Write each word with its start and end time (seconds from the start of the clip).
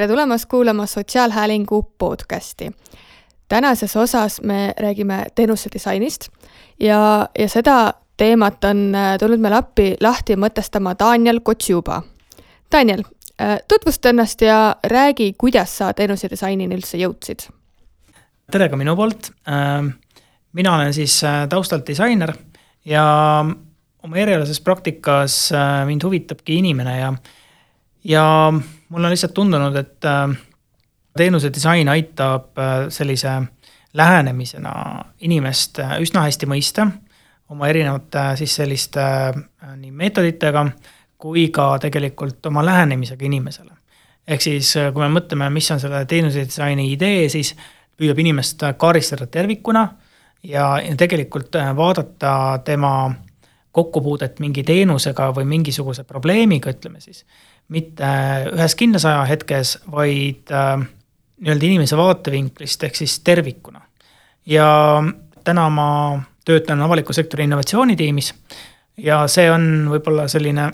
tere 0.00 0.08
tulemast 0.08 0.46
kuulama 0.46 0.86
Sotsiaalhäälingu 0.86 1.82
podcasti. 1.98 2.70
tänases 3.48 3.96
osas 3.96 4.40
me 4.42 4.74
räägime 4.80 5.26
teenuse 5.34 5.68
disainist 5.72 6.28
ja, 6.80 7.28
ja 7.38 7.48
seda 7.48 7.94
teemat 8.16 8.64
on 8.64 8.94
äh, 8.94 9.18
tulnud 9.18 9.40
meile 9.40 9.56
appi 9.56 9.96
lahti 10.00 10.38
mõtestama 10.40 10.94
Daniel 10.98 11.40
Kotsiuba. 11.40 12.02
Daniel, 12.72 13.02
äh, 13.40 13.58
tutvusta 13.68 14.08
ennast 14.08 14.40
ja 14.40 14.76
räägi, 14.86 15.34
kuidas 15.38 15.76
sa 15.78 15.92
teenuse 15.92 16.30
disainini 16.30 16.80
üldse 16.80 16.96
jõudsid. 16.96 17.50
tere 18.50 18.68
ka 18.68 18.76
minu 18.76 18.96
poolt. 18.96 19.32
Ähm, 19.48 19.86
mina 20.52 20.74
olen 20.74 20.94
siis 20.94 21.24
äh, 21.24 21.48
taustalt 21.48 21.86
disainer 21.86 22.32
ja 22.84 23.44
oma 24.02 24.16
erialases 24.16 24.60
praktikas 24.60 25.52
mind 25.84 26.02
huvitabki 26.04 26.58
inimene 26.58 26.98
ja, 26.98 27.14
ja 28.04 28.28
mul 28.90 29.04
on 29.04 29.10
lihtsalt 29.10 29.34
tundunud, 29.34 29.76
et 29.76 30.04
äh, 30.04 30.36
teenuse 31.16 31.52
disain 31.54 31.88
aitab 31.88 32.58
äh, 32.58 32.88
sellise 32.88 33.42
lähenemisena 33.94 34.72
inimest 35.20 35.78
äh, 35.78 35.98
üsna 36.02 36.26
hästi 36.26 36.48
mõista 36.50 36.86
oma 37.50 37.68
erinevate 37.70 38.36
siis 38.38 38.54
selliste 38.60 39.02
nii 39.76 39.90
meetoditega 39.90 40.64
kui 41.20 41.48
ka 41.54 41.72
tegelikult 41.82 42.46
oma 42.46 42.62
lähenemisega 42.64 43.26
inimesele. 43.26 43.72
ehk 44.28 44.42
siis, 44.42 44.74
kui 44.94 45.02
me 45.02 45.08
mõtleme, 45.20 45.48
mis 45.50 45.70
on 45.70 45.80
selle 45.80 46.04
teenuse 46.06 46.44
disaini 46.46 46.92
idee, 46.92 47.28
siis 47.28 47.56
püüab 47.98 48.18
inimest 48.18 48.62
kaardistada 48.78 49.26
tervikuna 49.26 49.82
ja, 50.42 50.78
ja 50.78 50.94
tegelikult 50.96 51.58
vaadata 51.76 52.60
tema 52.64 53.10
kokkupuudet 53.72 54.38
mingi 54.40 54.62
teenusega 54.62 55.32
või 55.34 55.44
mingisuguse 55.50 56.04
probleemiga, 56.04 56.70
ütleme 56.70 57.00
siis 57.00 57.24
mitte 57.70 58.08
ühes 58.52 58.74
kindlas 58.78 59.06
ajahetkes, 59.08 59.76
vaid 59.90 60.50
äh, 60.54 60.74
nii-öelda 61.40 61.68
inimese 61.70 61.96
vaatevinklist 61.96 62.84
ehk 62.88 62.98
siis 62.98 63.20
tervikuna. 63.24 63.80
ja 64.46 64.66
täna 65.44 65.68
ma 65.70 65.88
töötan 66.44 66.80
avaliku 66.82 67.12
sektori 67.12 67.44
innovatsioonitiimis 67.44 68.34
ja 69.04 69.22
see 69.30 69.48
on 69.52 69.64
võib-olla 69.92 70.26
selline 70.30 70.68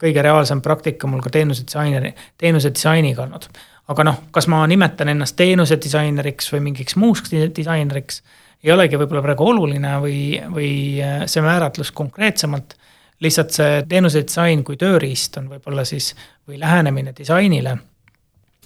kõige 0.00 0.22
reaalsem 0.24 0.62
praktika 0.62 1.08
mul 1.10 1.22
ka 1.24 1.30
teenuse 1.32 1.64
disaineri, 1.66 2.12
teenuse 2.38 2.72
disainiga 2.74 3.24
olnud. 3.26 3.48
aga 3.92 4.04
noh, 4.06 4.20
kas 4.30 4.46
ma 4.48 4.62
nimetan 4.66 5.10
ennast 5.12 5.36
teenuse 5.36 5.76
disaineriks 5.82 6.52
või 6.52 6.60
mingiks 6.68 6.96
muuks 6.96 7.32
disaineriks, 7.32 8.22
ei 8.62 8.72
olegi 8.72 8.98
võib-olla 9.00 9.24
praegu 9.24 9.48
oluline 9.50 9.96
või, 10.04 10.20
või 10.52 10.70
äh, 11.02 11.24
see 11.26 11.42
määratlus 11.42 11.92
konkreetsemalt 11.92 12.76
lihtsalt 13.22 13.54
see 13.54 13.80
teenuse 13.88 14.24
disain 14.26 14.64
kui 14.66 14.76
tööriist 14.76 15.36
on 15.38 15.48
võib-olla 15.52 15.84
siis 15.88 16.12
või 16.48 16.60
lähenemine 16.60 17.14
disainile 17.16 17.76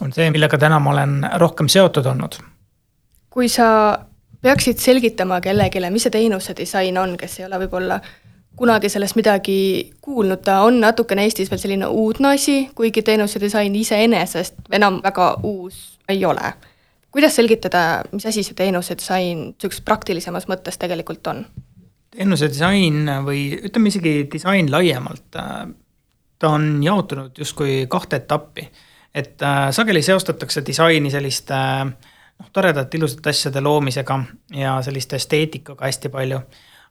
on 0.01 0.13
see, 0.13 0.31
millega 0.31 0.59
täna 0.59 0.79
ma 0.83 0.93
olen 0.93 1.19
rohkem 1.41 1.69
seotud 1.69 2.07
olnud. 2.07 2.39
kui 3.31 3.49
sa 3.49 3.99
peaksid 4.43 4.79
selgitama 4.79 5.41
kellelegi, 5.41 5.81
mis 5.91 6.07
see 6.07 6.15
teenuse 6.15 6.55
disain 6.57 6.99
on, 6.99 7.17
kes 7.21 7.41
ei 7.41 7.47
ole 7.47 7.61
võib-olla 7.65 8.01
kunagi 8.57 8.89
sellest 8.89 9.17
midagi 9.17 9.59
kuulnud, 10.01 10.41
ta 10.45 10.61
on 10.65 10.81
natukene 10.81 11.27
Eestis 11.29 11.51
veel 11.51 11.61
selline 11.61 11.87
uudne 11.87 12.33
asi, 12.35 12.71
kuigi 12.75 13.03
teenuse 13.05 13.41
disain 13.41 13.75
iseenesest 13.77 14.73
enam 14.73 15.01
väga 15.05 15.35
uus 15.43 15.99
ei 16.09 16.25
ole. 16.25 16.53
kuidas 17.11 17.37
selgitada, 17.37 18.03
mis 18.13 18.27
asi 18.27 18.43
see 18.43 18.55
teenuse 18.55 18.97
disain 18.97 19.39
niisuguses 19.49 19.81
praktilisemas 19.85 20.49
mõttes 20.49 20.77
tegelikult 20.79 21.27
on? 21.27 21.47
Teenuse 22.17 22.49
disain 22.49 23.09
või 23.25 23.49
ütleme 23.69 23.93
isegi 23.93 24.15
disain 24.33 24.71
laiemalt, 24.73 25.37
ta 26.39 26.53
on 26.53 26.83
jaotunud 26.85 27.39
justkui 27.39 27.87
kahte 27.89 28.17
etappi. 28.23 28.69
et 29.15 29.43
äh, 29.43 29.71
sageli 29.71 30.03
seostatakse 30.03 30.63
disaini 30.67 31.11
selliste 31.11 31.57
noh, 31.85 32.49
toredate 32.53 32.99
ilusate 32.99 33.31
asjade 33.31 33.61
loomisega 33.61 34.19
ja 34.53 34.83
selliste 34.83 35.17
esteetikaga 35.17 35.85
hästi 35.85 36.09
palju. 36.09 36.41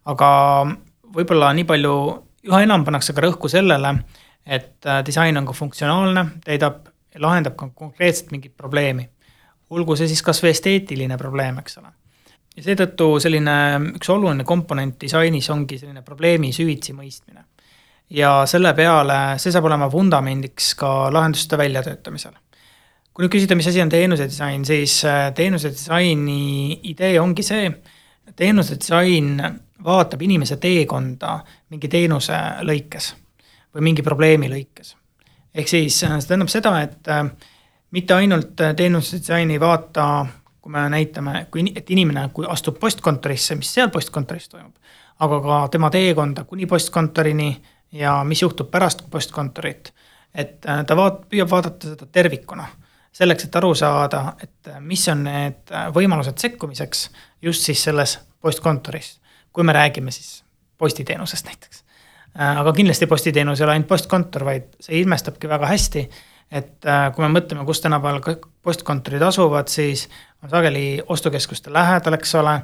aga 0.05 0.29
võib-olla 1.15 1.53
nii 1.53 1.65
palju, 1.65 1.95
üha 2.49 2.61
enam 2.63 2.85
pannakse 2.85 3.13
ka 3.13 3.21
rõhku 3.21 3.49
sellele, 3.49 3.95
et 4.45 4.85
äh, 4.85 5.03
disain 5.05 5.37
on 5.37 5.45
ka 5.45 5.53
funktsionaalne, 5.53 6.25
täidab 6.45 6.89
lahendab 7.15 7.55
ka 7.55 7.69
konkreetselt 7.69 8.31
mingit 8.31 8.57
probleemi. 8.57 9.09
olgu 9.69 9.95
see 9.95 10.07
siis 10.07 10.21
kas 10.21 10.43
või 10.43 10.53
esteetiline 10.53 11.17
probleem, 11.17 11.57
eks 11.59 11.77
ole 11.77 11.93
ja 12.55 12.63
seetõttu 12.63 13.09
selline 13.23 13.55
üks 13.97 14.09
oluline 14.11 14.45
komponent 14.47 14.97
disainis 15.01 15.49
ongi 15.53 15.79
selline 15.79 16.03
probleemi 16.05 16.53
süvitsi 16.55 16.95
mõistmine. 16.95 17.43
ja 18.09 18.45
selle 18.47 18.73
peale, 18.77 19.37
see 19.41 19.51
saab 19.51 19.65
olema 19.65 19.89
vundamendiks 19.91 20.73
ka 20.79 21.11
lahenduste 21.13 21.57
väljatöötamisel. 21.57 22.33
kui 23.13 23.25
nüüd 23.25 23.33
küsida, 23.33 23.55
mis 23.55 23.67
asi 23.67 23.81
on 23.81 23.89
teenuse 23.89 24.27
disain, 24.27 24.65
siis 24.65 25.03
äh, 25.05 25.33
teenuse 25.33 25.71
disaini 25.71 26.79
idee 26.91 27.19
ongi 27.19 27.43
see, 27.43 27.71
teenuse 28.35 28.79
disain 28.79 29.41
vaatab 29.83 30.21
inimese 30.21 30.57
teekonda 30.57 31.39
mingi 31.69 31.87
teenuse 31.87 32.37
lõikes 32.61 33.13
või 33.75 33.89
mingi 33.89 34.03
probleemi 34.03 34.49
lõikes. 34.49 34.95
ehk 35.53 35.67
siis 35.67 36.03
äh, 36.03 36.19
see 36.19 36.31
tähendab 36.31 36.53
seda, 36.53 36.79
et 36.81 37.11
äh, 37.11 37.27
mitte 37.91 38.13
ainult 38.13 38.55
teenuse 38.75 39.19
disain 39.19 39.51
ei 39.51 39.59
vaata 39.59 40.25
kui 40.65 40.71
me 40.73 40.81
näitame, 40.89 41.43
kui, 41.53 41.61
et 41.77 41.89
inimene, 41.93 42.23
kui 42.33 42.47
astub 42.49 42.79
postkontorisse, 42.81 43.53
mis 43.53 43.69
seal 43.75 43.91
postkontoris 43.93 44.47
toimub, 44.49 44.73
aga 45.21 45.37
ka 45.43 45.57
tema 45.75 45.91
teekonda 45.93 46.41
kuni 46.49 46.65
postkontorini 46.65 47.51
ja 47.93 48.15
mis 48.25 48.41
juhtub 48.41 48.71
pärast 48.73 49.03
postkontorit. 49.11 49.93
et 50.33 50.65
äh, 50.65 50.81
ta 50.85 50.97
vaat-, 50.97 51.21
püüab 51.29 51.51
vaadata 51.51 51.91
seda 51.91 52.07
tervikuna, 52.11 52.65
selleks, 53.13 53.45
et 53.45 53.55
aru 53.55 53.75
saada, 53.77 54.23
et 54.41 54.71
äh, 54.71 54.81
mis 54.81 55.05
on 55.13 55.21
need 55.23 55.69
äh, 55.69 55.85
võimalused 55.93 56.41
sekkumiseks 56.41 57.09
just 57.45 57.69
siis 57.69 57.83
selles 57.85 58.17
postkontoris, 58.41 59.19
kui 59.53 59.63
me 59.63 59.73
räägime 59.73 60.11
siis 60.11 60.41
postiteenusest 60.77 61.45
näiteks. 61.45 61.83
aga 62.35 62.73
kindlasti 62.73 63.05
postiteenus 63.07 63.61
ei 63.61 63.63
ole 63.63 63.77
ainult 63.77 63.87
postkontor, 63.87 64.49
vaid 64.49 64.73
see 64.79 64.97
ilmestabki 64.99 65.47
väga 65.47 65.69
hästi, 65.69 66.09
et 66.55 66.87
kui 67.15 67.23
me 67.25 67.29
mõtleme, 67.35 67.65
kus 67.67 67.81
tänapäeval 67.83 68.37
postkontorid 68.63 69.23
asuvad, 69.27 69.67
siis 69.67 70.05
on 70.43 70.49
sageli 70.49 71.01
ostukeskuste 71.11 71.73
lähedal, 71.73 72.15
eks 72.15 72.35
ole, 72.39 72.59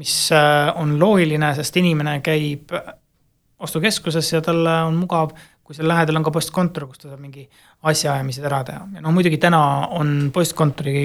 mis 0.00 0.14
äh, 0.36 0.68
on 0.76 0.98
loogiline, 1.00 1.54
sest 1.56 1.76
inimene 1.80 2.18
käib 2.24 2.74
ostukeskuses 3.60 4.32
ja 4.32 4.42
talle 4.44 4.74
on 4.88 5.00
mugav, 5.02 5.32
kui 5.64 5.76
seal 5.76 5.88
lähedal 5.88 6.18
on 6.18 6.26
ka 6.26 6.32
postkontor, 6.34 6.88
kus 6.90 7.02
ta 7.02 7.10
saab 7.10 7.20
mingi 7.22 7.44
asjaajamised 7.86 8.46
ära 8.48 8.62
teha 8.66 8.86
ja 8.96 9.02
noh, 9.04 9.14
muidugi 9.14 9.38
täna 9.42 9.60
on 9.96 10.30
postkontori 10.34 11.04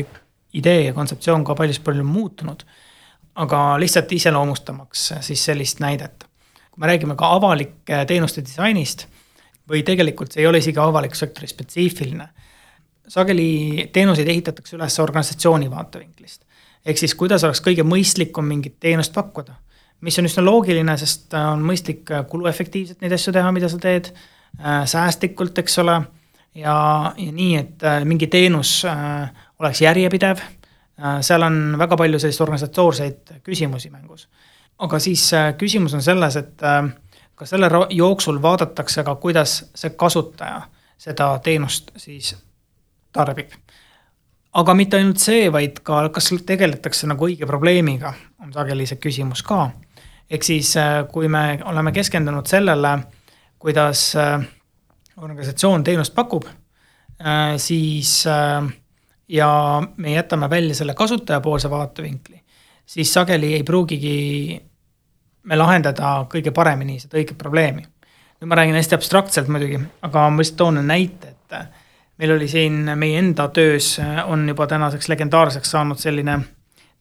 idee 0.56 0.86
ja 0.88 0.94
kontseptsioon 0.96 1.44
ka 1.46 1.56
paljus 1.56 1.80
palju 1.84 2.04
muutunud. 2.04 2.64
aga 3.36 3.80
lihtsalt 3.80 4.12
iseloomustamaks 4.12 5.14
siis 5.22 5.46
sellist 5.46 5.80
näidet. 5.80 6.26
kui 6.72 6.80
me 6.80 6.88
räägime 6.88 7.16
ka 7.16 7.34
avalike 7.36 8.06
teenuste 8.06 8.42
disainist 8.42 9.08
või 9.70 9.84
tegelikult 9.84 10.32
see 10.32 10.44
ei 10.44 10.48
ole 10.48 10.62
isegi 10.62 10.80
avaliku 10.80 11.16
sektori 11.16 11.48
spetsiifiline 11.48 12.28
sageli 13.08 13.90
teenuseid 13.94 14.28
ehitatakse 14.28 14.76
üles 14.78 15.00
organisatsiooni 15.00 15.70
vaatevinklist. 15.72 16.42
ehk 16.86 16.98
siis, 16.98 17.16
kuidas 17.16 17.44
oleks 17.44 17.62
kõige 17.66 17.84
mõistlikum 17.84 18.46
mingit 18.46 18.80
teenust 18.80 19.14
pakkuda. 19.14 19.54
mis 20.02 20.20
on 20.20 20.26
üsna 20.26 20.44
loogiline, 20.46 20.98
sest 20.98 21.34
on 21.34 21.64
mõistlik 21.66 22.10
kuluefektiivselt 22.30 23.02
neid 23.02 23.14
asju 23.14 23.34
teha, 23.34 23.52
mida 23.52 23.70
sa 23.70 23.78
teed, 23.78 24.12
äh, 24.60 24.84
säästlikult, 24.86 25.58
eks 25.58 25.80
ole, 25.80 26.02
ja, 26.56 27.14
ja 27.18 27.32
nii, 27.32 27.56
et 27.56 27.84
äh, 27.84 28.04
mingi 28.06 28.28
teenus 28.28 28.84
äh, 28.86 29.32
oleks 29.60 29.82
järjepidev, 29.82 30.42
seal 31.22 31.44
on 31.44 31.76
väga 31.76 31.98
palju 32.00 32.20
selliseid 32.20 32.44
organisatoorseid 32.46 33.32
küsimusi 33.44 33.90
mängus. 33.92 34.30
aga 34.80 35.00
siis 35.00 35.32
küsimus 35.58 35.94
on 35.94 36.02
selles, 36.02 36.36
et 36.36 36.62
kas 37.36 37.50
selle 37.50 37.70
jooksul 37.90 38.42
vaadatakse 38.42 39.04
ka, 39.04 39.16
kuidas 39.16 39.72
see 39.76 39.90
kasutaja 39.90 40.62
seda 40.98 41.40
teenust 41.44 41.92
siis 41.98 42.36
tarbib. 43.14 43.52
aga 44.56 44.74
mitte 44.74 44.98
ainult 44.98 45.20
see, 45.20 45.50
vaid 45.52 45.82
ka, 45.84 46.06
kas 46.16 46.32
tegeletakse 46.48 47.08
nagu 47.12 47.28
õige 47.28 47.48
probleemiga, 47.48 48.14
on 48.44 48.54
sageli 48.56 48.88
see 48.88 49.02
küsimus 49.04 49.44
ka. 49.44 49.70
ehk 50.30 50.44
siis, 50.44 50.76
äh, 50.78 51.04
kui 51.12 51.28
me 51.28 51.60
oleme 51.64 51.92
keskendunud 51.92 52.48
sellele, 52.48 52.98
kuidas 53.60 54.16
äh, 54.16 54.46
organisatsioon 55.18 55.84
teenust 55.84 56.16
pakub, 56.16 56.46
äh, 56.46 57.58
siis 57.58 58.24
ja 59.28 59.82
me 59.98 60.14
jätame 60.14 60.50
välja 60.50 60.76
selle 60.76 60.94
kasutajapoolse 60.94 61.70
vaatevinkli, 61.70 62.42
siis 62.86 63.14
sageli 63.14 63.54
ei 63.54 63.64
pruugigi 63.64 64.62
me 65.46 65.58
lahendada 65.58 66.18
kõige 66.32 66.52
paremini 66.56 67.00
seda 67.00 67.20
õiget 67.20 67.38
probleemi. 67.38 67.86
nüüd 68.42 68.52
ma 68.52 68.58
räägin 68.60 68.76
hästi 68.76 68.98
abstraktselt 68.98 69.48
muidugi, 69.48 69.80
aga 70.04 70.30
ma 70.30 70.42
lihtsalt 70.42 70.58
toon 70.60 70.82
näite, 70.88 71.32
et 71.32 71.58
meil 72.18 72.36
oli 72.36 72.48
siin 72.52 72.92
meie 73.00 73.20
enda 73.20 73.48
töös 73.48 73.96
on 74.26 74.48
juba 74.50 74.68
tänaseks 74.68 75.10
legendaarseks 75.10 75.72
saanud 75.72 76.00
selline 76.00 76.40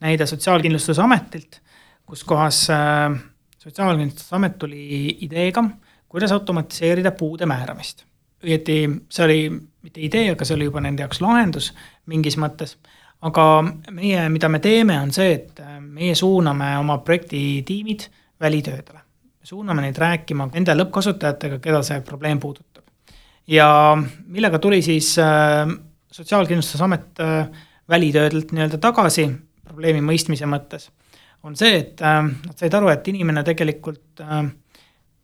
näide 0.01 0.27
Sotsiaalkindlustusametilt, 0.27 1.61
kus 2.07 2.25
kohas 2.25 2.67
äh, 2.71 3.19
Sotsiaalkindlustusamet 3.59 4.59
tuli 4.59 5.09
ideega, 5.27 5.65
kuidas 6.09 6.33
automatiseerida 6.33 7.13
puude 7.13 7.47
määramist. 7.47 8.05
õieti 8.45 8.75
see 9.09 9.25
oli 9.25 9.39
mitte 9.83 10.03
idee, 10.05 10.31
aga 10.35 10.45
see 10.45 10.55
oli 10.59 10.67
juba 10.69 10.83
nende 10.85 11.01
jaoks 11.03 11.23
lahendus 11.25 11.71
mingis 12.07 12.37
mõttes. 12.37 12.77
aga 13.25 13.65
meie, 13.91 14.29
mida 14.29 14.49
me 14.49 14.59
teeme, 14.61 14.99
on 15.01 15.13
see, 15.13 15.33
et 15.33 15.61
meie 15.81 16.15
suuname 16.15 16.75
oma 16.79 16.99
projektitiimid 16.99 18.05
välitöödele. 18.41 19.01
suuname 19.45 19.83
neid 19.85 19.99
rääkima 20.01 20.49
nende 20.55 20.73
lõppkasutajatega, 20.75 21.59
keda 21.61 21.83
see 21.83 22.01
probleem 22.01 22.41
puudutab. 22.41 22.85
ja 23.47 23.69
millega 24.27 24.59
tuli 24.59 24.83
siis 24.83 25.19
äh, 25.19 25.69
Sotsiaalkindlustusamet 26.15 27.21
äh, 27.21 27.49
välitöödelt 27.89 28.53
nii-öelda 28.53 28.79
tagasi 28.79 29.29
probleemi 29.65 30.01
mõistmise 30.01 30.47
mõttes, 30.47 30.91
on 31.45 31.57
see, 31.57 31.77
et 31.81 32.03
äh, 32.03 32.23
nad 32.25 32.59
said 32.59 32.75
aru, 32.75 32.89
et 32.93 33.09
inimene 33.13 33.43
tegelikult 33.47 34.23
äh, 34.25 34.45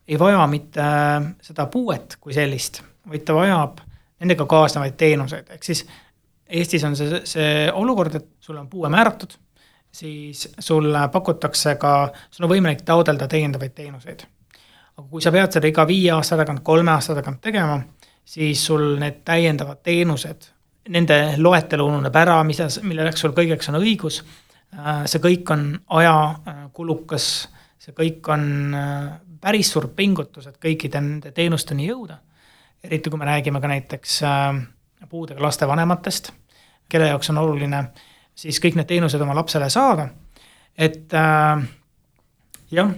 ei 0.09 0.19
vaja 0.19 0.45
mitte 0.51 0.85
äh, 0.85 1.31
seda 1.45 1.67
puuet 1.73 2.19
kui 2.21 2.35
sellist, 2.37 2.83
vaid 3.09 3.25
ta 3.27 3.37
vajab 3.37 3.81
nendega 4.21 4.47
kaasnevaid 4.47 4.99
teenuseid, 5.01 5.53
ehk 5.57 5.65
siis 5.65 5.87
Eestis 6.51 6.83
on 6.83 6.97
see, 6.99 7.21
see 7.31 7.51
olukord, 7.71 8.17
et 8.19 8.25
sul 8.43 8.57
on 8.59 8.67
puue 8.67 8.89
määratud, 8.91 9.37
siis 9.93 10.49
sulle 10.59 11.09
pakutakse 11.13 11.75
ka, 11.81 12.13
sul 12.31 12.47
on 12.47 12.53
võimalik 12.55 12.85
taotleda 12.87 13.29
täiendavaid 13.29 13.75
teenuseid. 13.75 14.23
aga 14.97 15.09
kui 15.09 15.23
sa 15.23 15.33
pead 15.33 15.53
seda 15.57 15.69
iga 15.71 15.87
viie 15.87 16.11
aasta 16.13 16.37
tagant, 16.37 16.63
kolme 16.63 16.93
aasta 16.93 17.15
tagant 17.15 17.41
tegema, 17.41 17.81
siis 18.25 18.65
sul 18.67 18.97
need 19.01 19.23
täiendavad 19.25 19.83
teenused, 19.83 20.51
nende 20.89 21.19
loetelu 21.39 21.87
ununeb 21.87 22.17
ära, 22.17 22.43
mida, 22.45 22.69
milleks 22.83 23.25
sul 23.25 23.35
kõigeks 23.37 23.71
on 23.73 23.81
õigus, 23.81 24.23
äh, 24.77 25.05
see 25.11 25.23
kõik 25.23 25.51
on 25.55 25.73
ajakulukas, 26.01 27.31
see 27.81 27.97
kõik 27.97 28.29
on 28.33 28.47
päris 29.41 29.73
suur 29.73 29.89
pingutus, 29.97 30.47
et 30.47 30.59
kõikide 30.61 31.01
nende 31.01 31.33
teenusteni 31.33 31.89
jõuda. 31.89 32.19
eriti 32.85 33.11
kui 33.11 33.19
me 33.19 33.25
räägime 33.25 33.61
ka 33.61 33.69
näiteks 33.69 34.23
äh, 34.23 34.61
puudega 35.09 35.43
laste 35.43 35.67
vanematest, 35.69 36.33
kelle 36.89 37.09
jaoks 37.09 37.31
on 37.31 37.39
oluline 37.39 37.85
siis 38.41 38.61
kõik 38.63 38.79
need 38.79 38.89
teenused 38.89 39.21
oma 39.21 39.37
lapsele 39.37 39.69
saada. 39.71 40.09
et 40.79 41.15
äh, 41.15 41.63
jah, 42.71 42.93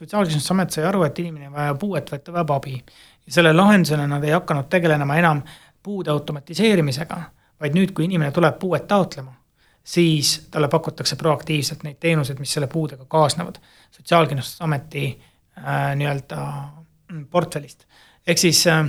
Sotsiaalkindlustusamet 0.00 0.70
sai 0.72 0.84
aru, 0.88 1.02
et 1.04 1.18
inimene 1.18 1.44
ei 1.44 1.52
vaja 1.52 1.74
puuet, 1.76 2.06
vaid 2.10 2.22
ta 2.24 2.32
vajab 2.32 2.50
abi. 2.54 2.78
ja 3.26 3.32
selle 3.32 3.52
lahendusena 3.52 4.06
nad 4.08 4.24
ei 4.24 4.32
hakanud 4.32 4.70
tegelema 4.72 5.16
enam 5.20 5.42
puude 5.82 6.10
automatiseerimisega, 6.10 7.18
vaid 7.60 7.76
nüüd, 7.76 7.92
kui 7.92 8.06
inimene 8.08 8.32
tuleb 8.32 8.56
puuet 8.58 8.86
taotlema, 8.88 9.34
siis 9.84 10.46
talle 10.50 10.68
pakutakse 10.68 11.16
proaktiivselt 11.20 11.84
neid 11.84 11.98
teenuseid, 12.00 12.40
mis 12.40 12.52
selle 12.52 12.66
puudega 12.66 13.04
kaasnevad. 13.04 13.60
sotsiaalkindlustusameti 13.90 15.04
äh, 15.58 15.96
nii-öelda 15.96 16.40
mm, 17.12 17.26
portfellist. 17.26 17.84
ehk 18.26 18.38
siis 18.38 18.66
äh, 18.66 18.86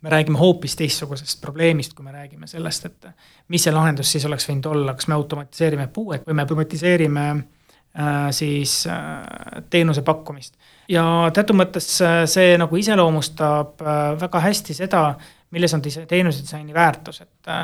me 0.00 0.10
räägime 0.10 0.38
hoopis 0.38 0.76
teistsugusest 0.76 1.40
probleemist, 1.40 1.94
kui 1.94 2.04
me 2.04 2.12
räägime 2.12 2.46
sellest, 2.46 2.86
et 2.88 3.08
mis 3.48 3.64
see 3.64 3.74
lahendus 3.74 4.12
siis 4.12 4.24
oleks 4.28 4.48
võinud 4.48 4.70
olla, 4.70 4.94
kas 4.96 5.08
me 5.10 5.16
automatiseerime 5.16 5.88
puuet 5.92 6.26
või 6.26 6.38
me 6.38 6.46
automatiseerime 6.46 7.26
äh, 7.30 8.30
siis 8.36 8.86
äh, 8.88 9.62
teenuse 9.70 10.02
pakkumist. 10.06 10.56
ja 10.88 11.04
teatud 11.34 11.58
mõttes 11.60 11.92
äh, 12.04 12.22
see 12.30 12.56
nagu 12.60 12.76
iseloomustab 12.76 13.84
väga 14.20 14.44
hästi 14.48 14.76
seda, 14.82 15.04
milles 15.50 15.74
on 15.74 15.82
teenuse 15.84 16.42
disaini 16.42 16.74
väärtus, 16.74 17.20
et 17.26 17.54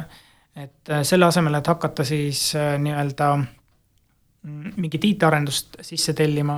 et 0.57 0.89
selle 1.05 1.27
asemel, 1.27 1.59
et 1.59 1.67
hakata 1.69 2.05
siis 2.05 2.55
nii-öelda 2.57 3.27
mm, 3.37 4.71
mingit 4.81 5.05
IT-arendust 5.05 5.77
sisse 5.85 6.15
tellima 6.17 6.57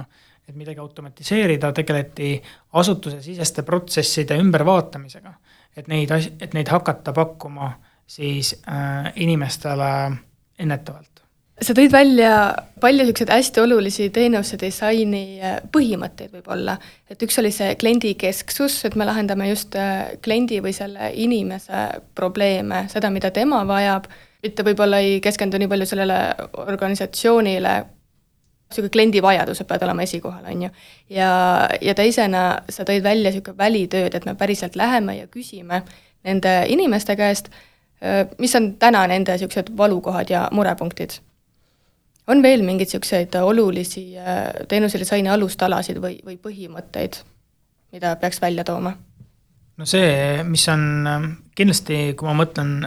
et 0.49 0.57
midagi 0.57 0.81
automatiseerida, 0.81 1.73
tegeleti 1.77 2.43
asutusesiseste 2.81 3.63
protsesside 3.63 4.39
ümbervaatamisega. 4.41 5.33
Et 5.79 5.89
neid 5.91 6.11
as-, 6.15 6.31
et 6.41 6.55
neid 6.57 6.71
hakata 6.73 7.15
pakkuma 7.17 7.73
siis 8.09 8.55
äh, 8.69 9.13
inimestele 9.17 9.91
ennetavalt. 10.59 11.23
sa 11.61 11.75
tõid 11.75 11.91
välja 11.93 12.33
palju 12.81 13.03
niisuguseid 13.03 13.33
hästi 13.35 13.61
olulisi 13.61 14.09
teenuse 14.15 14.57
disaini 14.61 15.41
äh, 15.43 15.59
põhimõtteid 15.75 16.33
võib-olla, 16.39 16.79
et 17.11 17.23
üks 17.23 17.39
oli 17.43 17.51
see 17.55 17.75
kliendikesksus, 17.81 18.81
et 18.89 18.97
me 18.97 19.07
lahendame 19.09 19.51
just 19.51 19.77
äh, 19.77 20.17
kliendi 20.25 20.63
või 20.65 20.73
selle 20.77 21.13
inimese 21.15 21.85
probleeme, 22.15 22.87
seda, 22.93 23.11
mida 23.11 23.31
tema 23.35 23.65
vajab, 23.69 24.09
mitte 24.43 24.65
võib-olla 24.67 25.03
ei 25.05 25.21
keskendu 25.21 25.59
nii 25.59 25.71
palju 25.71 25.91
sellele 25.93 26.19
organisatsioonile, 26.65 27.75
niisugune 28.69 28.93
kliendi 28.93 29.23
vajadused 29.23 29.67
peavad 29.67 29.87
olema 29.89 30.03
esikohal, 30.03 30.45
on 30.45 30.63
ju. 30.63 30.71
ja, 31.11 31.31
ja 31.81 31.95
teisena 31.95 32.43
sa 32.69 32.85
tõid 32.85 33.03
välja 33.03 33.31
niisugune 33.31 33.59
välitööd, 33.59 34.15
et 34.15 34.27
me 34.29 34.35
päriselt 34.35 34.77
läheme 34.77 35.17
ja 35.17 35.27
küsime 35.27 35.83
nende 36.25 36.53
inimeste 36.69 37.17
käest, 37.17 37.49
mis 38.39 38.55
on 38.57 38.75
täna 38.79 39.07
nende 39.07 39.33
niisugused 39.33 39.73
valukohad 39.77 40.31
ja 40.31 40.49
murepunktid. 40.53 41.21
on 42.27 42.43
veel 42.43 42.63
mingeid 42.63 42.89
niisuguseid 42.89 43.35
olulisi 43.41 44.15
teenusedisaini 44.69 45.29
alustalasid 45.29 45.97
või, 45.97 46.21
või 46.25 46.37
põhimõtteid, 46.37 47.23
mida 47.93 48.17
peaks 48.17 48.43
välja 48.43 48.65
tooma? 48.65 48.93
no 49.77 49.87
see, 49.87 50.43
mis 50.45 50.69
on 50.69 50.83
kindlasti, 51.55 52.15
kui 52.19 52.29
ma 52.29 52.35
mõtlen, 52.45 52.85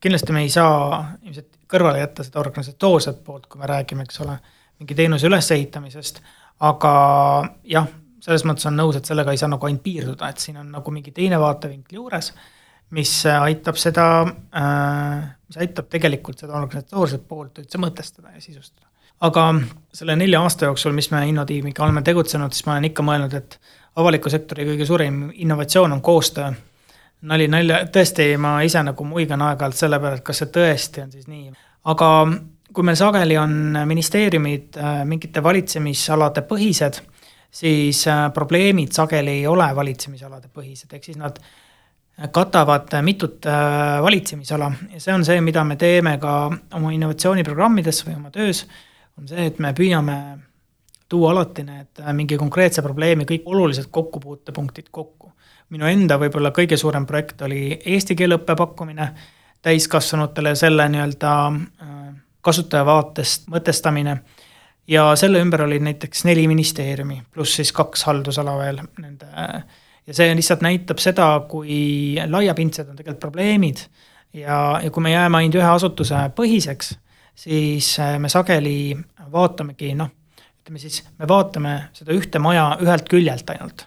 kindlasti 0.00 0.32
me 0.32 0.42
ei 0.44 0.50
saa 0.50 1.16
ilmselt 1.22 1.56
kõrvale 1.68 2.02
jätta 2.02 2.24
seda 2.24 2.40
organisatoorset 2.40 3.24
poolt, 3.24 3.46
kui 3.46 3.60
me 3.60 3.68
räägime, 3.68 4.04
eks 4.04 4.20
ole 4.24 4.38
mingi 4.78 4.94
teenuse 4.94 5.26
ülesehitamisest, 5.26 6.20
aga 6.66 6.92
jah, 7.68 7.88
selles 8.22 8.44
mõttes 8.46 8.66
on 8.70 8.76
nõus, 8.78 8.98
et 8.98 9.08
sellega 9.08 9.32
ei 9.34 9.40
saa 9.40 9.50
nagu 9.50 9.66
ainult 9.66 9.82
piirduda, 9.84 10.28
et 10.28 10.42
siin 10.42 10.58
on 10.60 10.70
nagu 10.74 10.94
mingi 10.94 11.14
teine 11.14 11.38
vaatevinkel 11.40 12.00
juures, 12.00 12.32
mis 12.96 13.14
aitab 13.30 13.78
seda 13.80 14.06
äh,, 14.24 15.24
mis 15.48 15.58
aitab 15.60 15.88
tegelikult 15.92 16.44
seda 16.44 16.56
organisatoorset 16.58 17.26
poolt 17.28 17.60
üldse 17.62 17.80
mõtestada 17.80 18.32
ja 18.34 18.40
sisustada. 18.40 18.86
aga 19.20 19.44
selle 19.92 20.16
nelja 20.16 20.40
aasta 20.42 20.68
jooksul, 20.70 20.94
mis 20.94 21.10
me 21.10 21.26
Innodiimiga 21.28 21.84
oleme 21.84 22.02
tegutsenud, 22.06 22.54
siis 22.54 22.66
ma 22.66 22.76
olen 22.76 22.90
ikka 22.90 23.02
mõelnud, 23.02 23.34
et 23.34 23.58
avaliku 23.98 24.30
sektori 24.30 24.66
kõige 24.68 24.86
suurem 24.86 25.28
innovatsioon 25.34 25.92
on 25.92 26.02
koostöö. 26.02 26.52
nali 27.22 27.48
nalja, 27.48 27.82
tõesti, 27.92 28.36
ma 28.38 28.60
ise 28.62 28.82
nagu 28.82 29.04
muigan 29.04 29.42
aeg-ajalt 29.42 29.74
selle 29.74 29.98
peale, 29.98 30.20
et 30.20 30.24
kas 30.24 30.38
see 30.38 30.52
tõesti 30.54 31.02
on 31.02 31.10
siis 31.12 31.26
nii, 31.26 31.50
aga 31.84 32.10
kui 32.74 32.84
meil 32.84 32.98
sageli 32.98 33.38
on 33.40 33.78
ministeeriumid 33.88 34.76
äh, 34.76 34.98
mingite 35.08 35.42
valitsemisalade 35.42 36.44
põhised, 36.48 37.00
siis 37.50 38.04
äh, 38.08 38.26
probleemid 38.34 38.92
sageli 38.92 39.40
ei 39.40 39.46
ole 39.46 39.68
valitsemisalade 39.76 40.50
põhised, 40.54 40.92
ehk 40.92 41.08
siis 41.08 41.18
nad 41.20 41.38
katavad 42.34 42.92
mitut 43.06 43.46
äh, 43.46 44.02
valitsemisala 44.02 44.72
ja 44.92 45.00
see 45.00 45.14
on 45.14 45.24
see, 45.24 45.40
mida 45.44 45.64
me 45.64 45.78
teeme 45.80 46.16
ka 46.22 46.34
oma 46.76 46.92
innovatsiooniprogrammides 46.94 48.02
või 48.08 48.18
oma 48.18 48.34
töös, 48.34 48.64
on 49.18 49.30
see, 49.30 49.48
et 49.48 49.58
me 49.62 49.72
püüame 49.76 50.18
tuua 51.08 51.32
alati 51.32 51.64
need 51.64 52.02
mingi 52.12 52.36
konkreetse 52.36 52.82
probleemi 52.84 53.24
kõik 53.28 53.46
olulised 53.48 53.88
kokkupuutepunktid 53.90 54.90
kokku. 54.90 55.32
minu 55.70 55.86
enda 55.86 56.16
võib-olla 56.18 56.50
kõige 56.52 56.76
suurem 56.76 57.06
projekt 57.06 57.42
oli 57.42 57.78
eesti 57.84 58.16
keele 58.16 58.38
õppe 58.38 58.56
pakkumine 58.56 59.08
täiskasvanutele, 59.62 60.54
selle 60.56 60.88
nii-öelda 60.88 61.32
kasutaja 62.40 62.84
vaatest 62.86 63.48
mõtestamine. 63.52 64.18
ja 64.88 65.16
selle 65.16 65.40
ümber 65.44 65.62
olid 65.62 65.82
näiteks 65.84 66.24
neli 66.24 66.46
ministeeriumi, 66.48 67.22
pluss 67.32 67.58
siis 67.60 67.72
kaks 67.72 68.04
haldusala 68.08 68.56
veel 68.58 68.80
nende. 68.98 69.26
ja 70.06 70.14
see 70.14 70.34
lihtsalt 70.34 70.62
näitab 70.64 70.98
seda, 70.98 71.28
kui 71.48 72.16
laiapindsed 72.26 72.88
on 72.88 72.96
tegelikult 72.96 73.20
probleemid 73.20 73.84
ja, 74.32 74.80
ja 74.82 74.90
kui 74.90 75.02
me 75.02 75.12
jääme 75.12 75.42
ainult 75.42 75.58
ühe 75.60 75.68
asutuse 75.68 76.22
põhiseks, 76.36 76.94
siis 77.38 77.94
me 78.18 78.30
sageli 78.32 78.96
vaatamegi 79.32 79.94
noh, 79.98 80.10
ütleme 80.62 80.82
siis, 80.82 81.02
me 81.18 81.28
vaatame 81.28 81.74
seda 81.96 82.16
ühte 82.16 82.40
maja 82.42 82.70
ühelt 82.82 83.08
küljelt 83.08 83.50
ainult. 83.54 83.86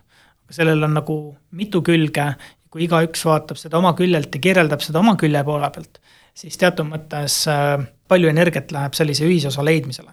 sellel 0.51 0.84
on 0.84 0.98
nagu 0.98 1.15
mitu 1.55 1.79
külge, 1.81 2.25
kui 2.72 2.84
igaüks 2.84 3.24
vaatab 3.24 3.60
seda 3.60 3.77
oma 3.79 3.93
küljelt 3.96 4.34
ja 4.36 4.41
kirjeldab 4.43 4.81
seda 4.84 5.00
oma 5.00 5.15
külje 5.20 5.43
poole 5.48 5.70
pealt, 5.72 6.01
siis 6.36 6.58
teatud 6.60 6.89
mõttes 6.89 7.38
äh, 7.51 7.77
palju 8.12 8.32
energiat 8.32 8.72
läheb 8.75 8.96
sellise 8.98 9.27
ühisosa 9.27 9.63
leidmisele. 9.65 10.12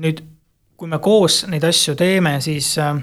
nüüd, 0.00 0.22
kui 0.78 0.88
me 0.88 0.98
koos 1.02 1.42
neid 1.50 1.64
asju 1.66 1.96
teeme, 1.98 2.38
siis 2.40 2.72
äh, 2.80 2.94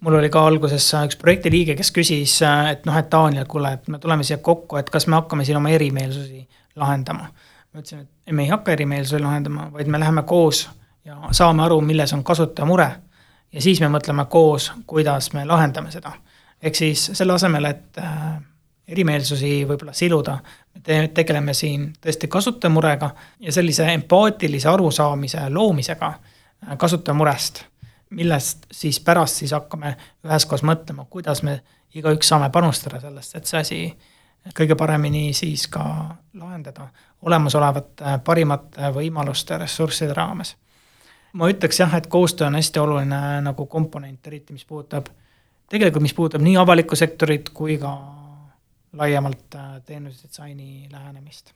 mul 0.00 0.16
oli 0.16 0.30
ka 0.32 0.44
alguses 0.46 0.86
äh, 0.94 1.04
üks 1.08 1.18
projekti 1.20 1.52
liige, 1.52 1.76
kes 1.76 1.90
küsis, 1.92 2.38
äh, 2.46 2.70
et 2.74 2.86
noh, 2.88 2.96
et 2.96 3.10
Daniel, 3.12 3.44
kuule, 3.50 3.74
et 3.76 3.88
me 3.92 4.00
tuleme 4.00 4.24
siia 4.24 4.38
kokku, 4.38 4.78
et 4.80 4.90
kas 4.90 5.08
me 5.10 5.18
hakkame 5.18 5.44
siin 5.44 5.58
oma 5.60 5.72
erimeelsusi 5.76 6.46
lahendama. 6.80 7.28
ma 7.72 7.82
ütlesin, 7.82 8.06
et 8.26 8.34
me 8.34 8.46
ei 8.46 8.50
hakka 8.50 8.72
erimeelsusi 8.72 9.22
lahendama, 9.22 9.68
vaid 9.74 9.90
me 9.90 10.00
läheme 10.00 10.22
koos 10.22 10.64
ja 11.04 11.18
saame 11.36 11.62
aru, 11.66 11.80
milles 11.84 12.12
on 12.16 12.24
kasutaja 12.24 12.66
mure. 12.66 12.90
ja 13.52 13.62
siis 13.62 13.80
me 13.80 13.90
mõtleme 13.90 14.26
koos, 14.30 14.72
kuidas 14.86 15.32
me 15.34 15.44
lahendame 15.44 15.90
seda. 15.90 16.12
ehk 16.62 16.74
siis 16.74 17.10
selle 17.14 17.36
asemel, 17.36 17.64
et 17.64 18.00
erimeelsusi 18.90 19.52
võib-olla 19.68 19.94
siluda, 19.96 20.38
me 20.74 21.00
tegeleme 21.14 21.54
siin 21.54 21.90
tõesti 22.02 22.28
kasutaja 22.28 22.72
murega 22.72 23.10
ja 23.40 23.52
sellise 23.52 23.86
empaatilise 23.92 24.68
arusaamise 24.68 25.48
loomisega 25.50 26.12
äh, 26.12 26.76
kasutaja 26.78 27.14
murest, 27.14 27.64
millest 28.10 28.66
siis 28.72 29.00
pärast 29.00 29.42
siis 29.42 29.54
hakkame 29.54 29.96
üheskoos 30.26 30.64
mõtlema, 30.66 31.06
kuidas 31.10 31.42
me 31.46 31.60
igaüks 31.94 32.28
saame 32.28 32.50
panustada 32.50 33.00
sellesse, 33.00 33.38
et 33.38 33.46
see 33.46 33.60
asi 33.60 33.80
kõige 34.56 34.76
paremini 34.78 35.32
siis 35.36 35.66
ka 35.68 35.84
lahendada 36.40 36.88
olemasolevate 37.22 38.18
parimate 38.24 38.92
võimaluste 38.94 39.58
ressursside 39.58 40.14
raames. 40.16 40.56
ma 41.32 41.46
ütleks 41.48 41.78
jah, 41.80 41.94
et 41.94 42.06
koostöö 42.06 42.46
on 42.46 42.54
hästi 42.54 42.78
oluline 42.78 43.40
nagu 43.40 43.66
komponent, 43.66 44.26
eriti 44.26 44.52
mis 44.52 44.64
puudutab, 44.64 45.06
tegelikult 45.68 46.02
mis 46.02 46.14
puudutab 46.14 46.42
nii 46.42 46.56
avalikku 46.56 46.96
sektorit 46.96 47.50
kui 47.54 47.78
ka 47.78 47.92
laiemalt 48.92 49.54
äh, 49.54 49.82
teenuse 49.86 50.28
disaini 50.28 50.88
lähenemist. 50.92 51.52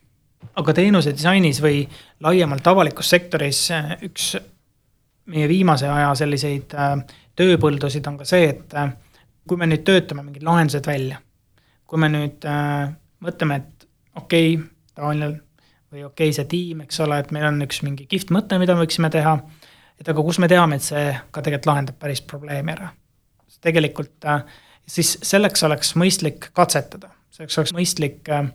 aga 0.56 0.72
teenuse 0.76 1.12
disainis 1.16 1.62
või 1.62 1.84
laiemalt 2.20 2.66
avalikus 2.66 3.10
sektoris 3.10 3.70
äh, 3.74 3.94
üks 4.06 4.34
meie 5.32 5.48
viimase 5.48 5.88
aja 5.88 6.12
selliseid 6.20 6.74
äh, 6.76 6.98
tööpõldusid 7.36 8.06
on 8.06 8.18
ka 8.20 8.28
see, 8.28 8.50
et 8.52 8.76
kui 9.48 9.58
me 9.58 9.66
nüüd 9.66 9.82
töötame 9.86 10.22
mingid 10.22 10.44
lahendused 10.46 10.86
välja, 10.86 11.18
kui 11.88 11.98
me 11.98 12.08
nüüd 12.12 12.44
mõtleme, 13.24 13.56
et 13.58 13.88
okei 14.14 14.54
okay,, 14.54 14.68
Daniel, 14.94 15.34
või 15.90 16.04
okei 16.06 16.30
okay,, 16.30 16.36
see 16.36 16.46
tiim, 16.48 16.84
eks 16.84 17.00
ole, 17.02 17.18
et 17.18 17.32
meil 17.34 17.48
on 17.48 17.58
üks 17.66 17.82
mingi 17.82 18.06
kihvt 18.06 18.30
mõte, 18.36 18.60
mida 18.62 18.76
me 18.76 18.84
võiksime 18.84 19.10
teha, 19.10 19.34
et 19.98 20.12
aga 20.12 20.24
kus 20.28 20.38
me 20.38 20.48
teame, 20.52 20.78
et 20.78 20.86
see 20.86 21.10
ka 21.34 21.42
tegelikult 21.42 21.72
lahendab 21.72 21.98
päris 21.98 22.22
probleemi 22.22 22.76
ära. 22.76 22.92
tegelikult 23.64 24.28
siis 24.86 25.16
selleks 25.24 25.66
oleks 25.66 25.94
mõistlik 25.98 26.52
katsetada 26.54 27.13
selleks 27.34 27.58
oleks 27.58 27.74
mõistlik 27.74 28.30
äh, 28.30 28.46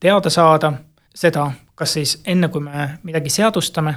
teada 0.00 0.30
saada 0.32 0.72
seda, 1.14 1.50
kas 1.76 1.98
siis 1.98 2.14
enne, 2.26 2.48
kui 2.48 2.62
me 2.64 2.88
midagi 3.04 3.30
seadustame, 3.32 3.94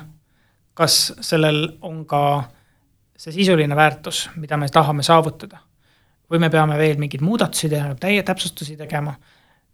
kas 0.75 1.13
sellel 1.23 1.77
on 1.87 2.03
ka 2.09 2.21
see 3.15 3.31
sisuline 3.31 3.75
väärtus, 3.75 4.25
mida 4.35 4.57
me 4.57 4.67
tahame 4.67 5.03
saavutada. 5.03 5.61
või 6.25 6.39
me 6.41 6.49
peame 6.49 6.73
veel 6.77 6.97
mingeid 6.97 7.21
muudatusi 7.21 7.69
tegema, 7.69 7.95
täie 8.01 8.23
täpsustusi 8.25 8.73
tegema, 8.77 9.11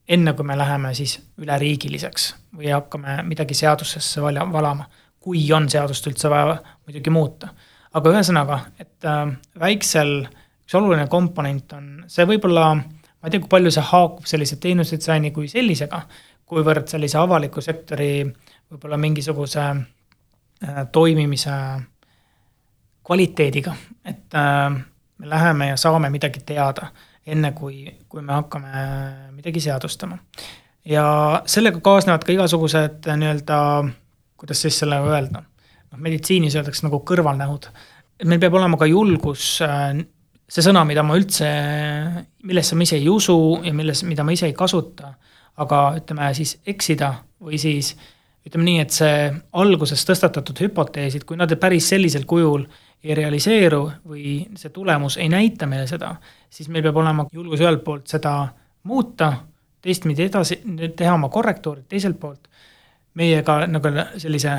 enne 0.08 0.34
kui 0.34 0.44
me 0.44 0.58
läheme 0.58 0.89
siis 0.94 1.13
üleriigiliseks 1.39 2.25
või 2.58 2.74
hakkame 2.74 3.22
midagi 3.24 3.56
seadusesse 3.56 4.22
vala, 4.22 4.44
valama, 4.51 4.86
kui 5.20 5.46
on 5.53 5.70
seadust 5.70 6.08
üldse 6.08 6.30
vaja 6.30 6.58
muidugi 6.86 7.10
muuta. 7.10 7.48
aga 7.94 8.10
ühesõnaga, 8.10 8.60
et 8.80 9.06
äh, 9.06 9.32
väiksel, 9.60 10.27
üks 10.63 10.75
oluline 10.75 11.08
komponent 11.08 11.74
on 11.74 12.03
see 12.08 12.27
võib-olla 12.27 12.68
äh, 12.75 12.84
ma 13.22 13.30
ei 13.30 13.34
tea, 13.34 13.42
kui 13.44 13.51
palju 13.51 13.72
see 13.74 13.84
haakub 13.86 14.28
sellise 14.30 14.58
teenusedisaini 14.62 15.32
kui 15.36 15.50
sellisega, 15.51 16.01
kuivõrd 16.50 16.90
sellise 16.92 17.20
avaliku 17.22 17.62
sektori 17.62 18.25
võib-olla 18.25 18.98
mingisuguse 19.00 19.66
äh, 19.72 20.82
toimimise 20.92 21.54
kvaliteediga, 23.06 23.75
et 24.06 24.38
äh, 24.38 24.72
me 25.18 25.30
läheme 25.30 25.72
ja 25.72 25.78
saame 25.78 26.10
midagi 26.10 26.42
teada, 26.46 26.90
enne 27.25 27.54
kui, 27.58 27.86
kui 28.10 28.25
me 28.25 28.34
hakkame 28.34 28.86
midagi 29.38 29.62
seadustama. 29.62 30.18
ja 30.86 31.06
sellega 31.46 31.80
kaasnevad 31.80 32.24
ka 32.25 32.34
igasugused 32.34 33.08
äh, 33.08 33.18
nii-öelda, 33.18 33.62
kuidas 34.38 34.62
siis 34.66 34.80
sellega 34.82 35.13
öelda, 35.13 35.44
noh 35.92 36.00
meditsiinis 36.01 36.56
öeldakse 36.56 36.88
nagu 36.88 37.01
kõrvalnähud, 37.06 37.68
et 38.20 38.28
meil 38.30 38.40
peab 38.42 38.56
olema 38.58 38.80
ka 38.80 38.88
julgus 38.90 39.60
äh, 39.66 39.94
see 40.51 40.65
sõna, 40.65 40.84
mida 40.88 41.03
ma 41.05 41.15
üldse, 41.20 41.50
millesse 42.48 42.75
ma 42.75 42.88
ise 42.88 42.98
ei 43.00 43.08
usu 43.10 43.36
ja 43.63 43.74
milles, 43.75 44.03
mida 44.08 44.25
ma 44.27 44.34
ise 44.36 44.50
ei 44.50 44.55
kasuta, 44.58 45.13
aga 45.63 45.84
ütleme 46.00 46.31
siis 46.36 46.58
eksida 46.67 47.13
või 47.41 47.60
siis 47.62 47.93
ütleme 48.48 48.65
nii, 48.65 48.79
et 48.84 48.96
see 48.96 49.27
alguses 49.62 50.03
tõstatatud 50.08 50.58
hüpoteesid, 50.65 51.25
kui 51.29 51.38
nad 51.39 51.51
päris 51.62 51.91
sellisel 51.93 52.25
kujul 52.29 52.65
ei 53.01 53.15
realiseeru 53.17 53.84
või 54.10 54.41
see 54.58 54.74
tulemus 54.74 55.17
ei 55.22 55.29
näita 55.31 55.70
meile 55.70 55.88
seda, 55.89 56.15
siis 56.50 56.70
meil 56.70 56.84
peab 56.86 57.00
olema 57.01 57.25
julgus 57.34 57.62
ühelt 57.62 57.84
poolt 57.86 58.12
seda 58.12 58.36
muuta, 58.89 59.31
teistpidi 59.81 60.27
edasi, 60.27 60.60
teha 60.98 61.15
oma 61.15 61.29
korrektuurid 61.34 61.88
teiselt 61.89 62.20
poolt, 62.22 62.50
meie 63.17 63.41
ka 63.46 63.62
nagu 63.70 63.93
sellise 64.22 64.58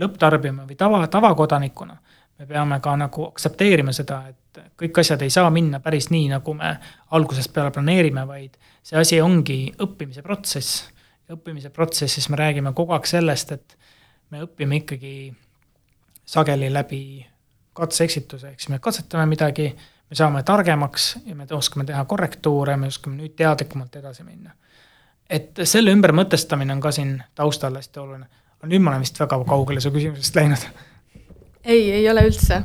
lõpptarbijana 0.00 0.66
või 0.68 0.78
tava, 0.78 1.02
tavakodanikuna 1.08 1.96
me 2.38 2.46
peame 2.46 2.80
ka 2.80 2.96
nagu 2.96 3.28
aktsepteerima 3.30 3.92
seda, 3.96 4.20
et 4.28 4.60
kõik 4.80 5.00
asjad 5.00 5.22
ei 5.24 5.32
saa 5.32 5.50
minna 5.52 5.80
päris 5.84 6.10
nii, 6.12 6.28
nagu 6.32 6.54
me 6.56 6.74
algusest 7.16 7.52
peale 7.52 7.72
planeerime, 7.74 8.26
vaid 8.28 8.56
see 8.84 8.98
asi 9.00 9.20
ongi 9.20 9.60
õppimise 9.82 10.22
protsess. 10.22 10.84
õppimise 11.32 11.70
protsessis 11.74 12.28
me 12.28 12.36
räägime 12.36 12.72
kogu 12.72 12.92
aeg 12.94 13.06
sellest, 13.06 13.52
et 13.52 13.78
me 14.30 14.44
õpime 14.44 14.78
ikkagi 14.82 15.34
sageli 16.26 16.70
läbi 16.72 17.00
katse-eksituse, 17.76 18.52
ehk 18.52 18.60
siis 18.60 18.70
me 18.72 18.78
katsetame 18.78 19.26
midagi, 19.26 19.66
me 20.10 20.16
saame 20.16 20.42
targemaks 20.46 21.16
ja 21.26 21.34
me 21.34 21.46
oskame 21.50 21.84
teha 21.84 22.04
korrektuure, 22.04 22.76
me 22.76 22.90
oskame 22.92 23.18
nüüd 23.18 23.34
teadlikumalt 23.36 23.96
edasi 23.96 24.24
minna. 24.24 24.54
et 25.30 25.58
selle 25.64 25.90
ümbermõtestamine 25.90 26.72
on 26.72 26.80
ka 26.80 26.90
siin 26.94 27.22
taustal 27.34 27.74
hästi 27.74 28.00
oluline. 28.00 28.26
nüüd 28.62 28.82
ma 28.82 28.90
olen 28.90 29.00
vist 29.00 29.20
väga 29.20 29.44
kaugele 29.44 29.80
su 29.80 29.90
küsimusest 29.90 30.36
läinud 30.36 30.68
ei, 31.66 31.90
ei 32.00 32.10
ole 32.10 32.26
üldse. 32.28 32.62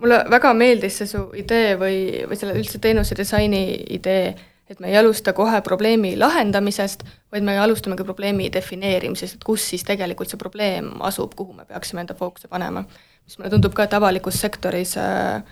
mulle 0.00 0.22
väga 0.32 0.54
meeldis 0.56 0.96
see 0.98 1.08
su 1.10 1.26
idee 1.36 1.74
või, 1.76 1.96
või 2.28 2.38
selle 2.40 2.54
üldse 2.56 2.78
teenuse 2.80 3.16
disaini 3.16 3.62
idee, 3.92 4.30
et 4.70 4.80
me 4.80 4.88
ei 4.88 4.96
alusta 4.96 5.34
kohe 5.36 5.60
probleemi 5.66 6.14
lahendamisest, 6.16 7.04
vaid 7.32 7.44
me 7.44 7.58
alustamegi 7.60 8.06
probleemi 8.08 8.48
defineerimisest, 8.52 9.36
et 9.36 9.44
kus 9.44 9.66
siis 9.72 9.84
tegelikult 9.84 10.32
see 10.32 10.40
probleem 10.40 10.94
asub, 11.04 11.34
kuhu 11.36 11.52
me 11.52 11.66
peaksime 11.68 12.00
enda 12.04 12.16
fookuse 12.16 12.48
panema. 12.48 12.84
mis 13.24 13.38
mulle 13.38 13.50
tundub 13.50 13.74
ka, 13.76 13.84
et 13.84 13.94
avalikus 13.94 14.40
sektoris 14.40 14.96
äh, 14.98 15.42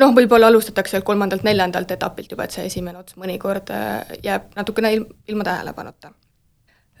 noh, 0.00 0.14
võib-olla 0.16 0.50
alustatakse 0.50 0.96
sealt 0.96 1.06
kolmandalt-neljandalt 1.08 1.94
etapilt 1.94 2.32
juba, 2.32 2.46
et 2.46 2.56
see 2.56 2.66
esimene 2.66 3.00
ots 3.00 3.16
mõnikord 3.20 3.70
äh, 3.74 4.18
jääb 4.24 4.50
natukene 4.56 4.92
ilm, 4.96 5.06
ilma 5.28 5.46
tähelepanuta. 5.46 6.12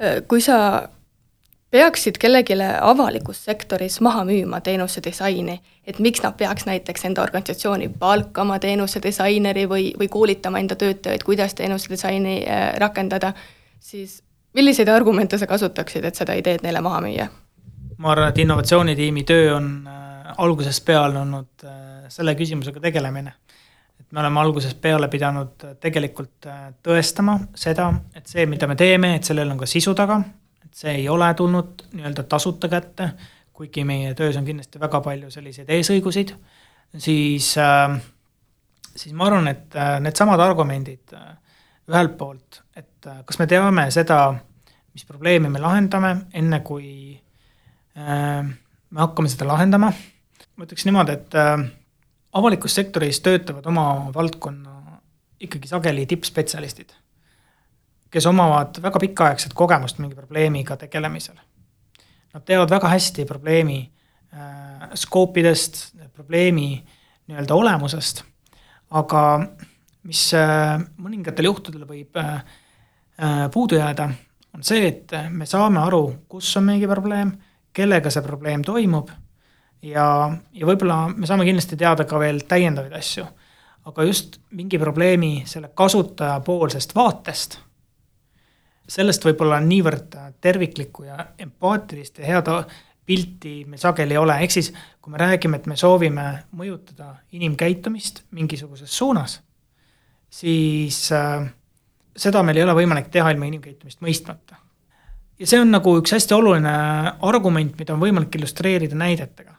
Äh, 0.00 0.22
kui 0.28 0.42
sa 0.44 0.60
peaksid 1.70 2.18
kellelegi 2.18 2.54
avalikus 2.80 3.44
sektoris 3.44 4.00
maha 4.00 4.24
müüma 4.24 4.60
teenuse 4.60 5.02
disaini, 5.04 5.60
et 5.86 5.98
miks 5.98 6.22
nad 6.22 6.34
peaks 6.38 6.66
näiteks 6.66 7.04
enda 7.04 7.22
organisatsiooni 7.22 7.90
palkama 7.98 8.58
teenuse 8.58 9.02
disaineri 9.02 9.68
või, 9.68 9.92
või 9.98 10.08
koolitama 10.08 10.58
enda 10.58 10.76
töötajaid, 10.76 11.22
kuidas 11.24 11.54
teenuse 11.54 11.90
disaini 11.90 12.40
äh, 12.42 12.72
rakendada, 12.78 13.32
siis 13.80 14.22
milliseid 14.54 14.88
argumente 14.88 15.38
sa 15.38 15.46
kasutaksid, 15.46 16.04
et 16.04 16.18
seda 16.18 16.34
ideed 16.38 16.66
neile 16.66 16.82
maha 16.82 17.04
müüa? 17.06 17.28
ma 18.00 18.14
arvan, 18.14 18.30
et 18.32 18.38
innovatsioonitiimi 18.38 19.24
töö 19.28 19.54
on 19.56 19.70
äh, 19.86 20.34
algusest 20.38 20.84
peale 20.84 21.20
olnud 21.20 21.64
äh, 21.64 21.78
selle 22.08 22.34
küsimusega 22.34 22.80
tegelemine. 22.80 23.32
et 24.00 24.12
me 24.12 24.20
oleme 24.20 24.40
algusest 24.40 24.80
peale 24.80 25.08
pidanud 25.08 25.70
tegelikult 25.80 26.50
tõestama 26.82 27.38
seda, 27.54 27.92
et 28.16 28.26
see, 28.26 28.46
mida 28.46 28.66
me 28.66 28.76
teeme, 28.76 29.14
et 29.14 29.24
sellel 29.24 29.50
on 29.52 29.58
ka 29.60 29.66
sisu 29.68 29.94
taga, 29.94 30.22
see 30.74 30.94
ei 31.02 31.08
ole 31.08 31.28
tulnud 31.34 31.84
nii-öelda 31.92 32.24
tasuta 32.30 32.68
kätte, 32.68 33.10
kuigi 33.52 33.84
meie 33.84 34.14
töös 34.14 34.36
on 34.40 34.46
kindlasti 34.46 34.80
väga 34.80 35.00
palju 35.04 35.30
selliseid 35.30 35.68
eesõigusid, 35.74 36.32
siis, 36.96 37.52
äh, 37.60 37.96
siis 38.94 39.14
ma 39.16 39.28
arvan, 39.28 39.50
et 39.50 39.76
äh, 39.76 39.98
needsamad 40.00 40.40
argumendid 40.40 41.14
äh, 41.16 41.34
ühelt 41.90 42.16
poolt, 42.18 42.62
et 42.76 43.10
kas 43.26 43.40
me 43.40 43.48
teame 43.50 43.88
seda, 43.94 44.22
mis 44.94 45.04
probleemi 45.08 45.50
me 45.50 45.60
lahendame, 45.62 46.14
enne 46.36 46.60
kui 46.66 47.18
me 48.00 49.00
hakkame 49.02 49.30
seda 49.30 49.48
lahendama, 49.48 49.88
ma 49.90 50.66
ütleks 50.66 50.86
niimoodi, 50.86 51.16
et 51.18 51.34
avalikus 52.38 52.76
sektoris 52.78 53.18
töötavad 53.24 53.66
oma 53.66 53.86
valdkonna 54.14 55.00
ikkagi 55.42 55.72
sageli 55.72 56.06
tippspetsialistid 56.06 56.94
kes 58.10 58.26
omavad 58.26 58.82
väga 58.82 59.00
pikaaegset 59.00 59.54
kogemust 59.54 59.98
mingi 59.98 60.14
probleemiga 60.14 60.76
tegelemisel. 60.76 61.36
Nad 62.34 62.44
teavad 62.46 62.70
väga 62.70 62.88
hästi 62.88 63.24
probleemi 63.24 63.80
äh, 64.34 64.90
skoopidest, 64.94 65.94
probleemi 66.14 66.84
nii-öelda 67.30 67.54
olemusest, 67.54 68.22
aga 68.90 69.22
mis 70.06 70.24
äh, 70.34 70.80
mõningatel 70.98 71.50
juhtudel 71.50 71.86
võib 71.88 72.18
äh, 72.18 72.42
äh, 73.20 73.46
puudu 73.52 73.78
jääda, 73.78 74.10
on 74.54 74.66
see, 74.66 74.86
et 74.88 75.14
me 75.30 75.46
saame 75.46 75.82
aru, 75.82 76.04
kus 76.28 76.50
on 76.58 76.66
mingi 76.70 76.88
probleem, 76.90 77.32
kellega 77.72 78.10
see 78.10 78.22
probleem 78.26 78.64
toimub 78.66 79.10
ja, 79.82 80.06
ja 80.52 80.66
võib-olla 80.66 81.04
me 81.14 81.28
saame 81.28 81.46
kindlasti 81.46 81.78
teada 81.78 82.06
ka 82.08 82.18
veel 82.18 82.42
täiendavaid 82.48 82.96
asju. 82.98 83.26
aga 83.86 84.04
just 84.04 84.40
mingi 84.50 84.78
probleemi 84.78 85.42
selle 85.46 85.70
kasutaja 85.74 86.40
poolsest 86.44 86.94
vaatest 86.94 87.58
sellest 88.90 89.24
võib-olla 89.24 89.60
niivõrd 89.62 90.16
terviklikku 90.42 91.06
ja 91.06 91.18
empaatilist 91.38 92.18
ja 92.18 92.26
head 92.26 92.48
pilti 93.10 93.64
me 93.66 93.78
sageli 93.80 94.14
ei 94.14 94.20
ole, 94.20 94.36
ehk 94.44 94.54
siis 94.54 94.70
kui 95.02 95.12
me 95.12 95.18
räägime, 95.18 95.58
et 95.58 95.66
me 95.66 95.76
soovime 95.78 96.26
mõjutada 96.56 97.14
inimkäitumist 97.34 98.24
mingisuguses 98.36 98.92
suunas, 98.96 99.40
siis 100.30 101.08
äh, 101.16 101.48
seda 102.16 102.44
meil 102.46 102.60
ei 102.60 102.66
ole 102.66 102.76
võimalik 102.78 103.10
teha 103.10 103.32
ilma 103.34 103.48
inimkäitumist 103.50 104.02
mõistmata. 104.04 104.60
ja 105.38 105.46
see 105.46 105.60
on 105.60 105.72
nagu 105.74 105.96
üks 105.98 106.14
hästi 106.14 106.36
oluline 106.36 106.74
argument, 107.26 107.74
mida 107.78 107.96
on 107.96 108.04
võimalik 108.04 108.38
illustreerida 108.38 108.98
näidetega. 108.98 109.56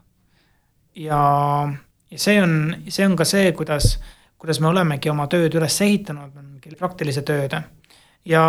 ja, 0.95 1.21
ja 2.11 2.19
see 2.19 2.39
on, 2.43 2.55
see 2.87 3.05
on 3.07 3.19
ka 3.19 3.27
see, 3.27 3.51
kuidas, 3.51 3.97
kuidas 4.37 4.59
me 4.59 4.71
olemegi 4.71 5.11
oma 5.11 5.27
tööd 5.27 5.55
üles 5.59 5.81
ehitanud, 5.81 6.39
praktilise 6.79 7.25
tööde 7.27 7.63
ja 8.25 8.43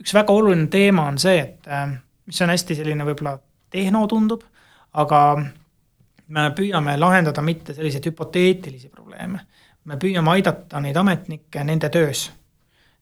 üks 0.00 0.14
väga 0.14 0.32
oluline 0.32 0.66
teema 0.72 1.08
on 1.08 1.18
see, 1.18 1.40
et 1.40 1.68
mis 2.26 2.40
on 2.42 2.52
hästi 2.52 2.76
selline 2.78 3.06
võib-olla 3.06 3.36
tehno 3.72 4.04
tundub, 4.10 4.44
aga 4.94 5.20
me 6.34 6.46
püüame 6.56 6.96
lahendada 7.00 7.42
mitte 7.44 7.74
selliseid 7.74 8.06
hüpoteetilisi 8.08 8.88
probleeme, 8.92 9.40
me 9.84 9.98
püüame 10.00 10.36
aidata 10.36 10.80
neid 10.80 10.96
ametnikke 10.96 11.64
nende 11.64 11.90
töös. 11.92 12.30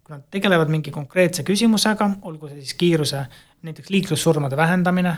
kui 0.03 0.17
nad 0.17 0.25
tegelevad 0.35 0.67
mingi 0.67 0.91
konkreetse 0.91 1.45
küsimusega, 1.47 2.09
olgu 2.27 2.49
see 2.49 2.59
siis 2.59 2.75
kiiruse, 2.75 3.21
näiteks 3.63 3.91
liiklussurmade 3.91 4.57
vähendamine, 4.57 5.13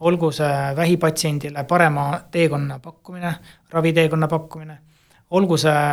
olgu 0.00 0.28
see 0.32 0.76
vähipatsiendile 0.76 1.64
parema 1.64 2.20
teekonna 2.30 2.78
pakkumine, 2.78 3.34
raviteekonna 3.72 4.28
pakkumine, 4.28 4.78
olgu 5.30 5.56
see 5.56 5.86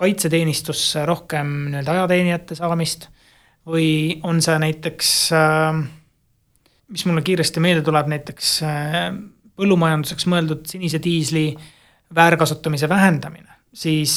kaitseteenistusse 0.00 1.04
rohkem 1.06 1.52
nii-öelda 1.68 1.92
ajateenijate 1.92 2.54
saamist 2.56 3.10
või 3.70 4.20
on 4.26 4.40
see 4.42 4.58
näiteks, 4.62 5.10
äh, 5.36 5.80
mis 6.88 7.04
mulle 7.06 7.22
kiiresti 7.26 7.62
meelde 7.62 7.84
tuleb, 7.86 8.10
näiteks 8.12 8.54
äh, 8.66 9.10
põllumajanduseks 9.60 10.26
mõeldud 10.30 10.66
sinise 10.70 11.00
diisli 11.02 11.50
väärkasutamise 12.14 12.88
vähendamine, 12.88 13.60
siis 13.72 14.14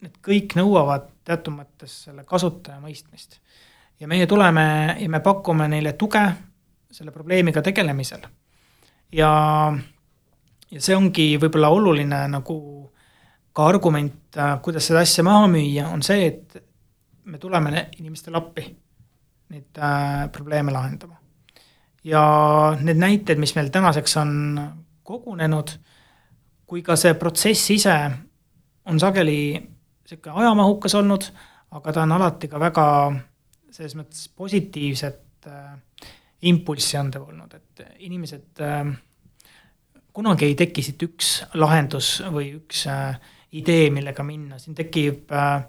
need 0.00 0.16
kõik 0.24 0.56
nõuavad 0.58 1.10
teatud 1.28 1.54
mõttes 1.54 2.04
selle 2.06 2.24
kasutaja 2.24 2.80
mõistmist. 2.82 3.38
ja 4.00 4.08
meie 4.08 4.26
tuleme 4.26 4.96
ja 4.98 5.08
me 5.08 5.20
pakume 5.20 5.68
neile 5.68 5.92
tuge 5.92 6.22
selle 6.90 7.10
probleemiga 7.10 7.62
tegelemisel. 7.62 8.24
ja, 9.12 9.30
ja 10.70 10.80
see 10.80 10.96
ongi 10.96 11.36
võib-olla 11.38 11.68
oluline 11.68 12.24
nagu 12.28 12.56
ka 13.52 13.66
argument, 13.66 14.38
kuidas 14.62 14.86
seda 14.86 15.02
asja 15.04 15.24
maha 15.26 15.46
müüa, 15.50 15.88
on 15.92 16.02
see, 16.06 16.26
et 16.26 16.69
me 17.24 17.38
tuleme 17.38 17.88
inimestele 17.98 18.38
appi 18.38 18.64
neid 19.50 19.78
äh, 19.78 20.30
probleeme 20.32 20.72
lahendama. 20.72 21.16
ja 22.04 22.22
need 22.80 22.96
näited, 22.96 23.38
mis 23.38 23.54
meil 23.54 23.68
tänaseks 23.68 24.16
on 24.16 24.60
kogunenud, 25.02 25.72
kui 26.66 26.82
ka 26.82 26.96
see 26.96 27.14
protsess 27.14 27.70
ise 27.70 27.96
on 28.86 29.00
sageli 29.00 29.58
niisugune 29.58 30.36
ajamahukas 30.42 30.94
olnud, 30.94 31.26
aga 31.70 31.92
ta 31.92 32.02
on 32.02 32.12
alati 32.12 32.48
ka 32.48 32.60
väga 32.60 32.86
selles 33.70 33.94
mõttes 33.98 34.30
positiivset 34.36 35.46
äh, 35.46 35.76
impulssi 36.42 36.96
andev 36.96 37.28
olnud, 37.28 37.54
et 37.54 37.84
inimesed 38.06 38.62
äh, 38.64 38.88
kunagi 40.12 40.48
ei 40.48 40.56
teki 40.58 40.82
siit 40.84 41.02
üks 41.06 41.34
lahendus 41.58 42.18
või 42.32 42.52
üks 42.56 42.86
äh, 42.90 43.18
idee, 43.58 43.90
millega 43.94 44.24
minna, 44.26 44.58
siin 44.62 44.76
tekib 44.78 45.30
äh, 45.34 45.62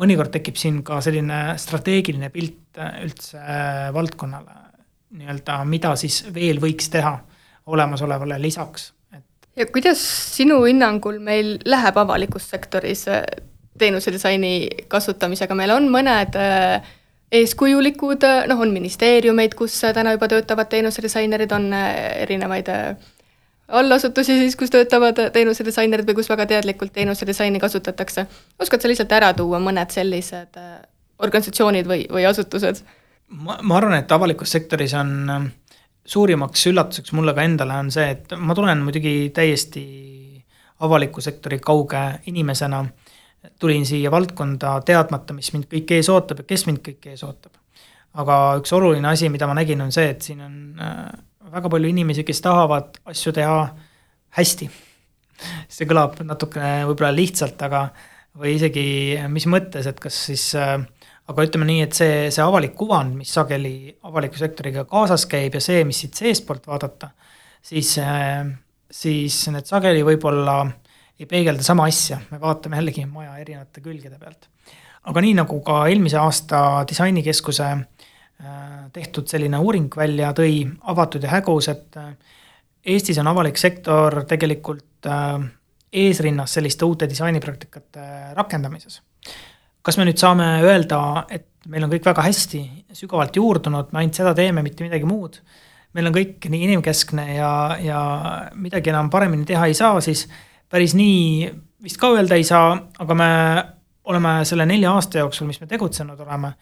mõnikord 0.00 0.32
tekib 0.34 0.58
siin 0.60 0.82
ka 0.86 1.00
selline 1.04 1.56
strateegiline 1.60 2.30
pilt 2.34 2.80
äh, 2.80 3.00
üldse 3.06 3.40
äh, 3.40 3.86
valdkonnale, 3.94 4.60
nii-öelda, 5.16 5.60
mida 5.68 5.94
siis 5.98 6.22
veel 6.34 6.60
võiks 6.62 6.90
teha 6.92 7.14
olemasolevale 7.72 8.38
lisaks, 8.42 8.90
et. 9.16 9.48
ja 9.58 9.66
kuidas 9.70 10.02
sinu 10.36 10.60
hinnangul 10.66 11.18
meil 11.22 11.56
läheb 11.64 11.98
avalikus 12.02 12.48
sektoris 12.52 13.06
äh, 13.12 13.24
teenuse 13.78 14.12
disaini 14.12 14.86
kasutamisega, 14.88 15.56
meil 15.58 15.74
on 15.74 15.90
mõned 15.92 16.36
eeskujulikud, 17.36 18.22
noh, 18.48 18.60
on 18.64 18.70
ministeeriumeid, 18.72 19.52
kus 19.58 19.74
täna 19.92 20.14
juba 20.14 20.30
töötavad 20.32 20.70
teenusedisainerid, 20.72 21.52
on 21.52 21.66
erinevaid 21.74 22.70
allasutusi 23.68 24.38
siis, 24.38 24.56
kus 24.56 24.70
töötavad 24.70 25.18
teenusedisainerid 25.32 26.06
või 26.08 26.20
kus 26.20 26.28
väga 26.30 26.46
teadlikult 26.46 26.92
teenusedisaini 26.92 27.60
kasutatakse. 27.60 28.26
oskad 28.58 28.80
sa 28.80 28.88
lihtsalt 28.88 29.12
ära 29.12 29.32
tuua 29.34 29.58
mõned 29.62 29.90
sellised 29.90 30.58
äh, 30.60 30.78
organisatsioonid 31.18 31.86
või, 31.86 32.06
või 32.12 32.26
asutused? 32.28 32.82
ma, 33.28 33.58
ma 33.62 33.76
arvan, 33.76 33.98
et 33.98 34.12
avalikus 34.12 34.52
sektoris 34.54 34.94
on 34.94 35.30
äh, 35.30 35.48
suurimaks 36.06 36.66
üllatuseks 36.70 37.12
mulle 37.12 37.34
ka 37.34 37.42
endale 37.42 37.78
on 37.82 37.90
see, 37.90 38.10
et 38.14 38.36
ma 38.38 38.54
tulen 38.54 38.84
muidugi 38.86 39.30
täiesti 39.34 39.84
avaliku 40.80 41.20
sektori 41.20 41.58
kauge 41.58 42.02
inimesena, 42.26 42.84
tulin 43.58 43.86
siia 43.86 44.10
valdkonda 44.10 44.80
teadmata, 44.86 45.34
mis 45.34 45.52
mind 45.54 45.68
kõik 45.72 45.94
ees 45.96 46.10
ootab 46.12 46.42
ja 46.42 46.50
kes 46.50 46.66
mind 46.66 46.82
kõik 46.84 47.08
ees 47.12 47.24
ootab. 47.24 47.52
aga 48.16 48.56
üks 48.60 48.72
oluline 48.72 49.08
asi, 49.08 49.28
mida 49.28 49.46
ma 49.46 49.54
nägin, 49.58 49.80
on 49.84 49.92
see, 49.92 50.08
et 50.08 50.22
siin 50.24 50.40
on 50.40 50.54
äh, 50.80 51.08
väga 51.52 51.70
palju 51.72 51.90
inimesi, 51.92 52.24
kes 52.26 52.42
tahavad 52.44 52.98
asju 53.12 53.32
teha 53.36 53.60
hästi. 54.36 54.68
see 55.68 55.86
kõlab 55.88 56.16
natukene 56.24 56.86
võib-olla 56.88 57.12
lihtsalt, 57.12 57.60
aga 57.62 57.90
või 58.40 58.54
isegi 58.56 58.86
mis 59.28 59.46
mõttes, 59.48 59.86
et 59.88 59.98
kas 60.00 60.16
siis 60.30 60.48
äh, 60.56 60.78
aga 61.30 61.46
ütleme 61.46 61.66
nii, 61.68 61.82
et 61.86 61.96
see, 61.96 62.18
see 62.34 62.44
avalik 62.44 62.76
kuvand, 62.78 63.16
mis 63.18 63.32
sageli 63.34 63.90
avaliku 64.06 64.38
sektoriga 64.40 64.86
kaasas 64.88 65.26
käib 65.30 65.56
ja 65.58 65.62
see, 65.62 65.82
mis 65.88 66.00
siit 66.04 66.18
seestpoolt 66.18 66.68
vaadata, 66.70 67.10
siis, 67.64 67.96
äh, 68.02 68.44
siis 68.90 69.40
need 69.52 69.68
sageli 69.68 70.04
võib-olla 70.06 70.60
ei 71.18 71.28
peegelda 71.28 71.64
sama 71.64 71.88
asja, 71.90 72.20
me 72.30 72.40
vaatame 72.40 72.78
jällegi 72.80 73.06
maja 73.08 73.38
erinevate 73.40 73.82
külgede 73.84 74.20
pealt. 74.20 74.48
aga 75.06 75.22
nii, 75.22 75.36
nagu 75.38 75.60
ka 75.64 75.84
eelmise 75.90 76.18
aasta 76.20 76.60
disainikeskuse 76.88 77.70
tehtud 78.92 79.28
selline 79.30 79.58
uuring 79.58 79.88
välja 79.96 80.32
tõi, 80.36 80.60
avatud 80.92 81.24
ja 81.24 81.30
hägus, 81.36 81.70
et 81.72 81.96
äh, 82.00 82.12
Eestis 82.86 83.18
on 83.18 83.26
avalik 83.26 83.56
sektor 83.58 84.20
tegelikult 84.30 85.08
äh, 85.10 85.40
eesrinnas 85.92 86.52
selliste 86.54 86.86
uute 86.86 87.08
disainipraktikate 87.10 88.34
rakendamises. 88.36 89.00
kas 89.82 89.98
me 89.98 90.04
nüüd 90.06 90.18
saame 90.18 90.46
öelda, 90.66 90.98
et 91.30 91.46
meil 91.70 91.84
on 91.86 91.90
kõik 91.90 92.06
väga 92.08 92.24
hästi, 92.26 92.60
sügavalt 92.94 93.36
juurdunud, 93.38 93.92
me 93.94 94.00
ainult 94.00 94.18
seda 94.18 94.32
teeme, 94.34 94.62
mitte 94.66 94.82
midagi 94.82 95.06
muud, 95.06 95.38
meil 95.94 96.10
on 96.10 96.14
kõik 96.14 96.48
nii 96.50 96.64
inimkeskne 96.66 97.26
ja, 97.36 97.50
ja 97.80 98.00
midagi 98.58 98.90
enam 98.90 99.10
paremini 99.10 99.46
teha 99.46 99.68
ei 99.70 99.76
saa, 99.78 100.00
siis 100.02 100.24
päris 100.70 100.94
nii 100.98 101.52
vist 101.86 102.00
ka 102.02 102.10
öelda 102.16 102.38
ei 102.38 102.46
saa, 102.46 102.74
aga 102.98 103.18
me 103.18 103.30
oleme 104.10 104.40
selle 104.46 104.66
nelja 104.66 104.92
aasta 104.94 105.22
jooksul, 105.22 105.46
mis 105.46 105.62
me 105.62 105.70
tegutsenud 105.70 106.18
oleme, 106.26 106.52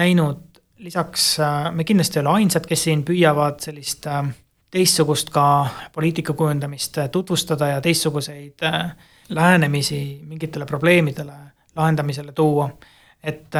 näinud 0.00 0.49
lisaks 0.80 1.40
äh, 1.40 1.72
me 1.72 1.84
kindlasti 1.84 2.18
ei 2.18 2.20
ole 2.20 2.28
ainsad, 2.40 2.66
kes 2.68 2.84
siin 2.88 3.02
püüavad 3.04 3.60
sellist 3.60 4.06
äh, 4.08 4.24
teistsugust 4.70 5.30
ka 5.34 5.44
poliitika 5.92 6.32
kujundamist 6.32 6.98
äh, 6.98 7.10
tutvustada 7.10 7.68
ja 7.74 7.80
teistsuguseid 7.80 8.64
lähenemisi 9.28 10.20
mingitele 10.24 10.66
probleemidele 10.66 11.32
lahendamisele 11.76 12.32
tuua. 12.32 12.70
et 13.22 13.52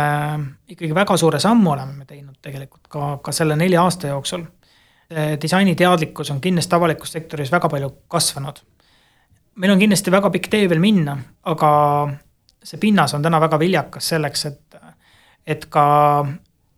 ikkagi 0.68 0.94
väga 0.94 1.16
suure 1.16 1.38
sammu 1.40 1.70
oleme 1.70 1.92
me 1.92 2.04
teinud 2.08 2.38
tegelikult 2.42 2.88
ka, 2.88 3.18
ka 3.22 3.32
selle 3.32 3.56
nelja 3.56 3.82
aasta 3.82 4.06
jooksul. 4.06 4.44
disainiteadlikkus 5.42 6.30
on 6.30 6.40
kindlasti 6.40 6.74
avalikus 6.74 7.12
sektoris 7.12 7.52
väga 7.52 7.68
palju 7.68 7.90
kasvanud. 8.08 8.56
meil 9.54 9.72
on 9.72 9.78
kindlasti 9.78 10.10
väga 10.10 10.30
pikk 10.30 10.48
tee 10.48 10.68
veel 10.68 10.80
minna, 10.80 11.18
aga 11.42 11.70
see 12.64 12.78
pinnas 12.78 13.14
on 13.14 13.22
täna 13.22 13.40
väga 13.40 13.58
viljakas 13.58 14.08
selleks, 14.08 14.46
et, 14.46 14.76
et 15.46 15.66
ka 15.66 15.86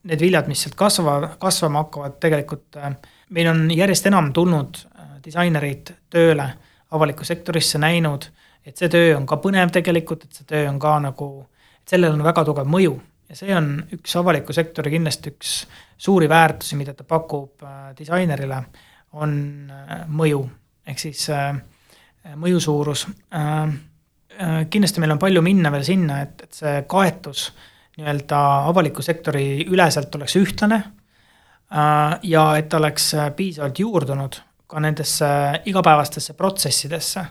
need 0.08 0.20
viljad, 0.20 0.48
mis 0.50 0.64
sealt 0.64 0.74
kasvavad, 0.78 1.36
kasvama 1.42 1.84
hakkavad, 1.84 2.18
tegelikult 2.22 2.78
äh, 2.80 2.94
meil 3.30 3.50
on 3.52 3.64
järjest 3.70 4.06
enam 4.10 4.32
tulnud 4.34 4.82
äh, 4.84 5.14
disainereid 5.24 5.94
tööle 6.10 6.48
avalikku 6.92 7.24
sektorisse, 7.24 7.80
näinud, 7.82 8.26
et 8.66 8.76
see 8.78 8.90
töö 8.92 9.14
on 9.16 9.26
ka 9.26 9.38
põnev 9.42 9.72
tegelikult, 9.74 10.26
et 10.26 10.40
see 10.40 10.48
töö 10.48 10.66
on 10.70 10.80
ka 10.82 10.98
nagu, 11.06 11.30
et 11.80 11.94
sellel 11.94 12.16
on 12.16 12.24
väga 12.26 12.44
tugev 12.48 12.68
mõju 12.68 12.96
ja 13.30 13.38
see 13.38 13.54
on 13.56 13.74
üks 13.96 14.16
avaliku 14.20 14.54
sektori 14.56 14.92
kindlasti 14.92 15.32
üks 15.32 15.54
suuri 16.02 16.28
väärtusi, 16.28 16.76
mida 16.76 16.96
ta 16.98 17.06
pakub 17.08 17.62
äh, 17.64 17.92
disainerile, 17.98 18.62
on 19.12 19.32
mõju, 20.08 20.40
ehk 20.88 21.00
siis 21.02 21.26
mõju 22.40 22.60
suurus. 22.64 23.02
kindlasti 24.72 25.02
meil 25.02 25.12
on 25.12 25.18
palju 25.20 25.42
minna 25.44 25.68
veel 25.74 25.84
sinna, 25.84 26.22
et, 26.24 26.46
et 26.46 26.56
see 26.56 26.78
kaetus 26.88 27.50
nii-öelda 27.96 28.38
avaliku 28.70 29.02
sektori 29.02 29.66
üleselt 29.68 30.14
oleks 30.14 30.36
ühtlane 30.40 30.78
äh, 30.80 32.18
ja 32.22 32.46
et 32.56 32.68
ta 32.68 32.80
oleks 32.80 33.12
äh, 33.14 33.30
piisavalt 33.36 33.78
juurdunud 33.78 34.38
ka 34.66 34.80
nendesse 34.80 35.26
igapäevastesse 35.68 36.34
protsessidesse. 36.34 37.24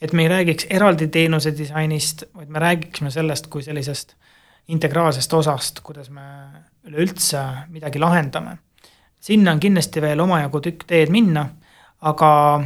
et 0.00 0.12
me 0.12 0.22
ei 0.22 0.28
räägiks 0.28 0.66
eraldi 0.70 1.08
teenuse 1.08 1.56
disainist, 1.58 2.24
vaid 2.34 2.48
me 2.48 2.58
räägiksime 2.58 3.10
sellest 3.10 3.46
kui 3.46 3.62
sellisest 3.62 4.14
integraalsest 4.68 5.32
osast, 5.32 5.80
kuidas 5.80 6.10
me 6.10 6.22
üleüldse 6.84 7.42
midagi 7.68 7.98
lahendame. 7.98 8.58
sinna 9.20 9.52
on 9.52 9.60
kindlasti 9.60 10.00
veel 10.00 10.20
omajagu 10.20 10.60
tükk 10.60 10.84
teed 10.86 11.10
minna, 11.10 11.46
aga 12.00 12.60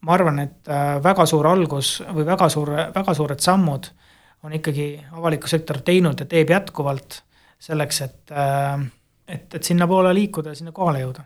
ma 0.00 0.12
arvan, 0.12 0.38
et 0.38 0.68
äh, 0.68 1.02
väga 1.02 1.26
suur 1.26 1.46
algus 1.46 1.98
või 2.14 2.26
väga 2.26 2.48
suur, 2.48 2.70
väga 2.94 3.14
suured 3.14 3.40
sammud 3.40 3.90
on 4.44 4.52
ikkagi 4.52 4.88
avalik 5.16 5.46
sektor 5.48 5.80
teinud 5.84 6.20
ja 6.20 6.26
teeb 6.28 6.50
jätkuvalt 6.52 7.22
selleks, 7.64 8.00
et, 8.04 8.18
äh, 8.32 8.82
et, 9.28 9.54
et 9.54 9.62
sinnapoole 9.62 10.12
liikuda 10.14 10.52
ja 10.52 10.60
sinna 10.60 10.74
kohale 10.76 11.04
jõuda 11.04 11.24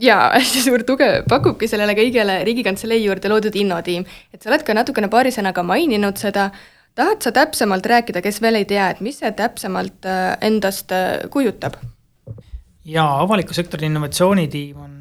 jaa, 0.00 0.28
hästi 0.34 0.62
suur 0.64 0.84
tuge 0.86 1.08
pakubki 1.30 1.68
sellele 1.70 1.96
kõigele 1.98 2.40
Riigikantselei 2.46 3.04
juurde 3.04 3.30
loodud 3.30 3.56
innotiim. 3.58 4.06
et 4.32 4.42
sa 4.42 4.50
oled 4.50 4.64
ka 4.66 4.74
natukene 4.74 5.10
paari 5.10 5.34
sõnaga 5.34 5.62
maininud 5.66 6.18
seda, 6.20 6.50
tahad 6.94 7.22
sa 7.22 7.32
täpsemalt 7.34 7.86
rääkida, 7.86 8.22
kes 8.22 8.40
veel 8.42 8.62
ei 8.62 8.68
tea, 8.70 8.90
et 8.90 9.02
mis 9.04 9.18
see 9.22 9.32
täpsemalt 9.32 10.06
äh, 10.06 10.36
endast 10.42 10.92
äh, 10.92 11.26
kujutab? 11.30 11.78
ja 12.84 13.06
avaliku 13.22 13.54
sektori 13.54 13.86
innovatsioonitiim 13.90 14.80
on 14.80 15.00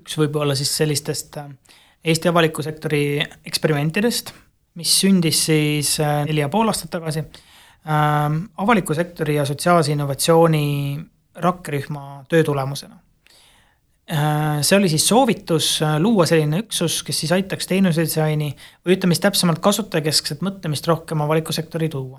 üks 0.00 0.16
võib-olla 0.18 0.54
siis 0.58 0.72
sellistest 0.76 1.38
Eesti 2.00 2.30
avaliku 2.30 2.62
sektori 2.64 3.20
eksperimentidest, 3.44 4.32
mis 4.78 4.92
sündis 5.02 5.44
siis 5.48 5.96
äh, 6.00 6.24
neli 6.28 6.44
ja 6.44 6.48
pool 6.52 6.68
aastat 6.70 6.92
tagasi. 6.94 7.24
Ähm, 7.90 8.42
avaliku 8.60 8.94
sektori 8.94 9.38
ja 9.38 9.46
sotsiaalse 9.48 9.92
innovatsiooni 9.92 10.64
rakkerühma 11.40 12.24
töö 12.28 12.44
tulemusena. 12.44 12.98
see 14.66 14.74
oli 14.76 14.88
siis 14.90 15.04
soovitus 15.08 15.66
luua 16.02 16.24
selline 16.26 16.58
üksus, 16.64 16.96
kes 17.06 17.20
siis 17.20 17.30
aitaks 17.32 17.68
teenusedisaini 17.70 18.48
või 18.82 18.96
ütleme 18.96 19.14
siis 19.14 19.22
täpsemalt 19.22 19.60
kasutajakeskset 19.62 20.42
mõtlemist 20.42 20.88
rohkem 20.90 21.22
avaliku 21.22 21.54
sektori 21.54 21.88
tuua. 21.88 22.18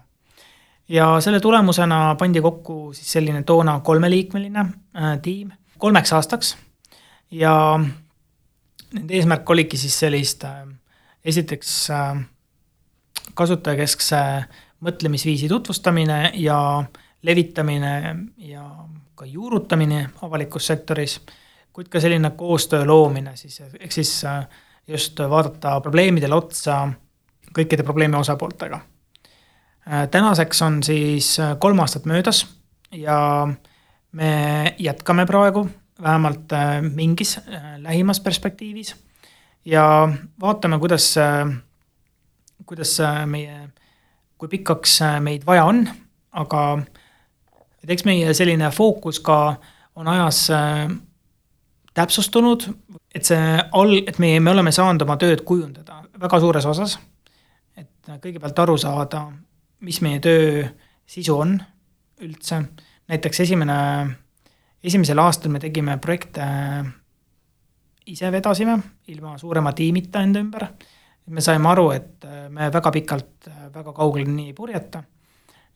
Ja 0.91 1.21
selle 1.21 1.39
tulemusena 1.39 2.15
pandi 2.19 2.41
kokku 2.41 2.93
siis 2.93 3.11
selline 3.15 3.43
toona 3.47 3.79
kolmeliikmeline 3.79 4.59
äh, 4.59 5.13
tiim 5.21 5.51
kolmeks 5.77 6.13
aastaks. 6.13 6.55
Ja 7.31 7.53
nende 8.91 9.15
eesmärk 9.15 9.49
oligi 9.49 9.79
siis 9.79 9.95
sellist 10.03 10.43
äh, 10.43 10.65
esiteks 11.25 11.75
äh, 11.95 12.19
kasutajakeskse 13.33 14.21
mõtlemisviisi 14.81 15.49
tutvustamine 15.49 16.31
ja 16.33 16.83
levitamine 17.21 18.15
ja 18.37 18.65
ka 19.15 19.25
juurutamine 19.25 20.09
avalikus 20.21 20.67
sektoris, 20.67 21.19
kuid 21.73 21.87
ka 21.87 21.99
selline 21.99 22.33
koostöö 22.37 22.85
loomine 22.85 23.35
siis, 23.35 23.61
ehk 23.79 23.91
siis 23.91 24.15
äh, 24.25 24.47
just 24.87 25.19
vaadata 25.19 25.79
probleemidele 25.81 26.35
otsa 26.35 26.87
kõikide 27.55 27.83
probleemi 27.83 28.17
osapooltega. 28.19 28.79
Äh, 29.87 30.07
tänaseks 30.11 30.61
on 30.61 30.83
siis 30.83 31.39
äh, 31.39 31.55
kolm 31.59 31.79
aastat 31.79 32.05
möödas 32.05 32.45
ja 32.91 33.47
me 34.11 34.75
jätkame 34.79 35.25
praegu 35.25 35.67
vähemalt 36.01 36.51
äh, 36.53 36.81
mingis 36.81 37.39
lähimas 37.77 38.19
perspektiivis. 38.19 38.95
Ja 39.65 40.09
vaatame, 40.41 40.79
kuidas, 40.79 41.15
kuidas 42.71 42.95
meie, 43.27 43.65
kui 44.39 44.47
pikaks 44.47 45.01
meid 45.19 45.43
vaja 45.43 45.65
on, 45.67 45.83
aga 46.39 46.61
et 47.83 47.91
eks 47.91 48.05
meie 48.07 48.31
selline 48.37 48.69
fookus 48.71 49.19
ka 49.19 49.57
on 49.99 50.07
ajas 50.07 50.45
täpsustunud, 51.91 52.63
et 53.11 53.27
see 53.27 53.57
all, 53.75 53.97
et 54.07 54.21
meie, 54.23 54.39
me 54.39 54.53
oleme 54.53 54.71
saanud 54.71 55.03
oma 55.03 55.17
tööd 55.19 55.43
kujundada 55.43 55.99
väga 56.21 56.39
suures 56.39 56.67
osas, 56.69 56.95
et 57.75 58.11
kõigepealt 58.23 58.63
aru 58.63 58.77
saada, 58.79 59.25
mis 59.83 59.99
meie 60.05 60.21
töö 60.23 60.63
sisu 61.09 61.35
on 61.43 61.57
üldse, 62.23 62.61
näiteks 63.11 63.43
esimene, 63.43 63.77
esimesel 64.79 65.19
aastal 65.19 65.51
me 65.51 65.59
tegime 65.59 65.97
projekte 65.99 66.47
ise 68.07 68.31
vedasime, 68.31 68.77
ilma 69.11 69.35
suurema 69.41 69.75
tiimita 69.75 70.23
enda 70.23 70.39
ümber, 70.39 70.69
me 71.31 71.41
saime 71.41 71.69
aru, 71.71 71.89
et 71.95 72.27
me 72.51 72.67
väga 72.73 72.91
pikalt 72.91 73.49
väga 73.73 73.93
kaugele 73.95 74.29
nii 74.29 74.51
ei 74.51 74.53
purjeta, 74.53 75.03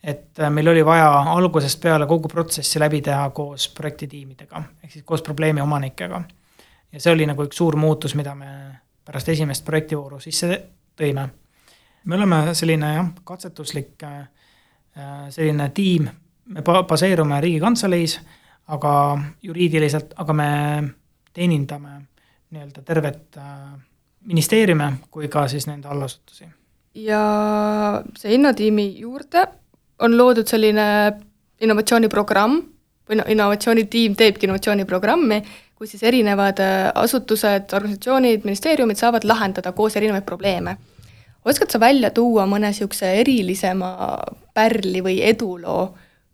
et 0.04 0.42
meil 0.54 0.68
oli 0.68 0.84
vaja 0.86 1.08
algusest 1.34 1.82
peale 1.82 2.08
kogu 2.10 2.30
protsessi 2.32 2.80
läbi 2.80 3.02
teha 3.02 3.30
koos 3.36 3.70
projektitiimidega, 3.78 4.64
ehk 4.84 4.92
siis 4.92 5.06
koos 5.06 5.24
probleemi 5.26 5.62
omanikega. 5.62 6.22
ja 6.92 7.00
see 7.00 7.14
oli 7.14 7.26
nagu 7.26 7.44
üks 7.44 7.58
suur 7.58 7.76
muutus, 7.76 8.16
mida 8.16 8.36
me 8.36 8.52
pärast 9.06 9.30
esimest 9.30 9.66
projektivooru 9.66 10.20
sisse 10.20 10.62
tõime. 10.98 11.28
Me 12.06 12.16
oleme 12.16 12.54
selline 12.54 12.94
jah, 12.94 13.10
katsetuslik 13.24 14.04
äh, 14.04 14.28
selline 15.30 15.70
tiim, 15.74 16.08
me 16.46 16.62
baseerume 16.62 17.42
Riigikantseleis, 17.42 18.20
aga 18.68 18.92
juriidiliselt, 19.44 20.14
aga 20.22 20.34
me 20.34 20.50
teenindame 21.34 21.98
nii-öelda 22.54 22.82
tervet 22.86 23.38
äh, 23.42 23.74
ministeeriume 24.26 24.92
kui 25.12 25.28
ka 25.32 25.48
siis 25.48 25.68
nende 25.68 25.88
allasutusi. 25.88 26.48
ja 26.96 27.22
see 28.18 28.34
innotiimi 28.34 28.88
juurde 29.00 29.48
on 30.00 30.18
loodud 30.18 30.48
selline 30.48 30.88
innovatsiooniprogramm 31.62 32.62
või 33.10 33.20
no 33.20 33.24
innovatsioonitiim 33.30 34.16
teebki 34.18 34.48
innovatsiooniprogrammi, 34.48 35.42
kus 35.76 35.94
siis 35.94 36.04
erinevad 36.04 36.60
äh, 36.64 36.90
asutused, 36.96 37.74
organisatsioonid, 37.74 38.44
ministeeriumid 38.48 38.98
saavad 38.98 39.28
lahendada 39.28 39.72
koos 39.72 39.96
erinevaid 39.96 40.26
probleeme 40.26 40.78
oskad 41.46 41.72
sa 41.72 41.80
välja 41.80 42.10
tuua 42.12 42.46
mõne 42.50 42.72
niisuguse 42.72 43.12
erilisema 43.22 43.92
pärli 44.54 45.04
või 45.06 45.20
eduloo 45.24 45.90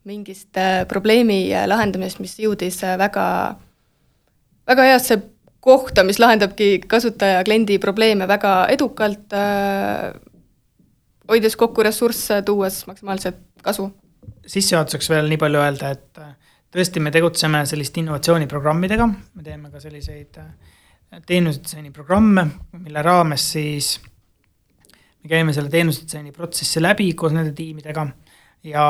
mingist 0.08 0.58
äh, 0.58 0.86
probleemi 0.88 1.44
äh, 1.54 1.68
lahendamisest, 1.70 2.22
mis 2.24 2.38
jõudis 2.40 2.80
väga, 2.98 3.26
väga 4.68 4.88
heasse 4.88 5.20
kohta, 5.62 6.04
mis 6.04 6.20
lahendabki 6.20 6.82
kasutaja, 6.90 7.44
kliendi 7.46 7.78
probleeme 7.80 8.28
väga 8.28 8.54
edukalt, 8.74 9.34
hoides 11.30 11.58
kokku 11.60 11.86
ressursse, 11.86 12.42
tuues 12.46 12.84
maksimaalset 12.90 13.42
kasu? 13.64 13.92
sissejuhatuseks 14.52 15.10
veel 15.12 15.30
nii 15.30 15.38
palju 15.40 15.60
öelda, 15.62 15.92
et 15.94 16.22
tõesti, 16.74 17.02
me 17.04 17.12
tegutseme 17.14 17.62
selliste 17.70 18.02
innovatsiooniprogrammidega, 18.02 19.06
me 19.08 19.44
teeme 19.46 19.70
ka 19.72 19.80
selliseid 19.84 20.40
teenusedisaini 21.28 21.92
programme, 21.94 22.48
mille 22.80 23.04
raames 23.06 23.46
siis 23.54 23.94
me 25.22 25.30
käime 25.30 25.54
selle 25.54 25.70
teenusedisaini 25.70 26.34
protsessi 26.36 26.82
läbi 26.82 27.12
koos 27.14 27.36
nende 27.36 27.54
tiimidega. 27.58 28.08
Ja 28.66 28.84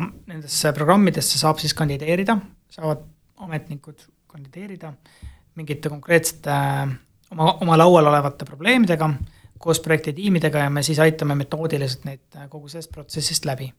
nendesse 0.00 0.72
programmidesse 0.72 1.40
saab 1.40 1.58
siis 1.60 1.74
kandideerida, 1.76 2.38
saavad 2.72 3.02
ametnikud 3.44 4.06
kandideerida 4.28 4.92
mingite 5.58 5.90
konkreetsete 5.90 6.54
oma, 7.32 7.52
oma 7.60 7.78
laual 7.78 8.10
olevate 8.12 8.46
probleemidega 8.48 9.10
koos 9.58 9.80
projektitiimidega 9.82 10.66
ja 10.66 10.70
me 10.70 10.82
siis 10.86 11.00
aitame 11.02 11.34
metoodiliselt 11.34 12.04
neid 12.06 12.38
kogu 12.48 12.70
sellest 12.70 12.92
protsessist 12.94 13.48
läbi. 13.48 13.72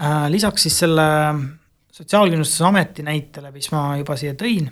Äh, 0.00 0.30
lisaks 0.32 0.66
siis 0.66 0.78
selle 0.78 1.04
Sotsiaalkindlustusameti 1.94 3.04
näitele, 3.06 3.52
mis 3.54 3.68
ma 3.70 3.92
juba 4.00 4.16
siia 4.18 4.34
tõin, 4.34 4.66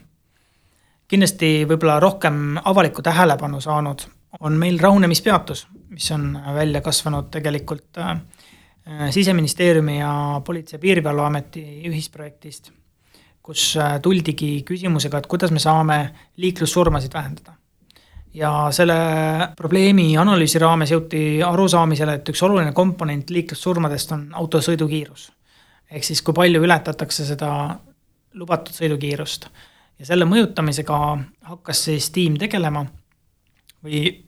kindlasti 1.06 1.52
võib-olla 1.70 2.00
rohkem 2.02 2.56
avalikku 2.58 3.04
tähelepanu 3.06 3.60
saanud 3.62 4.02
on 4.40 4.56
meil 4.58 4.80
rahunemispeatus, 4.80 5.66
mis 5.92 6.08
on 6.10 6.32
välja 6.56 6.80
kasvanud 6.82 7.28
tegelikult 7.30 8.00
äh, 8.02 8.16
siseministeeriumi 9.10 9.98
ja 10.00 10.40
Politsei- 10.44 10.80
ja 10.80 10.82
Piirivalveameti 10.82 11.62
ühisprojektist, 11.92 12.72
kus 13.42 13.72
äh, 13.76 13.96
tuldigi 14.02 14.62
küsimusega, 14.66 15.18
et 15.18 15.26
kuidas 15.30 15.50
me 15.50 15.62
saame 15.62 15.98
liiklussurmasid 16.36 17.14
vähendada. 17.14 17.58
ja 18.34 18.68
selle 18.72 18.94
probleemi 19.56 20.16
analüüsi 20.16 20.58
raames 20.58 20.90
jõuti 20.90 21.42
arusaamisele, 21.44 22.14
et 22.14 22.28
üks 22.32 22.40
oluline 22.42 22.72
komponent 22.72 23.30
liiklussurmadest 23.30 24.12
on 24.12 24.28
autosõidukiirus. 24.32 25.32
ehk 25.90 26.04
siis, 26.04 26.22
kui 26.22 26.34
palju 26.34 26.62
ületatakse 26.62 27.26
seda 27.26 27.52
lubatud 28.34 28.74
sõidukiirust. 28.74 29.48
ja 29.98 30.06
selle 30.06 30.24
mõjutamisega 30.24 30.98
hakkas 31.50 31.84
siis 31.84 32.10
tiim 32.10 32.38
tegelema 32.38 32.86
või 33.84 34.24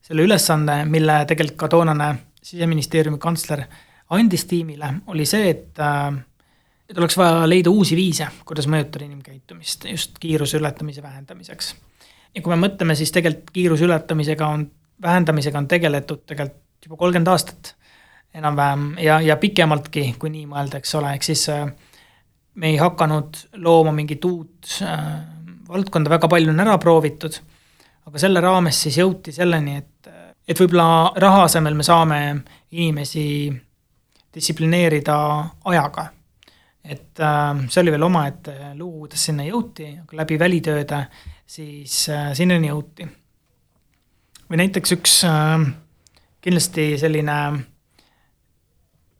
selle 0.00 0.22
ülesande, 0.22 0.84
mille 0.84 1.24
tegelikult 1.26 1.58
ka 1.58 1.68
toonane 1.68 2.14
siseministeeriumi 2.42 3.18
kantsler 3.18 3.64
andis 4.10 4.44
tiimile, 4.46 4.92
oli 5.06 5.26
see, 5.26 5.50
et 5.50 5.80
äh, 5.82 6.12
et 6.90 6.98
oleks 6.98 7.16
vaja 7.18 7.46
leida 7.48 7.70
uusi 7.70 7.96
viise, 7.98 8.28
kuidas 8.46 8.68
mõjutada 8.70 9.06
inimkäitumist 9.06 9.88
just 9.90 10.20
kiiruse 10.22 10.60
ületamise 10.60 11.02
vähendamiseks. 11.02 11.74
ja 12.34 12.42
kui 12.42 12.54
me 12.54 12.60
mõtleme, 12.68 12.94
siis 12.94 13.12
tegelikult 13.12 13.50
kiiruse 13.50 13.84
ületamisega 13.84 14.46
on, 14.46 14.70
vähendamisega 15.02 15.58
on 15.58 15.68
tegeletud 15.68 16.22
tegelikult 16.26 16.62
juba 16.86 16.96
kolmkümmend 16.96 17.28
aastat 17.32 17.74
enam-vähem 18.36 18.98
ja, 19.00 19.20
ja 19.20 19.36
pikemaltki, 19.36 20.14
kui 20.18 20.30
nii 20.30 20.46
mõelda, 20.46 20.78
eks 20.78 20.94
ole, 20.94 21.14
ehk 21.16 21.24
siis 21.24 21.48
äh, 21.50 21.66
me 22.54 22.70
ei 22.74 22.76
hakanud 22.76 23.38
looma 23.64 23.92
mingit 23.96 24.24
uut 24.24 24.78
äh, 24.84 25.04
valdkonda, 25.68 26.12
väga 26.12 26.28
palju 26.28 26.52
on 26.52 26.66
ära 26.66 26.78
proovitud 26.78 27.40
aga 28.06 28.22
selle 28.22 28.42
raames 28.42 28.78
siis 28.84 28.98
jõuti 29.00 29.34
selleni, 29.34 29.80
et, 29.80 30.10
et 30.46 30.60
võib-olla 30.60 31.12
raha 31.22 31.46
asemel 31.48 31.74
me 31.74 31.86
saame 31.86 32.20
inimesi 32.76 33.26
distsiplineerida 34.36 35.16
ajaga. 35.72 36.10
Et 36.86 37.20
äh, 37.20 37.62
see 37.68 37.82
oli 37.82 37.94
veel 37.94 38.06
omaette 38.06 38.54
lugu, 38.78 39.04
kuidas 39.04 39.24
sinna 39.28 39.46
jõuti, 39.46 39.88
aga 40.04 40.20
läbi 40.22 40.38
välitööde 40.38 41.00
siis 41.46 42.04
äh, 42.12 42.30
sinnani 42.38 42.70
jõuti. 42.70 43.08
või 44.50 44.62
näiteks 44.62 44.94
üks 44.98 45.16
äh, 45.26 45.66
kindlasti 46.40 46.92
selline, 46.98 47.38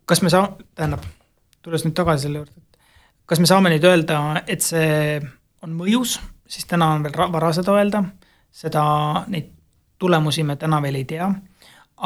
kas 0.07 0.23
me 0.23 0.31
saa-, 0.31 0.53
tähendab, 0.75 1.03
tulles 1.63 1.85
nüüd 1.85 1.97
tagasi 1.99 2.29
selle 2.29 2.45
juurde, 2.45 2.55
et 2.57 2.79
kas 3.27 3.43
me 3.43 3.51
saame 3.51 3.75
nüüd 3.75 3.85
öelda, 3.85 4.21
et 4.47 4.63
see 4.63 5.19
on 5.67 5.75
mõjus, 5.75 6.21
siis 6.47 6.69
täna 6.71 6.93
on 6.95 7.03
veel 7.03 7.19
vara 7.35 7.51
seda 7.53 7.75
öelda 7.75 8.05
seda, 8.57 8.85
neid 9.29 9.53
tulemusi 9.99 10.45
me 10.45 10.57
täna 10.57 10.81
veel 10.83 11.01
ei 11.01 11.05
tea, 11.09 11.29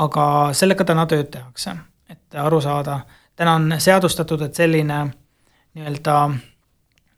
aga 0.03 0.25
sellega 0.57 0.87
täna 0.87 1.07
tööd 1.11 1.31
tehakse, 1.31 1.75
et 2.11 2.39
aru 2.39 2.61
saada, 2.63 3.01
täna 3.39 3.57
on 3.59 3.75
seadustatud, 3.79 4.43
et 4.47 4.59
selline 4.59 5.01
nii-öelda 5.75 6.17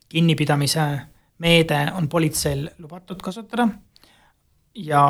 kinnipidamise 0.09 0.85
meede 1.37 1.79
on 1.97 2.09
politseil 2.09 2.69
lubatud 2.77 3.21
kasutada 3.21 3.67
ja 4.75 5.03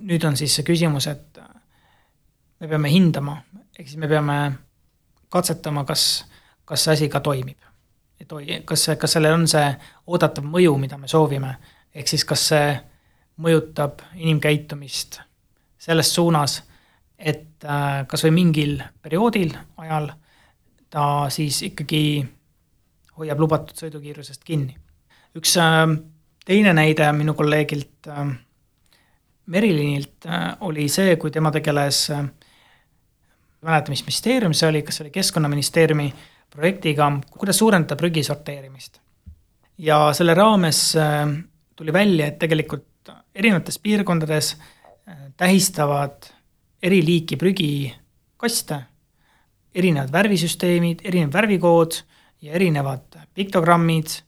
nüüd 0.00 0.24
on 0.24 0.36
siis 0.36 0.54
see 0.56 0.66
küsimus, 0.66 1.06
et 1.08 1.40
me 2.60 2.68
peame 2.68 2.90
hindama, 2.92 3.36
ehk 3.78 3.88
siis 3.88 4.00
me 4.00 4.08
peame 4.08 4.38
katsetama, 5.32 5.84
kas, 5.84 6.24
kas 6.64 6.84
see 6.84 6.92
asi 6.92 7.08
ka 7.12 7.20
toimib. 7.20 7.58
kas 8.64 8.84
see, 8.84 8.96
kas 8.96 9.12
sellel 9.12 9.34
on 9.34 9.48
see 9.48 9.66
oodatav 10.06 10.44
mõju, 10.48 10.76
mida 10.78 10.96
me 10.98 11.08
soovime, 11.08 11.56
ehk 11.94 12.08
siis 12.08 12.24
kas 12.24 12.48
see 12.52 12.68
mõjutab 13.42 14.00
inimkäitumist 14.14 15.20
selles 15.78 16.14
suunas, 16.14 16.62
et 17.18 17.64
äh, 17.64 18.06
kas 18.06 18.24
või 18.24 18.30
mingil 18.38 18.78
perioodil 19.02 19.52
ajal 19.76 20.08
ta 20.90 21.26
siis 21.30 21.60
ikkagi 21.66 22.24
hoiab 23.18 23.40
lubatud 23.40 23.76
sõidukiirusest 23.78 24.44
kinni. 24.44 24.76
üks 25.38 25.56
äh, 25.60 25.84
teine 26.44 26.74
näide 26.74 27.12
minu 27.12 27.34
kolleegilt 27.34 28.08
äh, 28.08 28.26
Merilinilt 29.44 30.24
oli 30.64 30.86
see, 30.88 31.18
kui 31.20 31.28
tema 31.30 31.50
tegeles, 31.52 32.06
ei 32.08 33.66
mäleta, 33.68 33.92
mis 33.92 34.00
ministeerium 34.06 34.54
see 34.56 34.70
oli, 34.70 34.80
kas 34.80 34.96
see 34.96 35.04
oli 35.04 35.12
Keskkonnaministeeriumi 35.12 36.06
projektiga, 36.48 37.10
kuidas 37.28 37.60
suurendada 37.60 37.98
prügi 38.00 38.22
sorteerimist. 38.24 39.02
ja 39.78 39.98
selle 40.16 40.34
raames 40.34 40.80
tuli 41.76 41.92
välja, 41.92 42.26
et 42.26 42.38
tegelikult 42.38 42.88
erinevates 43.34 43.78
piirkondades 43.78 44.54
äh, 44.56 45.16
tähistavad 45.36 46.30
eri 46.82 47.00
liiki 47.04 47.36
prügikaste, 47.36 48.80
erinevad 49.74 50.12
värvisüsteemid, 50.12 51.02
erinev 51.04 51.32
värvikood 51.34 51.98
ja 52.44 52.52
erinevad 52.52 53.18
piktogrammid, 53.34 54.18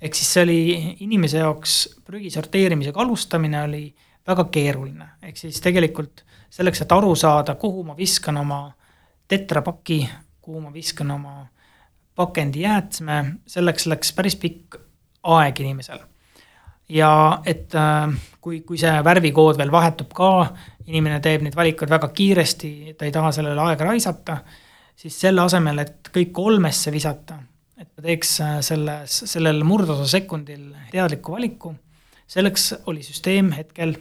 ehk 0.00 0.16
siis 0.16 0.32
see 0.32 0.44
oli 0.46 0.60
inimese 1.04 1.42
jaoks 1.42 1.76
prügi 2.04 2.30
sorteerimisega 2.32 3.00
alustamine 3.02 3.62
oli 3.66 3.84
väga 4.26 4.46
keeruline, 4.52 5.08
ehk 5.22 5.38
siis 5.38 5.60
tegelikult 5.64 6.24
selleks, 6.50 6.82
et 6.82 6.92
aru 6.92 7.14
saada, 7.18 7.54
kuhu 7.60 7.84
ma 7.86 7.96
viskan 7.96 8.40
oma 8.40 8.60
tetrapaki, 9.28 10.00
kuhu 10.42 10.60
ma 10.64 10.72
viskan 10.72 11.10
oma 11.10 11.46
pakendijäätme, 12.16 13.24
selleks 13.46 13.86
läks 13.86 14.12
päris 14.16 14.36
pikk 14.40 14.78
aeg 15.36 15.60
inimesel. 15.60 16.00
Ja 16.88 17.42
et 17.44 17.74
äh, 17.74 18.14
kui, 18.40 18.60
kui 18.62 18.78
see 18.78 18.92
värvikood 19.04 19.58
veel 19.58 19.72
vahetub 19.74 20.12
ka, 20.14 20.30
inimene 20.86 21.18
teeb 21.20 21.42
neid 21.42 21.56
valikuid 21.58 21.90
väga 21.90 22.08
kiiresti, 22.14 22.70
ta 22.98 23.08
ei 23.08 23.12
taha 23.14 23.32
sellele 23.34 23.60
aega 23.60 23.88
raisata, 23.88 24.38
siis 24.96 25.18
selle 25.20 25.42
asemel, 25.42 25.82
et 25.82 26.10
kõik 26.14 26.38
olmesse 26.38 26.94
visata, 26.94 27.40
et 27.76 27.88
ta 27.92 28.04
teeks 28.04 28.38
äh, 28.40 28.58
selles, 28.64 29.22
sellel 29.28 29.62
murdosa 29.68 30.06
sekundil 30.08 30.70
teadliku 30.92 31.36
valiku, 31.36 31.74
selleks 32.26 32.72
oli 32.90 33.04
süsteem 33.06 33.52
hetkel, 33.56 33.94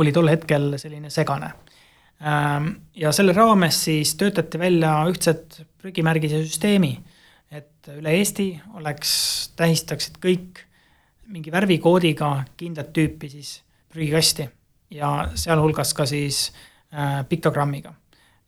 oli 0.00 0.12
tol 0.14 0.30
hetkel 0.30 0.76
selline 0.80 1.10
segane. 1.10 1.52
Ähm, 2.22 2.70
ja 2.96 3.12
selle 3.12 3.34
raames 3.36 3.82
siis 3.88 4.14
töötati 4.16 4.58
välja 4.58 4.94
ühtset 5.10 5.60
prügimärgise 5.82 6.40
süsteemi, 6.46 6.94
et 7.52 7.90
üle 7.92 8.14
Eesti 8.16 8.48
oleks, 8.78 9.10
tähistaksid 9.58 10.16
kõik 10.22 10.62
mingi 11.26 11.52
värvikoodiga 11.52 12.30
kindlat 12.56 12.92
tüüpi 12.96 13.28
siis 13.30 13.60
prügikasti 13.92 14.46
ja 14.94 15.28
sealhulgas 15.34 15.92
ka 15.94 16.06
siis 16.06 16.52
äh, 16.94 17.24
piktogrammiga. 17.28 17.94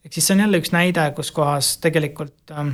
ehk 0.05 0.13
siis 0.13 0.27
see 0.27 0.37
on 0.37 0.45
jälle 0.45 0.61
üks 0.63 0.71
näide, 0.71 1.11
kus 1.15 1.31
kohas 1.35 1.77
tegelikult 1.83 2.51
äh, 2.51 2.71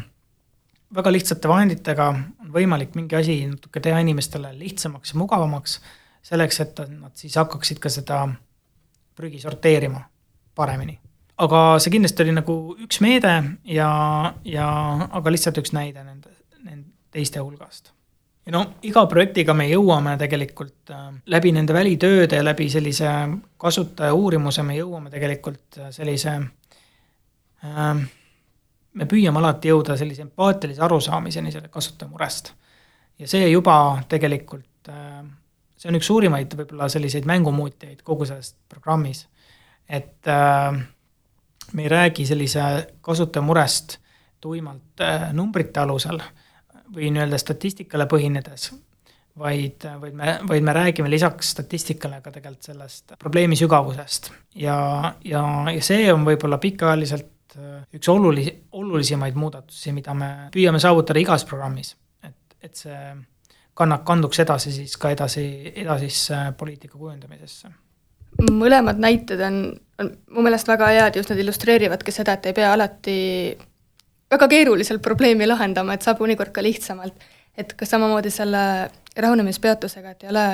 väga 0.96 1.12
lihtsate 1.12 1.50
vahenditega 1.50 2.10
on 2.14 2.52
võimalik 2.54 2.96
mingi 2.96 3.18
asi 3.18 3.38
natuke 3.50 3.82
teha 3.84 4.00
inimestele 4.04 4.54
lihtsamaks 4.58 5.14
ja 5.14 5.20
mugavamaks, 5.22 5.80
selleks, 6.26 6.60
et 6.62 6.84
nad 6.90 7.14
siis 7.18 7.36
hakkaksid 7.40 7.82
ka 7.82 7.90
seda 7.90 8.22
prügi 9.16 9.40
sorteerima 9.42 10.04
paremini. 10.56 11.00
aga 11.38 11.80
see 11.84 11.92
kindlasti 11.92 12.24
oli 12.24 12.32
nagu 12.36 12.54
üks 12.80 13.02
meede 13.04 13.34
ja, 13.68 13.90
ja 14.46 14.70
aga 15.12 15.32
lihtsalt 15.32 15.60
üks 15.60 15.74
näide 15.76 16.04
nende, 16.04 16.32
nende 16.64 16.90
teiste 17.12 17.44
hulgast 17.44 17.92
ja 18.46 18.54
no 18.54 18.62
iga 18.86 19.06
projektiga 19.12 19.56
me 19.58 19.68
jõuame 19.70 20.16
tegelikult 20.22 20.94
äh, 20.94 21.10
läbi 21.34 21.52
nende 21.56 21.74
välitööde, 21.76 22.44
läbi 22.44 22.70
sellise 22.70 23.12
kasutaja 23.62 24.14
uurimuse 24.14 24.64
me 24.64 24.78
jõuame 24.78 25.12
tegelikult 25.14 25.80
äh, 25.82 25.90
sellise 25.96 26.36
äh,, 27.66 28.06
me 28.96 29.08
püüame 29.10 29.42
alati 29.42 29.72
jõuda 29.72 29.98
sellise 30.00 30.24
empaatilise 30.26 30.84
arusaamiseni 30.86 31.52
selle 31.54 31.72
kasutaja 31.74 32.12
murest. 32.12 32.54
ja 33.20 33.28
see 33.28 33.50
juba 33.50 33.78
tegelikult 34.10 34.90
äh,, 34.92 35.24
see 35.78 35.92
on 35.92 36.00
üks 36.00 36.10
suurimaid 36.12 36.56
võib-olla 36.58 36.90
selliseid 36.92 37.28
mängumuutjaid 37.30 38.02
kogu 38.08 38.28
selles 38.28 38.56
programmis, 38.72 39.26
et 39.90 40.28
äh, 40.32 40.80
me 41.74 41.86
ei 41.86 41.92
räägi 41.92 42.26
sellise 42.26 42.64
kasutaja 43.02 43.46
murest 43.46 44.00
tuimalt 44.42 45.04
äh, 45.04 45.30
numbrite 45.34 45.84
alusel 45.84 46.20
või 46.96 47.10
nii-öelda 47.12 47.38
statistikale 47.42 48.06
põhinedes, 48.06 48.70
vaid, 49.40 49.88
vaid 50.02 50.14
me, 50.16 50.40
vaid 50.48 50.64
me 50.64 50.74
räägime 50.76 51.10
lisaks 51.10 51.50
statistikale 51.56 52.22
ka 52.22 52.32
tegelikult 52.32 52.70
sellest 52.70 53.16
probleemi 53.20 53.58
sügavusest. 53.60 54.32
ja, 54.56 54.78
ja, 55.26 55.46
ja 55.74 55.82
see 55.84 56.12
on 56.14 56.28
võib-olla 56.28 56.62
pikaajaliselt 56.62 57.35
äh, 57.58 57.86
üks 57.96 58.10
olulisi, 58.12 58.54
olulisemaid 58.72 59.38
muudatusi, 59.40 59.94
mida 59.96 60.14
me 60.18 60.30
püüame 60.54 60.82
saavutada 60.82 61.22
igas 61.22 61.46
programmis. 61.48 61.96
et, 62.24 62.60
et 62.62 62.76
see 62.76 63.00
kannab, 63.76 64.06
kanduks 64.08 64.40
edasi 64.40 64.72
siis 64.72 64.96
ka 64.98 65.12
edasi, 65.16 65.46
edasisse 65.76 66.38
poliitika 66.58 66.98
kujundamisesse 66.98 67.72
mõlemad 68.52 69.00
näited 69.00 69.40
on, 69.48 69.60
on 70.02 70.10
mu 70.36 70.44
meelest 70.44 70.68
väga 70.68 70.90
head, 70.92 71.16
just 71.20 71.32
nad 71.32 71.40
illustreerivadki 71.40 72.12
seda, 72.12 72.36
et 72.36 72.50
ei 72.50 72.56
pea 72.58 72.74
alati 72.74 73.20
väga 74.32 74.48
keeruliselt 74.52 75.04
probleemi 75.04 75.48
lahendama, 75.48 75.96
et 75.96 76.06
saab 76.06 76.20
mõnikord 76.24 76.52
ka 76.56 76.64
lihtsamalt. 76.64 77.32
et 77.56 77.72
ka 77.72 77.86
samamoodi 77.88 78.28
selle 78.36 78.62
rahunemispeatusega, 79.16 80.12
et 80.12 80.24
ei 80.26 80.30
ole 80.30 80.48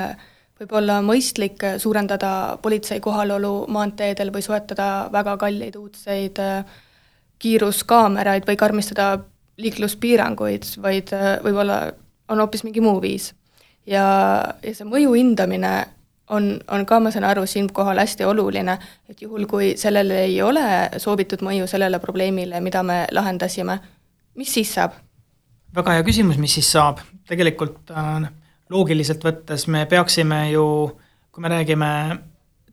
võib-olla 0.61 0.99
mõistlik 1.01 1.63
suurendada 1.81 2.59
politsei 2.61 2.99
kohalolu 3.01 3.65
maanteedel 3.73 4.29
või 4.29 4.45
soetada 4.45 5.09
väga 5.11 5.33
kalleid 5.41 5.79
uudseid 5.79 6.37
äh, 6.37 6.61
kiiruskaameraid 7.41 8.45
või 8.47 8.57
karmistada 8.59 9.11
liikluspiiranguid, 9.61 10.67
vaid 10.81 11.13
äh, 11.15 11.33
võib-olla 11.43 11.83
on 12.31 12.43
hoopis 12.43 12.63
mingi 12.63 12.81
muu 12.81 13.01
viis. 13.01 13.33
ja, 13.85 14.03
ja 14.63 14.75
see 14.75 14.87
mõju 14.87 15.15
hindamine 15.17 15.73
on, 16.31 16.51
on 16.71 16.85
ka, 16.87 16.99
ma 17.03 17.11
saan 17.11 17.25
aru, 17.27 17.45
siinkohal 17.49 17.99
hästi 17.99 18.25
oluline, 18.25 18.77
et 19.09 19.21
juhul, 19.21 19.45
kui 19.49 19.73
sellel 19.77 20.13
ei 20.15 20.41
ole 20.41 20.63
soovitud 21.01 21.43
mõju 21.43 21.67
sellele 21.67 21.99
probleemile, 21.99 22.61
mida 22.63 22.83
me 22.83 23.03
lahendasime, 23.11 23.79
mis 24.39 24.53
siis 24.53 24.73
saab? 24.77 24.99
väga 25.75 25.95
hea 25.95 26.03
küsimus, 26.03 26.39
mis 26.39 26.53
siis 26.59 26.67
saab, 26.71 26.99
tegelikult 27.27 27.91
äh, 27.95 28.27
loogiliselt 28.71 29.23
võttes 29.23 29.67
me 29.71 29.85
peaksime 29.89 30.49
ju, 30.51 30.65
kui 31.31 31.43
me 31.43 31.51
räägime 31.51 31.91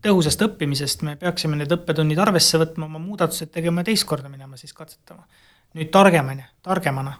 tõhusast 0.03 0.43
õppimisest, 0.47 1.03
me 1.03 1.17
peaksime 1.17 1.57
need 1.59 1.73
õppetunnid 1.75 2.19
arvesse 2.23 2.61
võtma, 2.61 2.87
oma 2.87 3.01
muudatused 3.03 3.51
tegema 3.55 3.83
ja 3.83 3.91
teist 3.91 4.07
korda 4.07 4.29
minema 4.29 4.57
siis 4.57 4.73
katsetama. 4.73 5.27
nüüd 5.75 5.91
targemini, 5.93 6.45
targemana. 6.63 7.19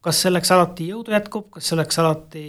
kas 0.00 0.22
selleks 0.22 0.50
alati 0.50 0.88
jõudu 0.90 1.12
jätkub, 1.12 1.50
kas 1.50 1.68
selleks 1.72 1.98
alati 1.98 2.44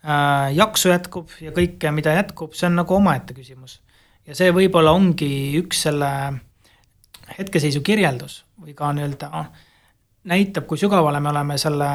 Äh, 0.00 0.54
jaksu 0.56 0.88
jätkub 0.88 1.32
ja 1.44 1.50
kõike, 1.52 1.90
mida 1.92 2.14
jätkub, 2.16 2.54
see 2.56 2.70
on 2.70 2.78
nagu 2.78 2.94
omaette 2.96 3.34
küsimus. 3.36 3.82
ja 4.24 4.32
see 4.36 4.52
võib-olla 4.54 4.94
ongi 4.96 5.58
üks 5.58 5.82
selle 5.84 6.08
hetkeseisu 7.36 7.82
kirjeldus 7.84 8.44
või 8.60 8.72
ka 8.76 8.88
nii-öelda 8.96 9.28
näitab, 10.30 10.64
kui 10.68 10.80
sügavale 10.80 11.20
me 11.20 11.28
oleme 11.32 11.58
selle, 11.60 11.90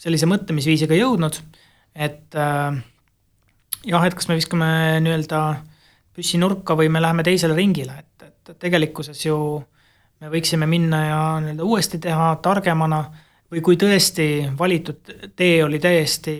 sellise 0.00 0.28
mõtlemisviisiga 0.32 0.96
jõudnud, 0.96 1.36
et 1.92 2.40
äh, 2.40 2.80
jah, 3.86 4.06
et 4.06 4.14
kas 4.14 4.28
me 4.28 4.36
viskame 4.38 4.70
nii-öelda 5.04 5.40
püssi 6.16 6.40
nurka 6.40 6.76
või 6.78 6.90
me 6.92 7.02
läheme 7.02 7.24
teisele 7.26 7.56
ringile, 7.56 8.00
et, 8.02 8.28
et 8.28 8.58
tegelikkuses 8.58 9.24
ju 9.24 9.38
me 10.20 10.30
võiksime 10.32 10.68
minna 10.68 11.04
ja 11.06 11.20
nii-öelda 11.44 11.64
uuesti 11.64 12.00
teha 12.02 12.34
targemana 12.44 13.04
või 13.50 13.62
kui 13.64 13.78
tõesti 13.80 14.26
valitud 14.58 15.32
tee 15.36 15.64
oli 15.64 15.80
täiesti 15.82 16.36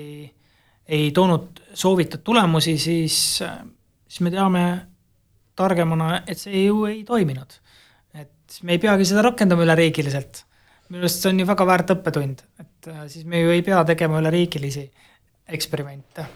ei 0.90 1.11
toonud 1.14 1.62
soovitud 1.74 2.22
tulemusi, 2.26 2.74
siis, 2.79 3.16
siis 4.09 4.20
me 4.26 4.33
teame 4.35 4.64
targemana, 5.59 6.22
et 6.26 6.38
see 6.38 6.66
ju 6.66 6.85
ei 6.88 7.03
toiminud. 7.07 7.59
et 8.14 8.59
me 8.66 8.74
ei 8.74 8.83
peagi 8.83 9.07
seda 9.07 9.22
rakendama 9.22 9.62
üleriigiliselt. 9.62 10.44
minu 10.90 11.05
arust 11.05 11.22
see 11.22 11.31
on 11.31 11.40
ju 11.40 11.46
väga 11.46 11.66
väärt 11.66 11.92
õppetund, 11.94 12.42
et 12.59 12.88
äh, 12.90 13.05
siis 13.09 13.24
me 13.24 13.40
ju 13.40 13.53
ei 13.55 13.62
pea 13.62 13.85
tegema 13.87 14.18
üleriigilisi 14.18 14.90
eksperimente. 15.46 16.26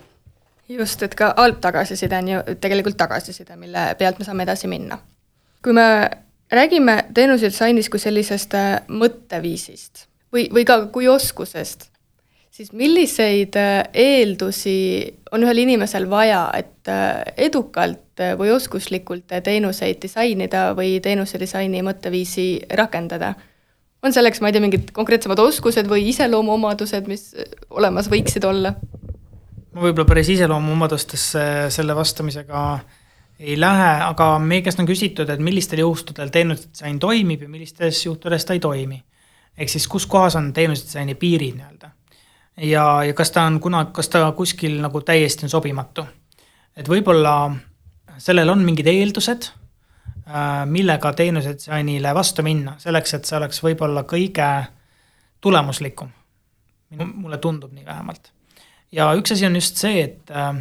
Just, 0.68 1.03
et 1.03 1.14
ka 1.14 1.33
halb 1.37 1.61
tagasiside 1.61 2.18
on 2.18 2.29
ju 2.29 2.42
tegelikult 2.61 2.96
tagasiside, 2.96 3.57
mille 3.57 3.90
pealt 3.98 4.18
me 4.18 4.24
saame 4.24 4.46
edasi 4.46 4.70
minna. 4.70 4.98
kui 5.64 5.72
me 5.72 6.11
räägime 6.53 7.05
teenuse 7.14 7.48
disainis 7.48 7.88
kui 7.88 8.00
sellisest 8.00 8.55
äh, 8.55 8.81
mõtteviisist 8.88 10.07
või, 10.33 10.48
või 10.53 10.64
ka 10.68 10.87
kui 10.92 11.09
oskusest, 11.09 11.88
siis 12.50 12.72
milliseid 12.72 13.57
äh, 13.57 13.81
eeldusi 13.94 14.77
on 15.33 15.46
ühel 15.46 15.64
inimesel 15.64 16.09
vaja, 16.11 16.46
et 16.57 16.90
äh, 16.92 17.22
edukalt 17.48 18.00
või 18.38 18.53
oskuslikult 18.55 19.33
teenuseid 19.44 19.98
disainida 20.03 20.68
või 20.79 21.00
teenuse 21.03 21.40
disaini 21.40 21.83
mõtteviisi 21.83 22.48
rakendada? 22.70 23.35
on 24.05 24.12
selleks, 24.12 24.42
ma 24.44 24.50
ei 24.50 24.53
tea, 24.53 24.61
mingid 24.61 24.90
konkreetsemad 24.92 25.40
oskused 25.40 25.88
või 25.88 26.11
iseloomuomadused, 26.11 27.07
mis 27.09 27.31
olemas 27.70 28.11
võiksid 28.12 28.44
olla? 28.44 28.74
Ma 29.74 29.80
võib-olla 29.82 30.06
päris 30.08 30.28
iseloomuomadustesse 30.37 31.40
selle 31.74 31.96
vastamisega 31.96 32.64
ei 33.38 33.60
lähe, 33.60 33.90
aga 34.04 34.38
meie 34.38 34.62
käest 34.62 34.78
on 34.80 34.87
küsitud, 34.87 35.30
et 35.30 35.42
millistel 35.42 35.82
juhtudel 35.82 36.30
teenusedisain 36.34 36.98
toimib 37.02 37.42
ja 37.42 37.48
millistes 37.50 38.04
juhtudes 38.06 38.44
ta 38.44 38.54
ei 38.54 38.60
toimi. 38.60 39.02
ehk 39.58 39.70
siis 39.70 39.88
kus 39.88 40.06
kohas 40.06 40.37
on 40.37 40.52
teenusedisaini 40.52 41.14
piirid 41.14 41.58
nii-öelda. 41.58 41.90
ja, 42.56 43.04
ja 43.04 43.14
kas 43.14 43.30
ta 43.30 43.42
on 43.42 43.60
kuna, 43.60 43.84
kas 43.84 44.08
ta 44.08 44.32
kuskil 44.32 44.80
nagu 44.80 45.00
täiesti 45.00 45.46
on 45.46 45.50
sobimatu. 45.50 46.06
et 46.76 46.88
võib-olla 46.88 47.56
sellel 48.18 48.48
on 48.48 48.62
mingid 48.64 48.87
eeldused, 48.87 49.48
äh, 50.28 50.66
millega 50.66 51.12
teenusedisainile 51.12 52.14
vastu 52.14 52.42
minna, 52.42 52.76
selleks 52.78 53.14
et 53.14 53.24
see 53.24 53.38
oleks 53.38 53.62
võib-olla 53.62 54.04
kõige 54.06 54.50
tulemuslikum. 55.40 56.08
mulle 57.14 57.38
tundub 57.38 57.72
nii 57.72 57.84
vähemalt. 57.84 58.34
Ja 58.94 59.11
üks 59.18 59.35
asi 59.35 59.46
on 59.48 59.59
just 59.59 59.80
see, 59.80 60.04
et 60.07 60.30
äh, 60.30 60.52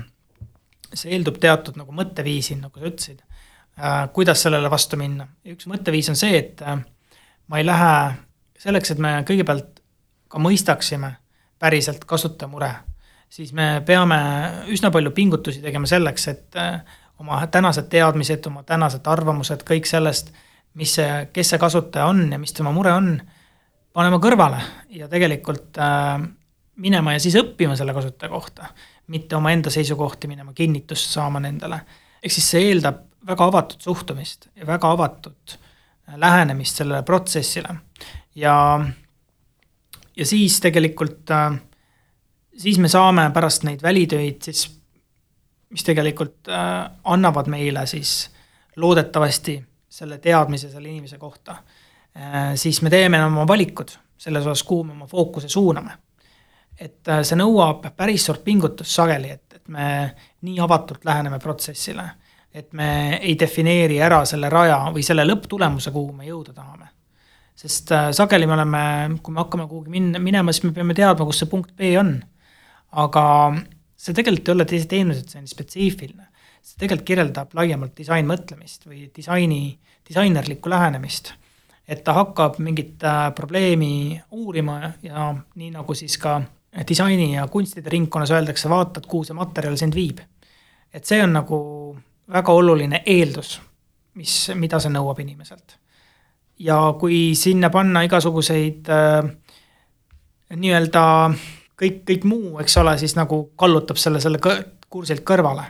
see 0.93 1.13
eeldub 1.15 1.37
teatud 1.41 1.77
nagu 1.79 1.93
mõtteviisi, 1.95 2.57
nagu 2.61 2.79
sa 2.79 2.89
ütlesid 2.89 3.21
äh,, 3.21 4.07
kuidas 4.15 4.45
sellele 4.45 4.71
vastu 4.73 4.99
minna. 4.99 5.27
üks 5.53 5.69
mõtteviis 5.69 6.09
on 6.13 6.19
see, 6.19 6.37
et 6.39 6.63
äh, 6.65 6.79
ma 7.47 7.61
ei 7.61 7.67
lähe 7.67 7.93
selleks, 8.63 8.93
et 8.93 9.03
me 9.03 9.19
kõigepealt 9.27 9.83
ka 10.31 10.41
mõistaksime 10.41 11.13
päriselt 11.61 12.07
kasutaja 12.09 12.49
mure, 12.49 12.71
siis 13.29 13.53
me 13.53 13.83
peame 13.85 14.17
üsna 14.73 14.91
palju 14.91 15.13
pingutusi 15.15 15.61
tegema 15.63 15.87
selleks, 15.89 16.27
et 16.31 16.57
oma 17.21 17.39
tänased 17.47 17.87
teadmised, 17.91 18.45
oma 18.49 18.63
tänased 18.67 19.05
arvamused, 19.07 19.63
kõik 19.67 19.87
sellest, 19.87 20.33
mis 20.79 20.95
see, 20.97 21.09
kes 21.33 21.53
see 21.53 21.61
kasutaja 21.61 22.09
on 22.09 22.25
ja 22.33 22.39
mis 22.41 22.55
tema 22.55 22.73
mure 22.75 22.93
on, 22.95 23.13
panema 23.93 24.19
kõrvale 24.21 24.59
ja 24.97 25.07
tegelikult 25.11 25.77
äh, 25.77 26.23
minema 26.75 27.13
ja 27.13 27.19
siis 27.19 27.35
õppima 27.37 27.75
selle 27.77 27.93
kasutaja 27.93 28.29
kohta 28.31 28.67
mitte 29.07 29.35
omaenda 29.35 29.69
seisukohti 29.69 30.27
minema 30.27 30.53
kinnitust 30.53 31.11
saama 31.11 31.39
nendele. 31.39 31.79
ehk 32.23 32.31
siis 32.31 32.49
see 32.51 32.69
eeldab 32.69 33.03
väga 33.27 33.45
avatud 33.45 33.81
suhtumist 33.81 34.47
ja 34.55 34.67
väga 34.67 34.91
avatud 34.91 35.55
äh, 35.55 36.15
lähenemist 36.17 36.75
sellele 36.75 37.03
protsessile. 37.03 37.75
ja, 38.35 38.85
ja 40.17 40.25
siis 40.25 40.59
tegelikult, 40.59 41.31
äh, 41.31 41.59
siis 42.57 42.79
me 42.79 42.87
saame 42.87 43.29
pärast 43.33 43.63
neid 43.63 43.83
välitöid 43.83 44.41
siis, 44.41 44.65
mis 45.69 45.83
tegelikult 45.83 46.49
äh, 46.49 46.89
annavad 47.03 47.47
meile 47.51 47.85
siis 47.87 48.31
loodetavasti 48.75 49.63
selle 49.89 50.17
teadmise 50.17 50.71
selle 50.71 50.89
inimese 50.89 51.19
kohta, 51.21 51.55
siis 52.57 52.79
me 52.81 52.89
teeme 52.89 53.19
oma 53.25 53.43
valikud 53.47 53.91
selles 54.17 54.45
osas, 54.47 54.63
kuhu 54.65 54.83
me 54.83 54.95
oma 54.95 55.05
fookuse 55.07 55.49
suuname 55.49 55.93
et 56.79 57.07
äh, 57.07 57.21
see 57.25 57.37
nõuab 57.39 57.85
päris 57.97 58.25
suurt 58.27 58.43
pingutust 58.45 58.95
sageli, 58.95 59.31
et, 59.35 59.59
et 59.59 59.71
me 59.71 59.87
nii 60.45 60.59
avatult 60.63 61.05
läheneme 61.05 61.39
protsessile. 61.39 62.09
et 62.53 62.73
me 62.77 63.17
ei 63.17 63.33
defineeri 63.39 63.95
ära 64.05 64.19
selle 64.29 64.49
raja 64.49 64.75
või 64.93 65.01
selle 65.01 65.23
lõpptulemuse, 65.25 65.89
kuhu 65.91 66.11
me 66.13 66.27
jõuda 66.27 66.53
tahame. 66.53 66.89
sest 67.55 67.91
äh, 67.91 68.11
sageli 68.11 68.47
me 68.47 68.53
oleme, 68.53 68.83
kui 69.23 69.33
me 69.33 69.41
hakkame 69.41 69.67
kuhugi 69.67 69.89
minna, 69.89 70.19
minema, 70.19 70.51
siis 70.51 70.63
me 70.63 70.73
peame 70.73 70.93
teadma, 70.93 71.25
kus 71.25 71.39
see 71.39 71.49
punkt 71.49 71.75
B 71.75 71.95
on. 71.99 72.19
aga 72.91 73.23
see 73.95 74.13
tegelikult 74.13 74.49
ei 74.49 74.53
ole 74.53 74.65
teise 74.65 74.87
teenuse 74.87 75.23
disaini 75.23 75.47
spetsiifiline. 75.47 76.27
see 76.61 76.77
tegelikult 76.79 77.07
kirjeldab 77.07 77.53
laiemalt 77.53 77.95
disainmõtlemist 77.97 78.85
või 78.87 79.09
disaini, 79.15 79.79
disainerlikku 80.07 80.69
lähenemist 80.69 81.33
et 81.87 82.03
ta 82.03 82.15
hakkab 82.15 82.59
mingit 82.63 83.03
äh, 83.03 83.29
probleemi 83.35 84.21
uurima 84.31 84.93
ja 85.03 85.33
nii 85.55 85.71
nagu 85.73 85.95
siis 85.95 86.17
ka 86.17 86.41
disaini 86.87 87.33
ja 87.33 87.47
kunstide 87.47 87.89
ringkonnas 87.89 88.31
öeldakse, 88.31 88.69
vaatad, 88.69 89.05
kuhu 89.07 89.23
see 89.27 89.37
materjal 89.37 89.77
sind 89.77 89.95
viib. 89.95 90.19
et 90.93 91.05
see 91.05 91.23
on 91.23 91.33
nagu 91.33 91.59
väga 92.29 92.53
oluline 92.53 93.01
eeldus, 93.05 93.55
mis, 94.13 94.51
mida 94.55 94.79
see 94.79 94.93
nõuab 94.93 95.19
inimeselt. 95.21 95.77
ja 96.59 96.77
kui 96.99 97.35
sinna 97.35 97.69
panna 97.69 98.03
igasuguseid 98.07 98.89
äh, 98.89 99.29
nii-öelda 100.55 101.05
kõik, 101.81 102.03
kõik 102.09 102.27
muu, 102.29 102.59
eks 102.61 102.77
ole, 102.77 102.97
siis 102.97 103.15
nagu 103.17 103.43
kallutab 103.57 103.97
selle, 103.97 104.21
selle 104.21 104.41
kursilt 104.89 105.23
kõrvale. 105.25 105.65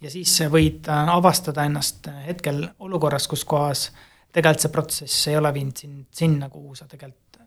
ja 0.00 0.10
siis 0.10 0.34
võid 0.50 0.88
äh, 0.88 1.14
avastada 1.14 1.64
ennast 1.64 2.10
hetkel 2.26 2.66
olukorras, 2.78 3.28
kus 3.28 3.44
kohas 3.44 3.90
tegelikult 4.32 4.62
see 4.66 4.74
protsess 4.74 5.28
ei 5.28 5.36
ole 5.36 5.54
viinud 5.54 5.76
sind 5.76 6.06
sinna, 6.14 6.48
kuhu 6.48 6.74
sa 6.74 6.86
tegelikult 6.86 7.42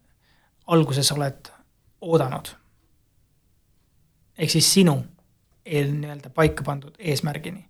alguses 0.67 1.11
oled 1.11 1.49
oodanud 2.01 2.62
ehk 4.37 4.51
siis 4.51 4.69
sinu 4.73 4.97
eel 5.65 5.91
nii-öelda 5.95 6.29
paika 6.35 6.63
pandud 6.63 6.95
eesmärgini, 6.99 7.63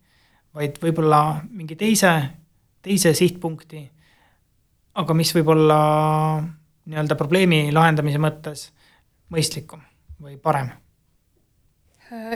vaid 0.55 0.79
võib-olla 0.81 1.41
mingi 1.49 1.75
teise, 1.77 2.13
teise 2.81 3.13
sihtpunkti, 3.17 3.83
aga 5.01 5.17
mis 5.17 5.33
võib 5.35 5.51
olla 5.53 5.79
nii-öelda 6.85 7.17
probleemi 7.19 7.67
lahendamise 7.73 8.21
mõttes 8.21 8.69
mõistlikum 9.33 9.83
või 10.21 10.37
parem 10.37 10.71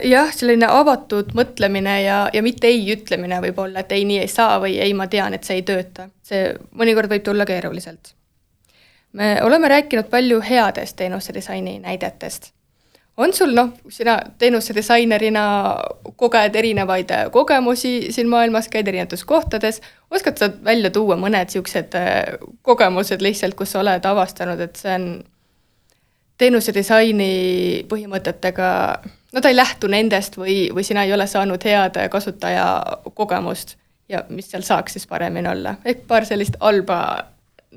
jah, 0.03 0.29
selline 0.33 0.65
avatud 0.71 1.33
mõtlemine 1.37 1.97
ja, 2.01 2.19
ja 2.33 2.41
mitte 2.41 2.69
ei 2.69 2.85
ütlemine 2.95 3.39
võib 3.43 3.59
olla, 3.61 3.83
et 3.83 3.91
ei, 3.93 4.05
nii 4.09 4.21
ei 4.23 4.29
saa 4.31 4.57
või 4.63 4.77
ei, 4.81 4.93
ma 4.97 5.05
tean, 5.11 5.35
et 5.37 5.45
see 5.45 5.59
ei 5.59 5.65
tööta. 5.67 6.09
see 6.25 6.53
mõnikord 6.77 7.11
võib 7.11 7.25
tulla 7.25 7.45
keeruliselt. 7.45 8.13
me 9.13 9.37
oleme 9.43 9.69
rääkinud 9.69 10.09
palju 10.09 10.41
headest 10.41 10.97
teenuste 10.97 11.33
disaini 11.33 11.79
näidetest 11.79 12.53
on 13.17 13.33
sul 13.33 13.53
noh, 13.55 13.71
sina 13.89 14.17
teenuse 14.37 14.75
disainerina 14.75 15.43
koged 16.15 16.55
erinevaid 16.55 17.11
äh, 17.11 17.25
kogemusi 17.31 18.11
siin 18.13 18.29
maailmas, 18.29 18.69
käid 18.69 18.87
erinevates 18.87 19.25
kohtades, 19.25 19.81
oskad 20.11 20.37
sa 20.37 20.49
välja 20.63 20.91
tuua 20.93 21.17
mõned 21.19 21.49
niisugused 21.49 21.97
äh, 21.97 22.37
kogemused 22.61 23.23
lihtsalt, 23.25 23.57
kus 23.57 23.73
sa 23.73 23.81
oled 23.81 24.05
avastanud, 24.05 24.61
et 24.61 24.77
see 24.77 24.93
on 24.93 25.07
teenuse 26.37 26.73
disaini 26.73 27.31
põhimõtetega, 27.89 28.69
no 29.33 29.41
ta 29.41 29.49
ei 29.49 29.57
lähtu 29.57 29.89
nendest 29.89 30.37
või, 30.37 30.67
või 30.73 30.85
sina 30.85 31.05
ei 31.07 31.13
ole 31.13 31.25
saanud 31.27 31.63
head 31.65 31.97
kasutajakogemust 32.13 33.73
ja 34.09 34.21
mis 34.29 34.51
seal 34.51 34.65
saaks 34.65 34.93
siis 34.93 35.07
paremini 35.09 35.49
olla, 35.49 35.75
ehk 35.85 36.05
paar 36.07 36.25
sellist 36.29 36.59
halba 36.61 36.99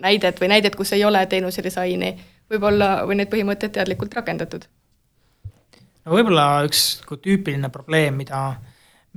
näidet 0.01 0.41
või 0.41 0.53
näidet, 0.53 0.77
kus 0.77 0.93
ei 0.93 1.05
ole 1.05 1.25
teenuse 1.27 1.65
disaini 1.65 2.13
võib-olla 2.51 3.01
või 3.09 3.17
neid 3.23 3.33
põhimõtteid 3.33 3.73
teadlikult 3.79 4.15
rakendatud 4.21 4.69
no 6.05 6.15
võib-olla 6.15 6.47
üks 6.67 6.85
tüüpiline 7.11 7.71
probleem, 7.73 8.21
mida, 8.21 8.43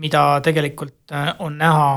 mida 0.02 0.24
tegelikult 0.46 1.13
äh, 1.15 1.34
on 1.43 1.58
näha, 1.60 1.89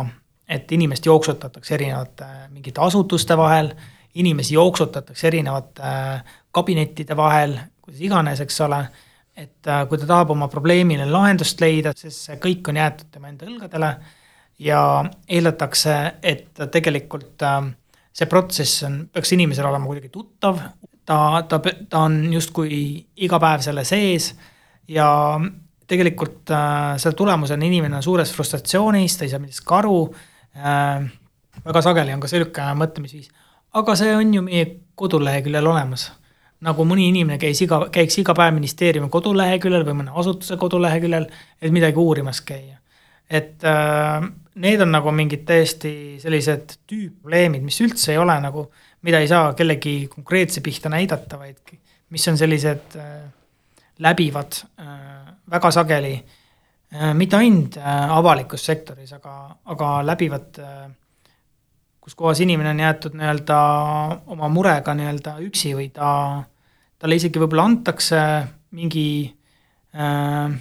et 0.49 0.71
inimest 0.73 1.07
jooksutatakse 1.07 1.75
erinevate 1.75 2.27
äh, 2.27 2.43
mingite 2.53 2.83
asutuste 2.85 3.37
vahel, 3.39 3.73
inimesi 4.17 4.55
jooksutatakse 4.55 5.29
erinevate 5.31 5.83
äh, 5.83 6.37
kabinettide 6.57 7.17
vahel, 7.19 7.59
kuidas 7.85 8.03
iganes, 8.03 8.41
eks 8.43 8.61
ole, 8.65 8.81
et 9.37 9.69
kui 9.91 9.99
ta 10.01 10.07
tahab 10.09 10.31
oma 10.33 10.47
probleemile 10.49 11.05
lahendust 11.11 11.61
leida, 11.61 11.93
siis 11.97 12.23
see 12.25 12.39
kõik 12.41 12.71
on 12.73 12.79
jäetud 12.81 13.11
tema 13.13 13.29
enda 13.29 13.45
õlgadele 13.45 13.91
ja 14.65 14.81
eeldatakse, 15.29 15.97
et 16.25 16.57
tegelikult 16.73 17.45
see 18.17 18.31
protsess 18.31 18.87
on, 18.89 19.03
peaks 19.13 19.35
inimesele 19.37 19.69
olema 19.69 19.91
kuidagi 19.91 20.09
tuttav, 20.09 20.63
ta, 21.05 21.19
ta, 21.51 21.61
ta 21.61 22.07
on 22.07 22.17
justkui 22.33 22.79
iga 23.29 23.41
päev 23.43 23.61
selle 23.67 23.85
sees 23.85 24.31
ja 24.89 25.41
tegelikult 25.87 26.51
äh, 26.51 26.97
selle 26.99 27.17
tulemusena 27.17 27.67
inimene 27.67 27.99
on 27.99 28.05
suures 28.05 28.33
frustratsioonis, 28.35 29.17
ta 29.17 29.27
ei 29.27 29.33
saa 29.33 29.43
millestki 29.43 29.75
aru 29.75 29.99
äh,. 30.57 31.07
väga 31.65 31.83
sageli 31.83 32.15
on 32.15 32.21
ka 32.21 32.29
selline 32.31 32.73
mõtlemisviis, 32.79 33.31
aga 33.81 33.95
see 33.99 34.15
on 34.17 34.35
ju 34.35 34.43
meie 34.45 34.67
koduleheküljel 34.95 35.67
olemas. 35.67 36.11
nagu 36.67 36.87
mõni 36.89 37.11
inimene 37.11 37.37
käis 37.39 37.61
iga, 37.63 37.83
käiks 37.93 38.17
iga 38.19 38.35
päev 38.35 38.55
ministeeriumi 38.57 39.11
koduleheküljel 39.13 39.85
või 39.85 39.99
mõne 39.99 40.15
asutuse 40.17 40.57
koduleheküljel, 40.57 41.27
et 41.61 41.73
midagi 41.73 42.01
uurimas 42.01 42.41
käia. 42.41 42.79
et 43.31 43.65
äh, 43.65 44.27
need 44.55 44.81
on 44.81 44.93
nagu 44.93 45.13
mingid 45.13 45.45
täiesti 45.47 46.19
sellised 46.23 46.79
tüüpprobleemid, 46.89 47.63
mis 47.63 47.81
üldse 47.81 48.13
ei 48.13 48.19
ole 48.19 48.39
nagu, 48.41 48.71
mida 49.03 49.21
ei 49.21 49.29
saa 49.29 49.53
kellegi 49.55 50.09
konkreetse 50.09 50.61
pihta 50.61 50.89
näidata, 50.89 51.39
vaid 51.39 51.77
mis 52.11 52.29
on 52.29 52.39
sellised 52.39 52.97
äh, 52.97 53.27
läbivad 53.99 54.53
äh, 54.81 55.33
väga 55.51 55.71
sageli 55.71 56.15
äh, 56.95 57.15
mitte 57.15 57.37
ainult 57.37 57.77
äh, 57.77 58.11
avalikus 58.11 58.67
sektoris, 58.67 59.13
aga, 59.13 59.57
aga 59.65 59.91
läbivad, 60.07 60.61
kus 62.01 62.15
kohas 62.15 62.41
inimene 62.41 62.71
on 62.71 62.81
jäetud 62.81 63.17
nii-öelda 63.19 63.61
oma 64.35 64.49
murega 64.53 64.95
nii-öelda 64.95 65.39
üksi 65.47 65.75
või 65.79 65.89
ta, 65.95 66.11
talle 66.99 67.19
isegi 67.19 67.43
võib-olla 67.43 67.67
antakse 67.71 68.21
mingi 68.77 69.09
äh, 69.97 70.59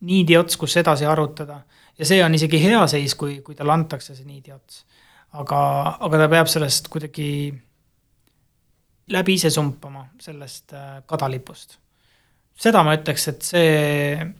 niidiots, 0.00 0.56
kus 0.56 0.76
edasi 0.76 1.06
arutada. 1.06 1.62
ja 1.98 2.06
see 2.06 2.22
on 2.24 2.34
isegi 2.34 2.62
hea 2.62 2.86
seis, 2.86 3.14
kui, 3.14 3.40
kui 3.42 3.54
talle 3.54 3.72
antakse 3.72 4.14
see 4.14 4.26
niidiots. 4.26 4.84
aga, 5.32 5.58
aga 6.00 6.24
ta 6.24 6.28
peab 6.28 6.46
sellest 6.46 6.88
kuidagi 6.88 7.28
läbi 9.08 9.34
ise 9.34 9.50
sumpama, 9.50 10.04
sellest 10.20 10.74
kadalipust. 11.06 11.78
Seda 12.58 12.82
ma 12.86 12.96
ütleks, 12.98 13.28
et 13.30 13.44
see, 13.46 14.30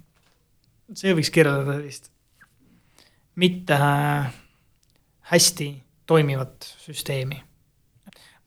see 0.94 1.14
võiks 1.16 1.32
kirjeldada 1.34 1.78
sellist 1.78 2.10
mitte 3.38 3.76
äh, 3.78 4.30
hästi 5.30 5.68
toimivat 6.06 6.74
süsteemi. 6.82 7.42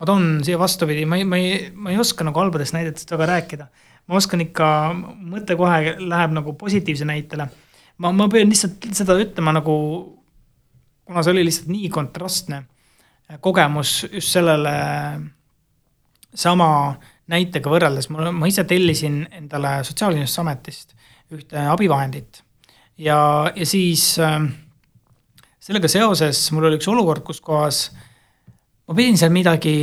ma 0.01 0.05
toon 0.09 0.41
siia 0.43 0.57
vastupidi, 0.59 1.05
ma 1.05 1.19
ei, 1.19 1.26
ma 1.26 1.38
ei, 1.38 1.69
ma 1.72 1.93
ei 1.93 1.99
oska 2.01 2.26
nagu 2.26 2.41
halbadest 2.41 2.74
näidetest 2.76 3.11
väga 3.11 3.30
rääkida. 3.36 3.67
ma 4.07 4.17
oskan 4.17 4.41
ikka, 4.43 4.67
mõte 5.15 5.55
kohe 5.55 5.95
läheb 5.99 6.34
nagu 6.36 6.53
positiivse 6.53 7.05
näitele. 7.05 7.47
ma, 7.97 8.11
ma 8.11 8.28
pean 8.28 8.49
lihtsalt 8.49 8.91
seda 8.97 9.15
ütlema 9.22 9.53
nagu, 9.55 9.76
kuna 11.05 11.24
see 11.24 11.36
oli 11.36 11.45
lihtsalt 11.47 11.72
nii 11.72 11.89
kontrastne 11.89 12.65
kogemus 13.39 14.01
just 14.11 14.34
sellele 14.34 14.74
sama 16.36 16.97
näitega 17.32 17.71
võrreldes, 17.71 18.09
ma, 18.11 18.32
ise 18.49 18.65
tellisin 18.67 19.23
endale 19.32 19.79
Sotsiaalkindlustusametist 19.88 20.95
ühte 21.32 21.63
abivahendit 21.71 22.41
ja, 22.99 23.17
ja 23.55 23.65
siis 23.67 24.13
äh, 24.19 24.39
sellega 25.61 25.89
seoses 25.91 26.43
mul 26.55 26.69
oli 26.69 26.79
üks 26.79 26.89
olukord, 26.91 27.23
kus 27.25 27.41
kohas 27.43 27.86
ma 28.88 28.97
pidin 28.97 29.19
seal 29.19 29.34
midagi 29.34 29.75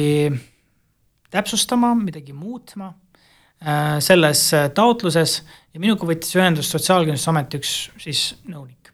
täpsustama, 1.33 1.95
midagi 1.99 2.35
muutma 2.37 2.91
äh, 2.93 3.99
selles 4.05 4.49
taotluses 4.77 5.41
ja 5.73 5.83
minuga 5.83 6.09
võttis 6.09 6.37
ühendust 6.39 6.75
Sotsiaalkindlustusameti 6.75 7.63
üks 7.63 7.77
siis 8.03 8.25
nõunik. 8.49 8.93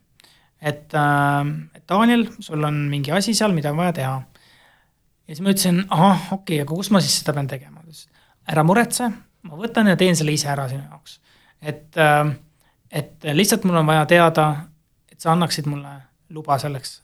et, 0.61 0.95
äh, 0.95 1.41
et 1.75 1.85
Daniel, 1.89 2.29
sul 2.41 2.65
on 2.65 2.87
mingi 2.91 3.13
asi 3.13 3.35
seal, 3.35 3.57
mida 3.57 3.75
on 3.75 3.83
vaja 3.83 3.99
teha. 4.01 4.19
ja 5.27 5.35
siis 5.35 5.45
ma 5.45 5.55
ütlesin, 5.55 5.87
ahah, 5.91 6.29
okei 6.33 6.61
okay,, 6.61 6.67
aga 6.67 6.83
kus 6.83 6.93
ma 6.95 7.03
siis 7.03 7.23
seda 7.23 7.37
pean 7.37 7.51
tegema? 7.51 7.84
Ära 8.51 8.65
muretse, 8.67 9.09
ma 9.45 9.59
võtan 9.59 9.89
ja 9.91 9.97
teen 10.01 10.17
selle 10.17 10.35
ise 10.35 10.51
ära 10.53 10.67
sinu 10.69 10.83
jaoks. 10.83 11.21
et, 11.63 11.97
äh, 11.97 12.35
et 12.91 13.25
lihtsalt 13.33 13.65
mul 13.65 13.77
on 13.81 13.87
vaja 13.87 14.07
teada, 14.07 14.49
et 15.11 15.21
sa 15.21 15.33
annaksid 15.33 15.67
mulle 15.67 15.95
luba 16.31 16.59
selleks, 16.59 17.01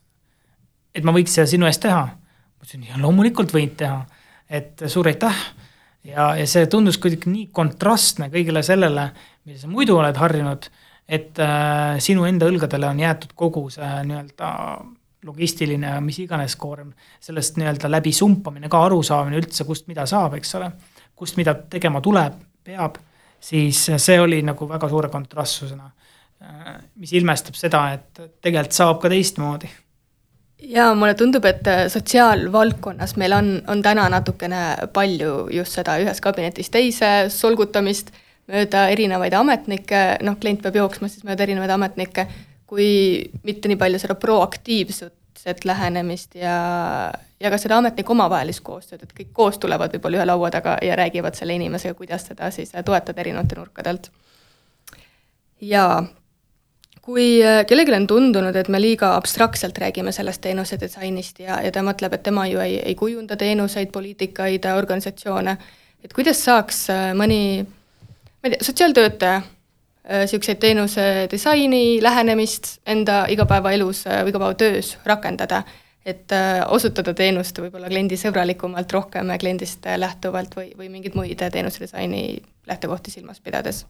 et 0.95 1.05
ma 1.05 1.13
võiks 1.13 1.35
seda 1.35 1.47
sinu 1.47 1.67
eest 1.67 1.83
teha. 1.83 2.05
ma 2.07 2.65
ütlesin, 2.67 2.87
ja 2.91 3.01
loomulikult 3.01 3.53
võid 3.55 3.77
teha, 3.77 4.05
et 4.49 4.83
suur 4.87 5.09
aitäh. 5.09 5.37
ja, 6.05 6.35
ja 6.37 6.47
see 6.47 6.67
tundus 6.67 6.99
kuidagi 6.99 7.31
nii 7.31 7.49
kontrastne 7.53 8.31
kõigele 8.33 8.63
sellele, 8.63 9.11
mida 9.45 9.59
sa 9.59 9.69
muidu 9.69 9.97
oled 9.97 10.17
harjunud, 10.17 10.71
et 11.09 11.39
äh, 11.39 11.99
sinu 11.99 12.25
enda 12.25 12.47
õlgadele 12.47 12.89
on 12.89 13.01
jäetud 13.01 13.35
kogu 13.35 13.69
see 13.71 13.91
nii-öelda 14.07 14.51
logistiline, 15.27 15.99
mis 16.05 16.19
iganes 16.23 16.55
koorem, 16.57 16.93
sellest 17.21 17.59
nii-öelda 17.61 17.91
läbi 17.91 18.13
sumpamine 18.17 18.71
ka 18.73 18.85
arusaamine 18.87 19.41
üldse, 19.43 19.67
kust 19.69 19.89
mida 19.91 20.07
saab, 20.09 20.39
eks 20.39 20.55
ole, 20.57 20.71
kust 21.21 21.37
mida 21.37 21.55
tegema 21.71 22.01
tuleb, 22.01 22.41
peab, 22.65 22.97
siis 23.41 23.87
see 24.01 24.21
oli 24.21 24.41
nagu 24.45 24.69
väga 24.69 24.89
suure 24.89 25.13
kontrastsusena 25.13 25.91
Äh, 26.41 26.77
mis 26.97 27.13
ilmestab 27.13 27.57
seda, 27.59 27.83
et 27.93 28.21
tegelikult 28.41 28.73
saab 28.73 29.01
ka 29.03 29.11
teistmoodi. 29.13 29.69
jaa, 30.73 30.95
mulle 30.97 31.13
tundub, 31.15 31.45
et 31.45 31.67
äh, 31.69 31.83
sotsiaalvaldkonnas 31.93 33.13
meil 33.21 33.35
on, 33.37 33.51
on 33.69 33.83
täna 33.85 34.07
natukene 34.09 34.89
palju 34.95 35.35
just 35.53 35.77
seda 35.77 35.99
ühest 36.01 36.25
kabinetist 36.25 36.73
teise 36.73 37.11
solgutamist 37.35 38.09
mööda 38.49 38.87
erinevaid 38.89 39.37
ametnikke, 39.37 40.01
noh, 40.25 40.39
klient 40.41 40.65
peab 40.65 40.81
jooksma 40.81 41.13
siis 41.13 41.29
mööda 41.29 41.45
erinevaid 41.45 41.75
ametnikke, 41.77 42.25
kui 42.65 42.89
mitte 43.45 43.69
nii 43.69 43.81
palju 43.85 44.01
seda 44.01 44.17
proaktiivset 44.25 45.13
lähenemist 45.65 46.35
ja, 46.35 47.13
ja 47.41 47.51
ka 47.51 47.59
seda 47.59 47.79
ametnike 47.81 48.13
omavahelist 48.13 48.63
koostööd, 48.67 49.03
et 49.05 49.13
kõik 49.17 49.33
koos 49.37 49.59
tulevad 49.59 49.93
võib-olla 49.95 50.21
ühe 50.21 50.27
laua 50.29 50.51
taga 50.51 50.77
ja 50.85 50.97
räägivad 50.99 51.39
selle 51.39 51.57
inimesega, 51.59 51.95
kuidas 51.99 52.27
seda 52.31 52.51
siis 52.55 52.73
toetada 52.85 53.21
erinevate 53.21 53.59
nurkade 53.59 53.91
alt. 53.91 54.11
jaa, 55.61 56.05
kui 57.03 57.43
äh, 57.45 57.63
kellelegi 57.67 57.97
on 57.97 58.07
tundunud, 58.07 58.57
et 58.57 58.69
me 58.69 58.81
liiga 58.81 59.15
abstraktselt 59.17 59.79
räägime 59.79 60.13
sellest 60.13 60.41
teenuse 60.45 60.81
disainist 60.81 61.41
ja, 61.41 61.61
ja 61.65 61.73
ta 61.73 61.85
mõtleb, 61.87 62.15
et 62.17 62.23
tema 62.27 62.47
ju 62.51 62.61
ei, 62.61 62.79
ei 62.79 62.95
kujunda 62.95 63.37
teenuseid, 63.41 63.91
poliitikaid, 63.93 64.69
organisatsioone, 64.77 65.57
et 66.05 66.13
kuidas 66.17 66.45
saaks 66.45 66.85
äh, 66.93 67.09
mõni, 67.17 67.41
ma 67.65 68.51
ei 68.51 68.57
tea, 68.57 68.69
sotsiaaltöötaja 68.69 69.41
niisuguseid 70.09 70.57
äh, 70.57 70.61
teenuse 70.61 71.05
disaini, 71.31 72.03
lähenemist 72.03 72.79
enda 72.87 73.25
igapäevaelus 73.29 74.05
või 74.09 74.33
igapäevatöös 74.33 74.97
rakendada, 75.05 75.63
et 76.07 76.33
osutada 76.73 77.13
teenust 77.15 77.59
võib-olla 77.61 77.91
kliendisõbralikumalt, 77.93 78.93
rohkem 78.93 79.31
kliendist 79.39 79.85
lähtuvalt 79.97 80.57
või, 80.57 80.73
või 80.77 80.89
mingeid 80.89 81.15
muid 81.15 81.45
teenuse 81.53 81.85
disaini 81.85 82.41
lähtekohti 82.67 83.13
silmas 83.13 83.41
pidades 83.41 83.85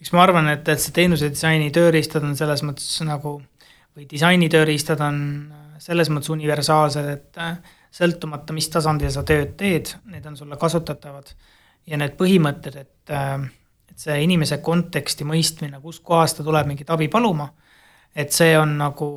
eks 0.00 0.12
ma 0.12 0.22
arvan, 0.26 0.50
et, 0.52 0.68
et 0.68 0.80
see 0.82 0.92
teenuse 0.92 1.30
disaini 1.32 1.70
tööriistad 1.72 2.24
on 2.26 2.36
selles 2.36 2.60
mõttes 2.66 3.00
nagu 3.08 3.38
või 3.96 4.06
disaini 4.10 4.50
tööriistad 4.52 5.00
on 5.00 5.18
selles 5.82 6.10
mõttes 6.12 6.32
universaalsed, 6.34 7.10
et 7.10 7.40
äh, 7.40 7.58
sõltumata, 7.94 8.54
mis 8.56 8.68
tasandil 8.72 9.12
sa 9.14 9.24
tööd 9.26 9.54
teed, 9.60 9.94
need 10.10 10.26
on 10.26 10.36
sulle 10.38 10.58
kasutatavad. 10.60 11.34
ja 11.86 11.98
need 12.00 12.14
põhimõtted, 12.16 12.76
et, 12.80 13.10
äh, 13.12 13.44
et 13.90 13.98
see 14.00 14.16
inimese 14.24 14.58
konteksti 14.64 15.26
mõistmine, 15.28 15.80
kuskohast 15.82 16.38
ta 16.38 16.46
tuleb 16.46 16.66
mingit 16.70 16.90
abi 16.90 17.08
paluma, 17.08 17.48
et 18.14 18.32
see 18.32 18.54
on 18.58 18.76
nagu, 18.78 19.08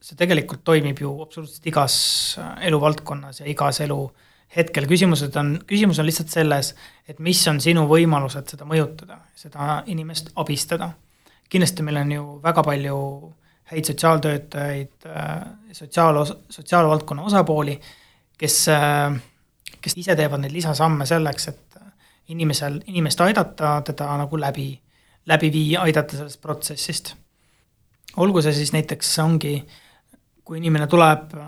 see 0.00 0.18
tegelikult 0.18 0.64
toimib 0.64 1.00
ju 1.00 1.14
absoluutselt 1.22 1.66
igas 1.72 1.96
äh, 2.40 2.68
eluvaldkonnas 2.68 3.42
ja 3.42 3.48
igas 3.50 3.80
elu 3.84 4.04
äh, 4.04 4.28
hetkel 4.56 4.86
küsimused 4.88 5.36
on, 5.40 5.54
küsimus 5.68 6.00
on 6.00 6.08
lihtsalt 6.08 6.32
selles, 6.32 6.72
et 7.08 7.20
mis 7.24 7.40
on 7.48 7.60
sinu 7.62 7.86
võimalused 7.90 8.52
seda 8.52 8.66
mõjutada, 8.68 9.18
seda 9.38 9.82
inimest 9.90 10.32
abistada. 10.36 10.92
kindlasti 11.52 11.84
meil 11.84 11.98
on 12.00 12.12
ju 12.12 12.22
väga 12.44 12.62
palju 12.64 12.98
häid 13.72 13.88
sotsiaaltöötajaid, 13.88 15.06
äh, 15.06 15.42
sotsiaal, 15.72 16.24
sotsiaalvaldkonna 16.50 17.22
osapooli, 17.22 17.78
kes, 18.38 18.68
äh, 18.68 19.16
kes 19.80 19.96
ise 19.96 20.16
teevad 20.16 20.40
neid 20.40 20.52
lisasamme 20.52 21.06
selleks, 21.06 21.48
et 21.48 21.71
inimesel, 22.32 22.80
inimest 22.86 23.20
aidata, 23.20 23.76
teda 23.86 24.10
nagu 24.20 24.40
läbi, 24.40 24.68
läbi 25.26 25.52
viia, 25.52 25.82
aidata 25.86 26.16
sellest 26.16 26.40
protsessist. 26.42 27.14
olgu 28.16 28.42
see 28.42 28.52
siis 28.52 28.72
näiteks 28.72 29.18
ongi, 29.22 29.54
kui 30.44 30.58
inimene 30.58 30.86
tuleb 30.86 31.34
äh, 31.38 31.46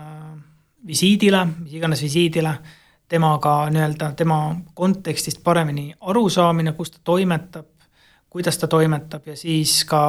visiidile, 0.87 1.45
mis 1.59 1.73
iganes 1.77 2.01
visiidile 2.01 2.55
temaga 3.07 3.69
nii-öelda 3.69 4.11
tema 4.17 4.55
kontekstist 4.73 5.43
paremini 5.43 5.93
arusaamine, 6.01 6.73
kus 6.73 6.91
ta 6.91 6.99
toimetab, 7.03 7.67
kuidas 8.29 8.57
ta 8.57 8.67
toimetab 8.67 9.27
ja 9.27 9.35
siis 9.37 9.83
ka 9.85 10.07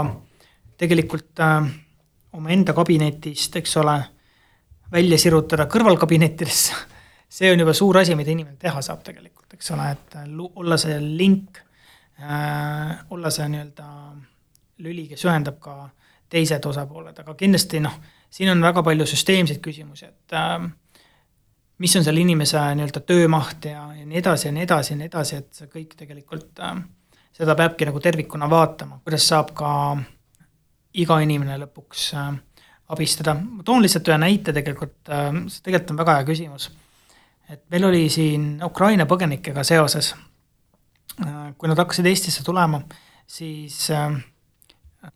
tegelikult 0.79 1.41
äh, 1.41 1.69
omaenda 2.33 2.73
kabinetist, 2.73 3.57
eks 3.57 3.77
ole, 3.77 3.97
välja 4.93 5.19
sirutada 5.19 5.67
kõrvalkabinettidesse, 5.67 6.75
see 7.37 7.53
on 7.53 7.61
juba 7.61 7.75
suur 7.77 7.99
asi, 8.01 8.17
mida 8.17 8.33
inimene 8.33 8.57
teha 8.61 8.81
saab 8.85 9.03
tegelikult, 9.05 9.53
eks 9.57 9.71
ole, 9.77 9.91
et 9.93 10.17
äh, 10.23 10.27
olla 10.63 10.79
see 10.81 10.97
link 11.05 11.61
äh,, 12.21 12.97
olla 13.11 13.33
see 13.33 13.49
nii-öelda 13.53 13.91
lüli, 14.85 15.07
kes 15.11 15.25
ühendab 15.29 15.61
ka 15.61 15.77
teised 16.33 16.65
osapooled, 16.69 17.19
aga 17.23 17.35
kindlasti 17.39 17.81
noh, 17.85 18.01
siin 18.33 18.51
on 18.53 18.65
väga 18.65 18.83
palju 18.87 19.07
süsteemseid 19.09 19.61
küsimusi, 19.65 20.09
et 20.09 20.37
äh, 20.37 20.67
mis 21.85 21.97
on 21.99 22.05
selle 22.07 22.23
inimese 22.25 22.63
nii-öelda 22.79 23.05
töömaht 23.07 23.69
ja, 23.69 23.85
ja 23.95 24.07
nii 24.09 24.21
edasi 24.23 24.49
ja 24.49 24.57
nii 24.57 24.65
edasi 24.67 24.95
ja 24.95 25.01
nii 25.03 25.11
edasi, 25.11 25.41
et 25.43 25.61
see 25.61 25.73
kõik 25.73 25.97
tegelikult 26.01 26.65
äh,, 26.65 26.81
seda 27.37 27.57
peabki 27.59 27.89
nagu 27.89 28.01
tervikuna 28.01 28.49
vaatama, 28.51 29.03
kuidas 29.05 29.29
saab 29.29 29.53
ka 29.57 29.71
iga 30.97 31.21
inimene 31.21 31.61
lõpuks 31.67 32.09
äh, 32.17 32.33
abistada. 32.97 33.37
ma 33.37 33.65
toon 33.67 33.85
lihtsalt 33.85 34.09
ühe 34.09 34.19
näite 34.25 34.57
tegelikult 34.57 35.13
äh,, 35.13 35.31
see 35.53 35.69
tegelikult 35.69 35.95
on 35.95 36.05
väga 36.05 36.19
hea 36.19 36.29
küsimus. 36.33 36.71
Et 37.49 37.63
meil 37.71 37.85
oli 37.85 38.09
siin 38.11 38.57
Ukraina 38.65 39.07
põgenikega 39.07 39.65
seoses 39.65 40.15
äh,, 41.23 41.53
kui 41.59 41.69
nad 41.69 41.79
hakkasid 41.79 42.07
Eestisse 42.07 42.45
tulema, 42.45 42.81
siis 43.27 43.91
äh, 43.91 44.17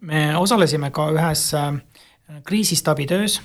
me 0.00 0.36
osalesime 0.36 0.90
ka 0.90 1.10
ühes 1.14 1.48
äh, 1.54 1.72
kriisistaabitöös 2.46 3.40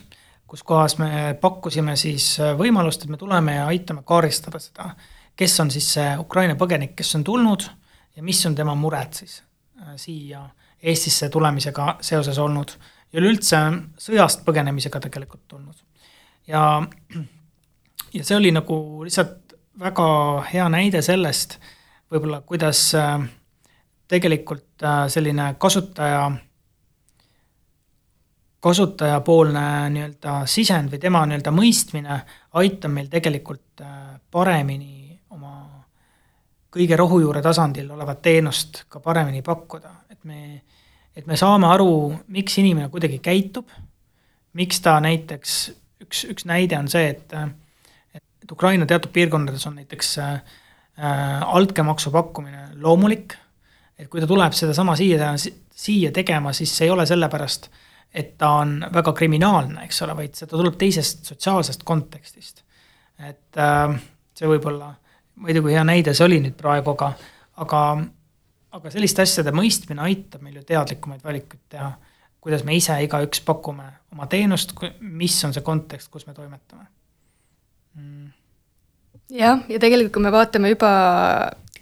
kus 0.48 0.64
kohas 0.64 0.98
me 0.98 1.36
pakkusime 1.42 1.96
siis 2.00 2.38
võimalust, 2.58 3.04
et 3.04 3.12
me 3.12 3.18
tuleme 3.18 3.58
ja 3.58 3.66
aitame 3.68 4.04
kaardistada 4.08 4.62
seda, 4.62 4.92
kes 5.36 5.60
on 5.60 5.72
siis 5.74 5.88
see 5.98 6.12
Ukraina 6.22 6.56
põgenik, 6.60 6.94
kes 6.96 7.16
on 7.18 7.26
tulnud 7.26 7.66
ja 8.16 8.24
mis 8.24 8.40
on 8.46 8.56
tema 8.56 8.76
mured 8.78 9.18
siis 9.18 9.42
siia 10.00 10.46
Eestisse 10.86 11.30
tulemisega 11.34 11.98
seoses 12.06 12.38
olnud 12.40 12.76
ja 13.12 13.20
üleüldse 13.22 13.60
sõjast 14.00 14.46
põgenemisega 14.46 15.00
tegelikult 15.08 15.48
tulnud. 15.48 15.76
ja, 16.48 16.84
ja 18.16 18.24
see 18.24 18.38
oli 18.39 18.51
nagu 18.55 18.78
lihtsalt 19.03 19.55
väga 19.80 20.07
hea 20.53 20.66
näide 20.72 21.01
sellest, 21.03 21.57
võib-olla 22.11 22.41
kuidas 22.47 22.88
tegelikult 24.07 24.86
selline 25.11 25.55
kasutaja 25.59 26.30
kasutajapoolne 28.66 29.89
nii-öelda 29.93 30.39
sisend 30.49 30.89
või 30.89 30.99
tema 31.01 31.22
nii-öelda 31.30 31.51
mõistmine 31.53 32.16
aitab 32.57 32.95
meil 32.95 33.11
tegelikult 33.13 33.84
äh, 33.86 34.16
paremini 34.32 35.20
oma 35.36 35.51
kõige 36.74 36.97
rohujuure 36.97 37.43
tasandil 37.45 37.91
olevat 37.93 38.24
teenust 38.26 38.84
ka 38.89 38.99
paremini 38.99 39.43
pakkuda, 39.45 39.91
et 40.09 40.24
me, 40.26 40.63
et 41.16 41.28
me 41.30 41.38
saame 41.38 41.70
aru, 41.70 41.91
miks 42.34 42.57
inimene 42.63 42.89
kuidagi 42.89 43.20
käitub, 43.24 43.70
miks 44.57 44.82
ta 44.82 44.97
näiteks, 45.03 45.59
üks, 46.07 46.26
üks 46.34 46.49
näide 46.49 46.80
on 46.80 46.89
see, 46.89 47.13
et 47.13 47.38
et 48.46 48.52
Ukraina 48.54 48.86
teatud 48.86 49.12
piirkondades 49.14 49.66
on 49.68 49.76
näiteks 49.82 50.18
äh, 50.22 50.34
äh 50.98 51.41
altkäemaksu 51.43 52.12
pakkumine 52.12 52.70
loomulik, 52.82 53.34
et 53.98 54.08
kui 54.10 54.22
ta 54.22 54.28
tuleb 54.28 54.54
sedasama 54.54 54.96
siia, 54.96 55.34
siia 55.76 56.12
tegema, 56.12 56.54
siis 56.54 56.78
see 56.78 56.88
ei 56.88 56.93
ole 56.93 57.06
sellepärast 57.06 57.70
et 58.16 58.38
ta 58.38 58.50
on 58.62 58.78
väga 58.93 59.14
kriminaalne, 59.14 59.84
eks 59.84 60.02
ole, 60.06 60.16
vaid 60.16 60.38
ta 60.39 60.48
tuleb 60.48 60.78
teisest 60.80 61.26
sotsiaalsest 61.28 61.84
kontekstist. 61.84 62.64
et 63.20 63.58
äh, 63.60 63.96
see 64.36 64.48
võib 64.48 64.66
olla 64.68 64.93
muidugi 65.36 65.76
hea 65.76 65.84
näide 65.88 66.14
see 66.16 66.26
oli 66.28 66.39
nüüd 66.43 66.56
praegu, 66.60 66.96
aga, 66.96 67.12
aga, 67.64 67.82
aga 68.76 68.91
selliste 68.91 69.24
asjade 69.24 69.54
mõistmine 69.56 70.04
aitab 70.08 70.43
meil 70.43 70.60
ju 70.60 70.66
teadlikumaid 70.68 71.24
valikuid 71.24 71.64
teha, 71.76 71.91
kuidas 72.43 72.64
me 72.68 72.76
ise 72.76 72.98
igaüks 73.04 73.43
pakume 73.46 73.88
oma 74.14 74.28
teenust, 74.32 74.76
mis 75.00 75.38
on 75.48 75.56
see 75.56 75.64
kontekst, 75.66 76.12
kus 76.12 76.28
me 76.28 76.36
toimetame. 76.36 76.88
Jah, 79.30 79.62
ja 79.70 79.80
tegelikult, 79.80 80.14
kui 80.18 80.26
me 80.26 80.34
vaatame 80.34 80.74
juba 80.74 80.92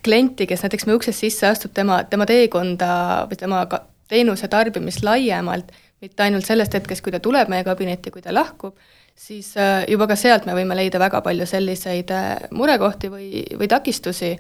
klienti, 0.04 0.48
kes 0.48 0.64
näiteks 0.66 0.88
meie 0.88 1.00
uksest 1.00 1.24
sisse 1.24 1.48
astub, 1.48 1.74
tema, 1.76 2.04
tema 2.10 2.28
teekonda 2.30 2.90
või 3.30 3.40
tema 3.40 3.64
teenuse 4.12 4.48
tarbimist 4.52 5.04
laiemalt 5.04 5.72
mitte 6.04 6.26
ainult 6.26 6.46
sellest 6.46 6.74
hetkest, 6.76 7.04
kui 7.04 7.14
ta 7.14 7.22
tuleb 7.24 7.52
meie 7.52 7.64
kabinetti, 7.64 8.12
kui 8.12 8.22
ta 8.24 8.34
lahkub, 8.36 8.76
siis 9.16 9.54
äh, 9.60 9.86
juba 9.88 10.08
ka 10.10 10.18
sealt 10.20 10.48
me 10.48 10.56
võime 10.58 10.76
leida 10.76 11.00
väga 11.00 11.22
palju 11.24 11.48
selliseid 11.48 12.12
äh, 12.12 12.50
murekohti 12.52 13.12
või, 13.14 13.30
või 13.60 13.70
takistusi, 13.72 14.34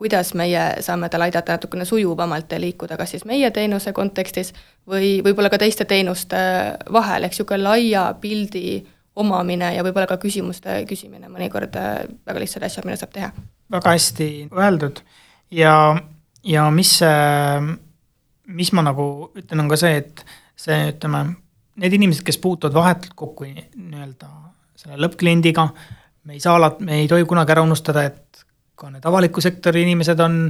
kuidas 0.00 0.32
meie 0.38 0.80
saame 0.80 1.10
tal 1.12 1.26
aidata 1.26 1.58
natukene 1.58 1.84
sujuvamalt 1.84 2.54
liikuda, 2.56 2.96
kas 2.96 3.12
siis 3.12 3.26
meie 3.28 3.50
teenuse 3.52 3.92
kontekstis 3.92 4.54
või 4.88 5.18
võib-olla 5.24 5.50
ka 5.52 5.60
teiste 5.60 5.84
teenuste 5.84 6.40
vahel, 6.92 7.26
ehk 7.28 7.36
niisugune 7.36 7.66
laia 7.66 8.06
pildi 8.20 8.80
omamine 9.20 9.72
ja 9.76 9.84
võib-olla 9.86 10.08
ka 10.10 10.18
küsimuste 10.22 10.80
küsimine 10.88 11.30
mõnikord 11.32 11.76
äh, 11.78 12.04
väga 12.26 12.42
lihtsad 12.42 12.66
asjad, 12.66 12.88
mida 12.88 13.00
saab 13.00 13.14
teha. 13.16 13.30
väga 13.72 13.94
hästi 13.96 14.30
öeldud 14.50 15.02
ja, 15.54 15.74
ja 16.46 16.66
mis, 16.74 16.96
mis 18.46 18.72
ma 18.76 18.84
nagu 18.86 19.06
ütlen, 19.38 19.64
on 19.64 19.70
ka 19.70 19.78
see, 19.80 20.02
et 20.02 20.24
see, 20.58 20.78
ütleme, 20.92 21.24
need 21.80 21.96
inimesed, 21.96 22.24
kes 22.26 22.38
puutuvad 22.42 22.76
vahetult 22.76 23.16
kokku 23.18 23.48
nii-öelda 23.48 24.30
selle 24.80 25.00
lõppkliendiga, 25.04 25.66
me 26.24 26.36
ei 26.36 26.42
saa 26.42 26.56
alati, 26.56 26.84
me 26.86 27.00
ei 27.02 27.08
tohi 27.10 27.26
kunagi 27.28 27.54
ära 27.54 27.64
unustada, 27.64 28.04
et 28.08 28.44
ka 28.80 28.88
need 28.92 29.04
avaliku 29.06 29.42
sektori 29.44 29.84
inimesed 29.84 30.20
on 30.24 30.42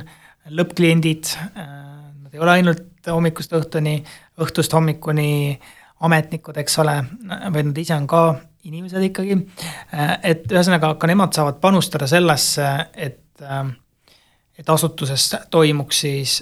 lõppkliendid, 0.55 1.33
nad 1.57 2.35
ei 2.35 2.43
ole 2.43 2.57
ainult 2.59 3.11
hommikust 3.11 3.53
õhtuni, 3.57 3.97
õhtust 4.41 4.75
hommikuni 4.77 5.59
ametnikud, 6.07 6.57
eks 6.63 6.79
ole, 6.83 6.97
vaid 7.27 7.71
nad 7.73 7.81
ise 7.81 7.97
on 7.97 8.07
ka 8.11 8.23
inimesed 8.69 9.05
ikkagi, 9.09 9.37
et 10.27 10.45
ühesõnaga, 10.53 10.95
ka 11.01 11.09
nemad 11.09 11.33
saavad 11.37 11.61
panustada 11.63 12.09
sellesse, 12.11 12.67
et 12.95 13.21
et 14.61 14.69
asutuses 14.69 15.23
toimuks 15.49 16.03
siis 16.05 16.35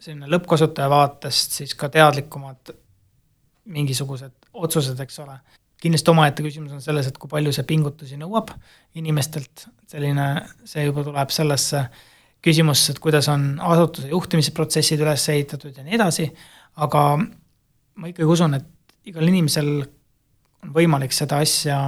selline 0.00 0.28
lõppkasutaja 0.30 0.88
vaatest 0.90 1.56
siis 1.58 1.74
ka 1.74 1.88
teadlikumad 1.92 2.70
mingisugused 3.70 4.52
otsused, 4.54 5.00
eks 5.02 5.18
ole. 5.24 5.34
kindlasti 5.80 6.12
omaette 6.12 6.44
küsimus 6.44 6.72
on 6.76 6.82
selles, 6.84 7.08
et 7.08 7.18
kui 7.18 7.28
palju 7.30 7.52
see 7.56 7.64
pingutusi 7.68 8.18
nõuab 8.20 8.50
inimestelt, 9.00 9.66
selline, 9.88 10.26
see 10.68 10.84
juba 10.84 11.04
tuleb 11.06 11.32
sellesse 11.32 11.84
küsimusse, 12.44 12.92
et 12.92 13.00
kuidas 13.02 13.28
on 13.32 13.54
asutuse 13.60 14.10
juhtimisprotsessid 14.12 15.00
üles 15.00 15.24
ehitatud 15.32 15.76
ja 15.76 15.84
nii 15.84 15.96
edasi, 15.96 16.26
aga 16.84 17.04
ma 17.20 18.10
ikkagi 18.12 18.28
usun, 18.28 18.56
et 18.60 19.10
igal 19.10 19.28
inimesel 19.28 19.72
on 20.64 20.74
võimalik 20.74 21.14
seda 21.16 21.40
asja 21.44 21.80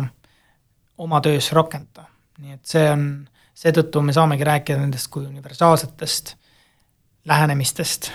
oma 0.98 1.20
töös 1.20 1.52
rakendada. 1.52 2.08
nii 2.42 2.58
et 2.58 2.66
see 2.66 2.84
on, 2.90 3.06
seetõttu 3.54 4.02
me 4.02 4.12
saamegi 4.12 4.44
rääkida 4.44 4.80
nendest 4.80 5.10
kui 5.12 5.26
universaalsetest 5.26 6.36
lähenemistest 7.28 8.10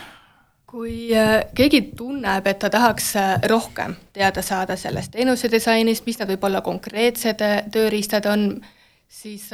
kui 0.67 1.15
äh, 1.15 1.45
keegi 1.55 1.81
tunneb, 1.95 2.47
et 2.47 2.59
ta 2.59 2.69
tahaks 2.69 3.13
äh, 3.15 3.35
rohkem 3.47 3.95
teada 4.13 4.43
saada 4.43 4.75
sellest 4.75 5.13
teenuse 5.15 5.49
disainist, 5.51 6.03
mis 6.05 6.19
need 6.19 6.33
võib-olla 6.33 6.61
konkreetsed 6.65 7.43
äh, 7.45 7.61
tööriistad 7.71 8.27
on, 8.27 8.49
siis 9.07 9.47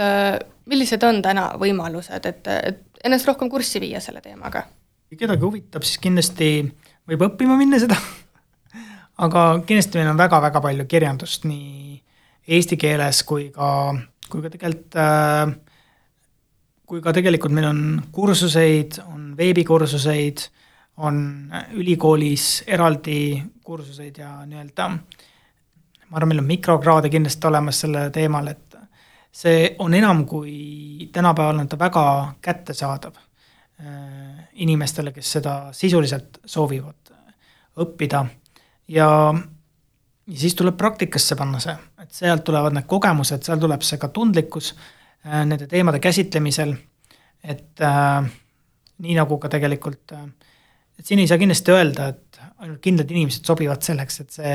millised 0.65 1.03
on 1.05 1.21
täna 1.21 1.51
võimalused, 1.61 2.25
et, 2.25 2.49
et 2.49 3.05
ennast 3.05 3.29
rohkem 3.29 3.51
kurssi 3.53 3.81
viia 3.83 4.01
selle 4.01 4.23
teemaga? 4.25 4.65
kui 5.07 5.19
kedagi 5.19 5.45
huvitab, 5.45 5.85
siis 5.85 6.01
kindlasti 6.01 6.49
võib 7.05 7.27
õppima 7.27 7.59
minna 7.59 7.77
seda 7.77 7.99
aga 9.17 9.43
kindlasti 9.65 9.99
meil 9.99 10.09
on 10.13 10.17
väga-väga 10.17 10.61
palju 10.61 10.85
kirjandust 10.89 11.45
nii 11.45 12.01
eesti 12.47 12.77
keeles 12.77 13.23
kui 13.23 13.49
ka, 13.53 13.67
kui 14.29 14.41
ka 14.41 14.49
tegelikult 14.49 14.97
äh, 14.99 15.53
kui 16.85 17.01
ka 17.01 17.13
tegelikult 17.15 17.53
meil 17.55 17.69
on 17.69 17.83
kursuseid, 18.11 18.99
on 19.07 19.31
veebikursuseid 19.37 20.47
on 20.97 21.49
ülikoolis 21.73 22.63
eraldi 22.69 23.41
kursuseid 23.65 24.19
ja 24.21 24.43
nii-öelda 24.45 24.89
ma 24.91 26.19
arvan, 26.19 26.29
meil 26.29 26.43
on 26.43 26.49
mikrokraade 26.51 27.09
kindlasti 27.09 27.49
olemas 27.49 27.79
sellel 27.81 28.11
teemal, 28.13 28.51
et 28.51 28.77
see 29.33 29.71
on 29.81 29.93
enam 29.97 30.25
kui 30.29 31.09
tänapäeval 31.13 31.63
on 31.63 31.69
ta 31.71 31.79
väga 31.79 32.05
kättesaadav 32.41 33.17
äh, 33.17 34.49
inimestele, 34.53 35.11
kes 35.15 35.31
seda 35.39 35.55
sisuliselt 35.73 36.43
soovivad 36.45 37.13
õppida 37.81 38.25
ja, 38.93 39.09
ja 40.27 40.37
siis 40.39 40.55
tuleb 40.59 40.77
praktikasse 40.79 41.37
panna 41.39 41.61
see, 41.63 41.75
et 42.03 42.13
sealt 42.13 42.45
tulevad 42.47 42.75
need 42.77 42.87
kogemused, 42.89 43.43
seal 43.45 43.61
tuleb 43.61 43.83
see 43.85 44.01
ka 44.01 44.11
tundlikkus 44.13 44.73
äh, 44.73 45.43
nende 45.45 45.67
teemade 45.71 46.01
käsitlemisel, 46.03 46.75
et 47.43 47.83
äh, 47.83 48.31
nii 49.03 49.19
nagu 49.19 49.39
ka 49.41 49.51
tegelikult 49.51 50.15
äh, 50.17 50.27
et 50.99 51.05
siin 51.05 51.21
ei 51.21 51.29
saa 51.29 51.39
kindlasti 51.41 51.73
öelda, 51.73 52.07
et 52.13 52.41
ainult 52.63 52.81
kindlad 52.83 53.11
inimesed 53.11 53.47
sobivad 53.47 53.83
selleks, 53.85 54.21
et 54.23 54.35
see 54.37 54.53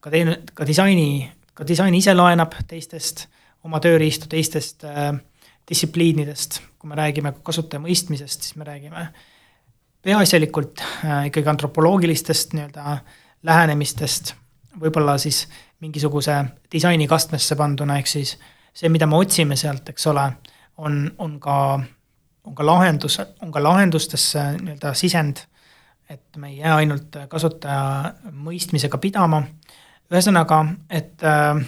ka 0.00 0.12
teine, 0.12 0.38
ka 0.56 0.66
disaini, 0.68 1.26
ka 1.56 1.66
disain 1.68 1.94
ise 1.96 2.14
laenab 2.16 2.54
teistest 2.70 3.26
oma 3.66 3.80
tööriistu, 3.84 4.30
teistest 4.30 4.86
äh, 4.88 5.12
distsipliinidest, 5.68 6.60
kui 6.80 6.90
me 6.90 6.98
räägime 6.98 7.34
kasutaja 7.46 7.82
mõistmisest, 7.84 8.46
siis 8.46 8.56
me 8.58 8.66
räägime 8.68 9.08
peaasjalikult 10.04 10.80
äh, 10.80 11.26
ikkagi 11.30 11.52
antropoloogilistest 11.52 12.56
nii-öelda 12.56 13.00
lähenemistest, 13.42 14.34
võib-olla 14.80 15.18
siis 15.18 15.46
mingisuguse 15.80 16.44
disainikastmesse 16.72 17.56
panduna, 17.56 17.96
ehk 17.98 18.06
siis 18.06 18.36
see, 18.74 18.88
mida 18.88 19.06
me 19.06 19.16
otsime 19.16 19.56
sealt, 19.56 19.88
eks 19.88 20.06
ole, 20.06 20.26
on, 20.78 21.02
on 21.18 21.38
ka, 21.40 21.56
on 22.44 22.54
ka 22.54 22.66
lahendus, 22.66 23.20
on 23.42 23.52
ka 23.52 23.62
lahendustesse 23.62 24.44
nii-öelda 24.60 24.94
sisend 24.94 25.46
et 26.10 26.36
me 26.36 26.48
ei 26.48 26.56
jää 26.58 26.74
ainult 26.74 27.16
kasutaja 27.28 28.14
mõistmisega 28.34 28.98
pidama, 28.98 29.44
ühesõnaga, 30.10 30.64
et 30.90 31.22
äh, 31.22 31.60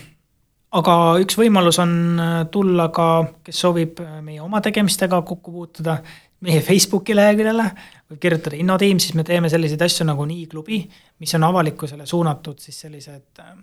aga 0.78 0.96
üks 1.22 1.38
võimalus 1.38 1.78
on 1.82 1.92
äh, 2.18 2.32
tulla 2.50 2.88
ka, 2.94 3.08
kes 3.46 3.62
soovib 3.64 4.02
äh, 4.02 4.18
meie 4.24 4.42
oma 4.42 4.60
tegemistega 4.64 5.22
kokku 5.22 5.54
puutuda, 5.54 6.00
meie 6.42 6.62
Facebooki 6.64 7.16
leheküljele, 7.16 7.68
võib 8.10 8.22
kirjutada 8.22 8.58
Innotiim, 8.58 9.00
siis 9.02 9.14
me 9.18 9.24
teeme 9.26 9.50
selliseid 9.52 9.82
asju 9.86 10.06
nagu 10.08 10.26
Nii 10.28 10.46
klubi, 10.50 10.80
mis 11.22 11.34
on 11.38 11.46
avalikkusele 11.48 12.06
suunatud 12.06 12.58
siis 12.62 12.80
sellised 12.84 13.42
äh, 13.42 13.54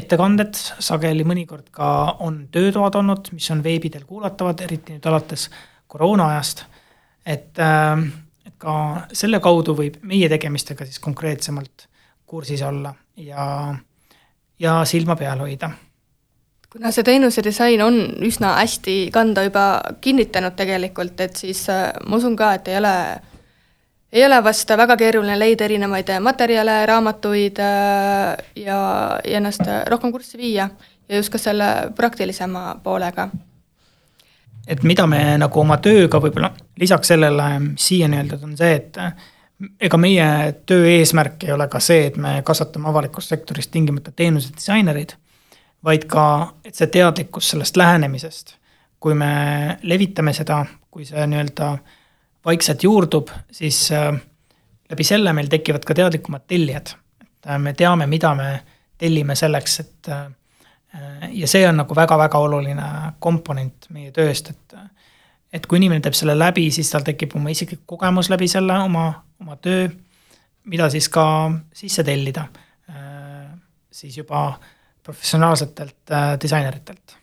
ettekanded, 0.00 0.56
sageli 0.80 1.26
mõnikord 1.26 1.68
ka 1.74 1.90
on 2.26 2.46
töötoad 2.52 2.96
olnud, 3.02 3.32
mis 3.36 3.50
on 3.54 3.62
veebi 3.64 3.90
teel 3.92 4.06
kuulatavad, 4.08 4.64
eriti 4.66 4.96
nüüd 4.96 5.06
alates 5.10 5.48
koroona 5.90 6.32
ajast, 6.34 6.64
et 7.26 7.58
äh, 7.60 8.10
et 8.46 8.56
ka 8.58 8.74
selle 9.12 9.40
kaudu 9.42 9.74
võib 9.78 10.00
meie 10.06 10.28
tegemistega 10.32 10.86
siis 10.88 11.00
konkreetsemalt 11.02 11.86
kursis 12.30 12.62
olla 12.62 12.92
ja, 13.20 13.74
ja 14.58 14.80
silma 14.88 15.16
peal 15.18 15.42
hoida. 15.44 15.70
Kuna 16.72 16.92
see 16.94 17.04
teenuse 17.06 17.42
disain 17.42 17.82
on 17.82 17.98
üsna 18.26 18.54
hästi 18.60 19.10
kanda 19.12 19.42
juba 19.48 19.64
kinnitanud 20.00 20.54
tegelikult, 20.56 21.20
et 21.20 21.36
siis 21.36 21.64
äh, 21.72 21.90
ma 22.06 22.16
usun 22.16 22.36
ka, 22.36 22.54
et 22.54 22.68
ei 22.68 22.78
ole 22.78 22.94
ei 24.12 24.24
ole 24.26 24.40
vast 24.44 24.70
väga 24.76 24.96
keeruline 24.98 25.38
leida 25.38 25.64
erinevaid 25.64 26.08
materjale, 26.20 26.80
raamatuid 26.86 27.58
äh, 27.62 28.46
ja, 28.56 28.80
ja 29.24 29.36
ennast 29.42 29.66
rohkem 29.90 30.12
kurssi 30.12 30.38
viia 30.38 30.68
ja 31.08 31.16
just 31.16 31.32
ka 31.32 31.38
selle 31.38 31.90
praktilisema 31.96 32.80
poolega. 32.82 33.28
Et 34.68 34.82
mida 34.86 35.06
me 35.10 35.38
nagu 35.40 35.60
oma 35.60 35.80
tööga 35.82 36.20
võib-olla 36.22 36.52
lisaks 36.78 37.10
sellele, 37.10 37.46
mis 37.64 37.86
siiani 37.90 38.20
öeldud, 38.20 38.42
on 38.46 38.56
see, 38.58 38.76
et 38.76 38.98
ega 39.88 39.98
meie 39.98 40.26
töö 40.68 40.84
eesmärk 40.92 41.48
ei 41.48 41.54
ole 41.54 41.66
ka 41.72 41.80
see, 41.82 42.04
et 42.10 42.18
me 42.20 42.36
kasvatame 42.46 42.88
avalikus 42.88 43.28
sektoris 43.32 43.68
tingimata 43.72 44.12
teenusedisainereid, 44.16 45.16
vaid 45.84 46.04
ka, 46.10 46.24
et 46.64 46.76
see 46.76 46.90
teadlikkus 46.92 47.52
sellest 47.54 47.76
lähenemisest, 47.76 48.54
kui 49.00 49.14
me 49.16 49.78
levitame 49.82 50.32
seda, 50.36 50.64
kui 50.90 51.06
see 51.08 51.24
nii-öelda 51.26 51.70
vaikselt 52.44 52.84
juurdub, 52.84 53.30
siis 53.52 53.78
äh, 53.96 54.12
läbi 54.90 55.06
selle 55.06 55.32
meil 55.36 55.48
tekivad 55.52 55.84
ka 55.86 55.94
teadlikumad 55.94 56.44
tellijad. 56.46 56.92
et 57.22 57.48
äh, 57.48 57.58
me 57.58 57.72
teame, 57.72 58.06
mida 58.06 58.34
me 58.34 58.50
tellime 58.98 59.34
selleks, 59.34 59.80
et 59.80 60.08
äh, 60.08 60.28
ja 61.32 61.48
see 61.48 61.68
on 61.68 61.76
nagu 61.76 61.96
väga-väga 61.96 62.38
oluline 62.38 62.86
komponent 63.18 63.90
meie 63.90 64.12
tööst, 64.12 64.50
et 64.50 64.78
et 65.52 65.64
kui 65.66 65.80
inimene 65.80 65.98
teeb 65.98 66.14
selle 66.14 66.36
läbi, 66.38 66.68
siis 66.70 66.86
tal 66.92 67.02
tekib 67.02 67.32
oma 67.34 67.50
isiklik 67.50 67.80
kogemus 67.86 68.28
läbi 68.30 68.46
selle, 68.48 68.76
oma, 68.78 69.08
oma 69.40 69.56
töö, 69.58 69.88
mida 70.70 70.86
siis 70.90 71.08
ka 71.10 71.24
sisse 71.74 72.04
tellida 72.06 72.44
siis 73.90 74.16
juba 74.16 74.52
professionaalsetelt 75.02 76.12
disaineritelt. 76.42 77.16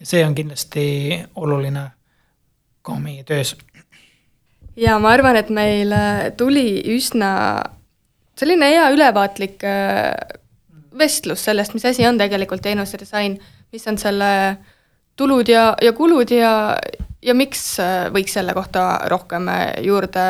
ja 0.00 0.06
see 0.06 0.24
on 0.26 0.34
kindlasti 0.34 0.84
oluline 1.34 1.90
ka 2.82 2.98
meie 3.00 3.24
töös 3.24 3.56
ja 4.76 4.98
ma 4.98 5.14
arvan, 5.14 5.38
et 5.38 5.50
meil 5.54 5.92
äh, 5.94 6.30
tuli 6.36 6.82
üsna 6.94 7.30
selline 8.38 8.70
hea 8.72 8.88
ülevaatlik 8.94 9.62
äh, 9.66 10.12
vestlus 10.98 11.44
sellest, 11.46 11.74
mis 11.74 11.86
asi 11.86 12.06
on 12.06 12.18
tegelikult 12.18 12.62
teenuse 12.62 12.98
disain, 12.98 13.38
mis 13.72 13.86
on 13.90 13.98
selle 13.98 14.30
tulud 15.16 15.48
ja, 15.50 15.72
ja 15.82 15.92
kulud 15.94 16.30
ja, 16.34 16.76
ja 17.22 17.34
miks 17.34 17.78
äh, 17.82 18.08
võiks 18.14 18.34
selle 18.34 18.54
kohta 18.54 19.04
rohkem 19.10 19.50
juurde 19.82 20.26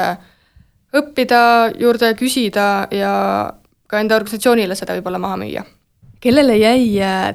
õppida, 0.94 1.42
juurde 1.80 2.12
küsida 2.18 2.86
ja 2.94 3.14
ka 3.90 4.00
enda 4.00 4.16
organisatsioonile 4.16 4.76
seda 4.78 4.94
võib-olla 4.96 5.18
maha 5.20 5.40
müüa. 5.40 5.64
Kellele 6.24 6.56
jäi 6.56 6.86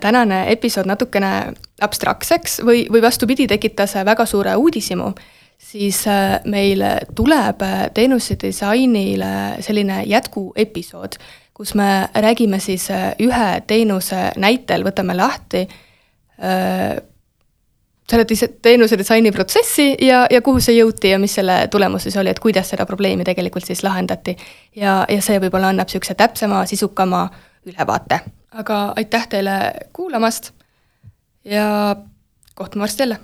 tänane 0.01 0.47
episood 0.51 0.87
natukene 0.89 1.53
abstraktseks 1.81 2.63
või, 2.65 2.87
või 2.89 3.03
vastupidi, 3.05 3.45
tekitas 3.47 3.93
väga 4.05 4.25
suure 4.25 4.55
uudishimu 4.57 5.13
siis 5.59 6.07
äh, 6.07 6.39
meil 6.45 6.83
tuleb 7.15 7.61
äh, 7.61 7.89
teenuse 7.93 8.37
disainile 8.41 9.59
selline 9.59 10.03
jätkuepisood, 10.07 11.19
kus 11.53 11.75
me 11.75 12.09
räägime 12.15 12.59
siis 12.59 12.89
äh, 12.91 13.11
ühe 13.19 13.61
teenuse 13.67 14.29
näitel, 14.37 14.85
võtame 14.87 15.17
lahti 15.17 15.67
selle 18.09 18.47
teenuse 18.63 18.95
disaini 18.97 19.31
protsessi 19.35 19.89
ja, 20.07 20.21
ja 20.31 20.39
kuhu 20.41 20.61
see 20.63 20.77
jõuti 20.77 21.11
ja 21.11 21.17
mis 21.19 21.35
selle 21.35 21.65
tulemus 21.67 22.07
siis 22.07 22.15
oli, 22.17 22.31
et 22.31 22.39
kuidas 22.39 22.71
seda 22.71 22.85
probleemi 22.87 23.27
tegelikult 23.27 23.67
siis 23.67 23.83
lahendati. 23.83 24.37
ja, 24.75 25.03
ja 25.09 25.19
see 25.21 25.35
võib-olla 25.43 25.73
annab 25.73 25.91
niisuguse 25.91 26.15
täpsema, 26.15 26.63
sisukama 26.65 27.25
ülevaate 27.67 28.21
aga 28.51 28.93
aitäh 28.95 29.27
teile 29.27 29.73
kuulamast 29.93 30.51
ja 31.45 31.95
kohtume 32.55 32.81
varsti 32.81 33.03
jälle! 33.03 33.19